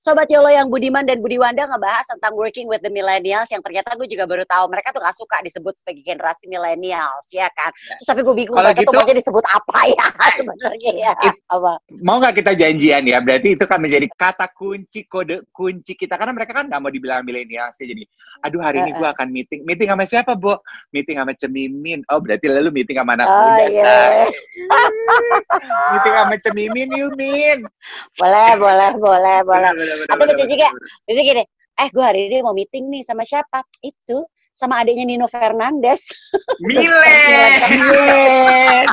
Sobat 0.08 0.32
Yolo 0.32 0.48
yang 0.48 0.72
Budiman 0.72 1.04
dan 1.04 1.20
Budiwanda 1.20 1.68
ngebahas 1.68 2.08
tentang 2.08 2.32
working 2.40 2.64
with 2.72 2.80
the 2.80 2.88
millennials 2.88 3.52
yang 3.52 3.60
ternyata 3.60 3.92
gue 4.00 4.08
juga 4.08 4.24
baru 4.24 4.48
tahu 4.48 4.72
mereka 4.72 4.96
tuh 4.96 5.04
gak 5.04 5.20
suka 5.20 5.44
disebut 5.44 5.76
sebagai 5.84 6.00
generasi 6.00 6.48
millennials 6.48 7.28
ya 7.28 7.52
kan. 7.52 7.76
Terus 7.76 8.08
tapi 8.08 8.24
gue 8.24 8.32
bingung 8.32 8.56
Kalau 8.56 8.72
mereka 8.72 8.88
tuh 8.88 8.96
gitu- 8.96 9.00
maunya 9.04 9.16
disebut 9.20 9.46
apa 9.52 9.80
ya 9.92 10.08
sebenarnya 10.40 10.92
ya. 10.96 11.14
Apa? 11.52 11.74
Mau 11.92 12.24
nggak 12.24 12.40
kita 12.40 12.52
janjian 12.56 13.04
ya? 13.04 13.20
Berarti 13.20 13.60
itu 13.60 13.66
kan 13.68 13.84
menjadi 13.84 14.08
kata 14.16 14.48
kunci, 14.56 15.04
kode 15.12 15.44
kunci 15.52 15.92
kita. 16.00 16.16
Karena 16.16 16.32
mereka 16.32 16.56
kan 16.56 16.72
nggak 16.72 16.80
mau 16.80 16.88
dibilang 16.88 17.28
milenial 17.28 17.68
sih. 17.76 17.92
Jadi, 17.92 18.08
aduh 18.48 18.64
hari 18.64 18.88
ini 18.88 18.96
gue 18.96 19.10
akan 19.12 19.28
meeting. 19.28 19.68
Meeting 19.68 19.92
sama 19.92 20.08
siapa, 20.08 20.40
Bo? 20.40 20.64
Meeting 20.96 21.20
sama 21.20 21.36
Cemimin. 21.36 22.08
Oh, 22.08 22.24
berarti 22.24 22.48
lalu 22.48 22.72
meeting 22.72 22.96
sama 22.96 23.20
anak 23.20 23.28
Oh 23.28 23.44
muda. 23.44 23.68
Say. 23.76 24.32
Meeting 25.92 26.16
sama 26.16 26.36
Cemimin, 26.40 26.90
yuk, 26.96 27.12
Min. 27.20 27.60
Boleh, 28.16 28.56
boleh, 28.56 28.92
boleh, 28.96 29.38
boleh. 29.44 29.72
Bener, 30.06 30.18
bener, 30.18 30.36
bisa 30.38 30.46
juga, 30.46 30.68
bisa 31.10 31.22
gini, 31.26 31.44
eh 31.78 31.88
gue 31.90 32.04
hari 32.06 32.22
ini 32.30 32.38
mau 32.46 32.54
meeting 32.54 32.86
nih 32.94 33.02
sama 33.02 33.26
siapa? 33.26 33.66
Itu 33.82 34.30
sama 34.58 34.82
adiknya 34.82 35.06
Nino 35.06 35.30
Fernandes. 35.30 36.02
Milen 36.66 37.70
Min. 37.94 38.88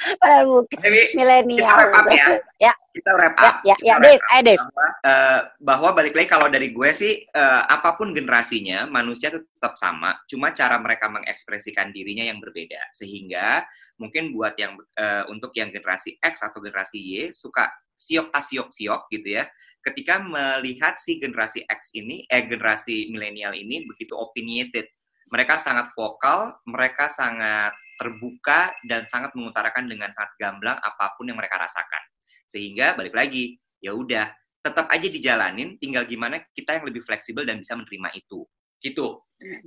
Padahal 0.00 0.64
bukan 0.64 0.80
Tapi 0.80 1.00
milenial. 1.12 1.60
kita 1.68 1.76
wrap 1.76 1.92
up 1.94 2.06
ya. 2.08 2.26
Ya. 2.56 2.72
Kita 2.90 3.10
wrap 3.14 3.34
Ya, 3.36 3.44
up. 3.46 3.56
ya, 3.62 3.76
ya, 3.84 3.94
Dave, 4.00 4.22
ayo 4.32 4.42
Dave. 4.42 4.62
bahwa, 4.64 4.86
eh, 5.04 5.40
bahwa 5.60 5.88
balik 5.94 6.14
lagi 6.16 6.28
kalau 6.28 6.48
dari 6.48 6.72
gue 6.72 6.90
sih 6.90 7.22
eh, 7.22 7.62
apa 7.68 7.94
pun 7.94 8.10
generasinya 8.10 8.88
manusia 8.88 9.30
tetap 9.30 9.78
sama 9.78 10.18
cuma 10.26 10.50
cara 10.50 10.80
mereka 10.80 11.06
mengekspresikan 11.06 11.92
dirinya 11.92 12.26
yang 12.26 12.42
berbeda 12.42 12.80
sehingga 12.90 13.62
mungkin 13.94 14.34
buat 14.34 14.58
yang 14.58 14.74
eh, 14.96 15.22
untuk 15.30 15.52
yang 15.54 15.70
generasi 15.70 16.18
X 16.18 16.42
atau 16.42 16.58
generasi 16.58 16.98
Y 16.98 17.12
suka 17.30 17.70
siok 17.94 18.32
asiok 18.32 18.72
siok 18.72 19.06
gitu 19.12 19.38
ya 19.38 19.44
ketika 19.84 20.18
melihat 20.18 20.96
si 20.96 21.20
generasi 21.20 21.62
X 21.68 21.92
ini 21.94 22.24
eh 22.26 22.42
generasi 22.48 23.12
milenial 23.12 23.52
ini 23.54 23.84
begitu 23.86 24.16
opinionated 24.16 24.88
mereka 25.30 25.60
sangat 25.60 25.92
vokal 25.94 26.56
mereka 26.66 27.06
sangat 27.06 27.70
terbuka 28.00 28.72
dan 28.88 29.04
sangat 29.12 29.36
mengutarakan 29.36 29.84
dengan 29.84 30.08
sangat 30.16 30.32
gamblang 30.40 30.78
apa 30.80 31.12
pun 31.20 31.28
yang 31.28 31.36
mereka 31.36 31.60
rasakan 31.60 32.02
sehingga 32.48 32.96
balik 32.96 33.12
lagi 33.12 33.60
ya 33.84 33.92
udah 33.92 34.32
tetap 34.64 34.88
aja 34.88 35.04
dijalanin 35.08 35.76
tinggal 35.76 36.08
gimana 36.08 36.40
kita 36.56 36.80
yang 36.80 36.88
lebih 36.88 37.04
fleksibel 37.04 37.44
dan 37.44 37.60
bisa 37.60 37.76
menerima 37.76 38.08
itu 38.16 38.48
gitu 38.80 39.20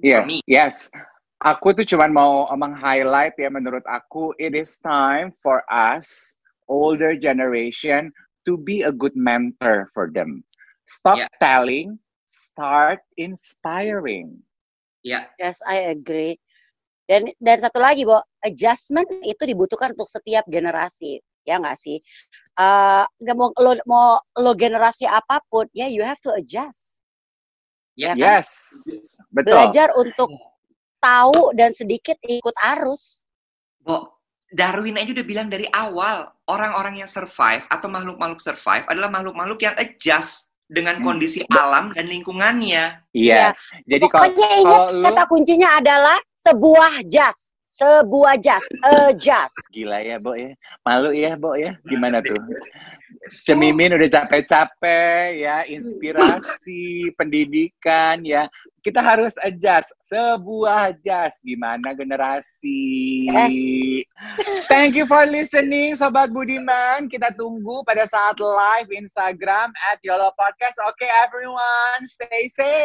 Iya, 0.05 0.21
Kami. 0.21 0.37
yes. 0.45 0.89
Aku 1.41 1.73
tuh 1.73 1.83
cuman 1.83 2.13
mau 2.13 2.45
meng-highlight 2.53 3.33
ya 3.41 3.49
menurut 3.49 3.81
aku 3.89 4.31
it 4.37 4.53
is 4.53 4.77
time 4.79 5.33
for 5.41 5.65
us 5.67 6.37
older 6.69 7.17
generation 7.17 8.13
to 8.45 8.55
be 8.55 8.85
a 8.85 8.93
good 8.93 9.17
mentor 9.17 9.89
for 9.91 10.07
them. 10.13 10.45
Stop 10.85 11.19
Yeah. 11.19 11.31
telling, 11.41 11.97
start 12.29 13.01
inspiring. 13.17 14.39
ya 15.03 15.27
Yes, 15.35 15.59
I 15.67 15.91
agree. 15.91 16.39
Dan 17.03 17.27
dan 17.37 17.57
satu 17.59 17.83
lagi, 17.83 18.07
Bo, 18.07 18.19
adjustment 18.39 19.07
itu 19.23 19.43
dibutuhkan 19.43 19.91
untuk 19.91 20.07
setiap 20.07 20.47
generasi, 20.47 21.19
ya 21.43 21.59
nggak 21.59 21.75
sih? 21.75 21.99
Eh, 22.53 23.03
nggak 23.03 23.35
mau 23.35 23.51
lo 23.59 23.71
mau 23.83 24.07
lo 24.39 24.51
generasi 24.55 25.03
apa 25.03 25.43
pun, 25.51 25.67
ya 25.75 25.91
you 25.91 25.99
have 26.05 26.19
to 26.23 26.31
adjust. 26.31 27.03
ya 27.93 28.15
Ya 28.15 28.17
kan? 28.17 28.39
Yes, 28.39 28.49
betul. 29.29 29.53
Belajar 29.53 29.91
untuk 29.99 30.31
tahu 30.97 31.51
dan 31.53 31.75
sedikit 31.75 32.15
ikut 32.23 32.55
arus. 32.77 33.21
Bo, 33.83 34.15
Darwin 34.47 34.95
aja 34.95 35.11
udah 35.11 35.27
bilang 35.27 35.51
dari 35.51 35.67
awal 35.75 36.31
orang-orang 36.47 37.03
yang 37.03 37.09
survive 37.11 37.67
atau 37.67 37.91
makhluk-makhluk 37.91 38.39
survive 38.39 38.87
adalah 38.87 39.11
makhluk-makhluk 39.11 39.59
yang 39.59 39.75
adjust 39.75 40.53
dengan 40.63 41.01
Hmm. 41.01 41.05
kondisi 41.05 41.43
alam 41.51 41.91
dan 41.91 42.07
lingkungannya 42.07 43.03
Yes. 43.11 43.59
Jadi 43.85 44.07
kalau 44.09 44.25
Pokoknya 44.31 44.47
ingat 44.57 44.79
kalau 44.79 44.95
lu 44.95 45.05
kata 45.05 45.23
kuncinya 45.27 45.69
adalah 45.77 46.17
sebuah 46.43 47.07
jas, 47.07 47.55
sebuah 47.71 48.35
jas, 48.37 48.63
adjust. 48.83 49.55
gila 49.71 50.03
ya, 50.03 50.19
Bo 50.19 50.35
ya. 50.35 50.51
Malu 50.83 51.15
ya, 51.15 51.39
Bo 51.39 51.55
ya. 51.55 51.79
Gimana 51.87 52.19
tuh? 52.19 52.35
Cemimin 53.31 53.95
udah 53.95 54.09
capek-capek 54.11 55.39
ya, 55.39 55.63
inspirasi, 55.63 57.07
pendidikan 57.17 58.19
ya. 58.27 58.51
kita 58.83 58.99
harus 58.99 59.31
adjust 59.47 59.95
sebuah 60.03 60.91
adjust 60.91 61.39
gimana 61.47 61.95
generasi. 61.95 63.31
Thank 64.67 64.99
you 64.99 65.07
for 65.07 65.23
listening 65.23 65.95
Sobat 65.95 66.35
Budiman. 66.35 67.07
Kita 67.07 67.31
tunggu 67.31 67.79
pada 67.87 68.03
saat 68.03 68.43
live 68.43 68.91
Instagram 68.91 69.71
at 69.87 70.03
Yolo 70.03 70.35
Podcast. 70.35 70.83
Oke 70.83 71.07
everyone, 71.23 72.03
stay 72.03 72.43
safe. 72.51 72.83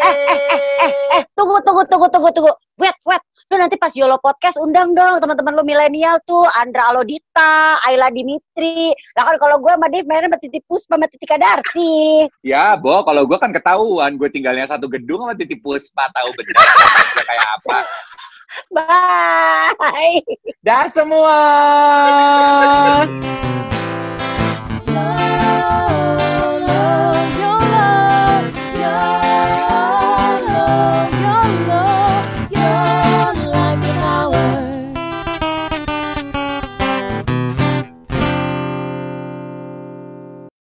Eh, 1.19 1.27
tunggu, 1.35 1.59
tunggu, 1.67 1.83
tunggu, 1.91 2.07
tunggu, 2.15 2.31
tunggu. 2.31 2.55
Wait, 2.79 2.95
wait. 3.03 3.23
Lu 3.49 3.57
nanti 3.57 3.81
pas 3.81 3.89
Yolo 3.97 4.21
Podcast 4.21 4.61
undang 4.61 4.93
dong 4.93 5.25
teman-teman 5.25 5.57
lu 5.57 5.65
milenial 5.65 6.21
tuh. 6.29 6.45
Andra 6.61 6.93
Alodita, 6.93 7.81
Ayla 7.81 8.13
Dimitri. 8.13 8.93
Lah 9.17 9.25
kan 9.25 9.41
kalau 9.41 9.57
gue 9.57 9.73
sama 9.73 9.89
Dave 9.89 10.05
mainnya 10.05 10.29
sama 10.29 10.37
Titi 10.37 10.61
Puspa 10.61 11.01
sama 11.01 11.09
Titi 11.09 11.25
Kadarsi. 11.25 11.97
Ya, 12.49 12.77
Bo, 12.77 13.05
kalau 13.05 13.25
gue 13.25 13.39
kan 13.41 13.53
ketahuan, 13.53 14.21
gue 14.21 14.29
tinggalnya 14.29 14.69
satu 14.69 14.85
gedung 14.89 15.25
sama 15.25 15.33
Titi 15.33 15.57
Puspa, 15.57 16.13
tahu 16.13 16.29
benar 16.37 16.61
gue 17.17 17.25
kayak 17.25 17.49
apa. 17.61 17.79
Bye. 18.73 20.21
Dah 20.61 20.85
semua. 20.93 21.37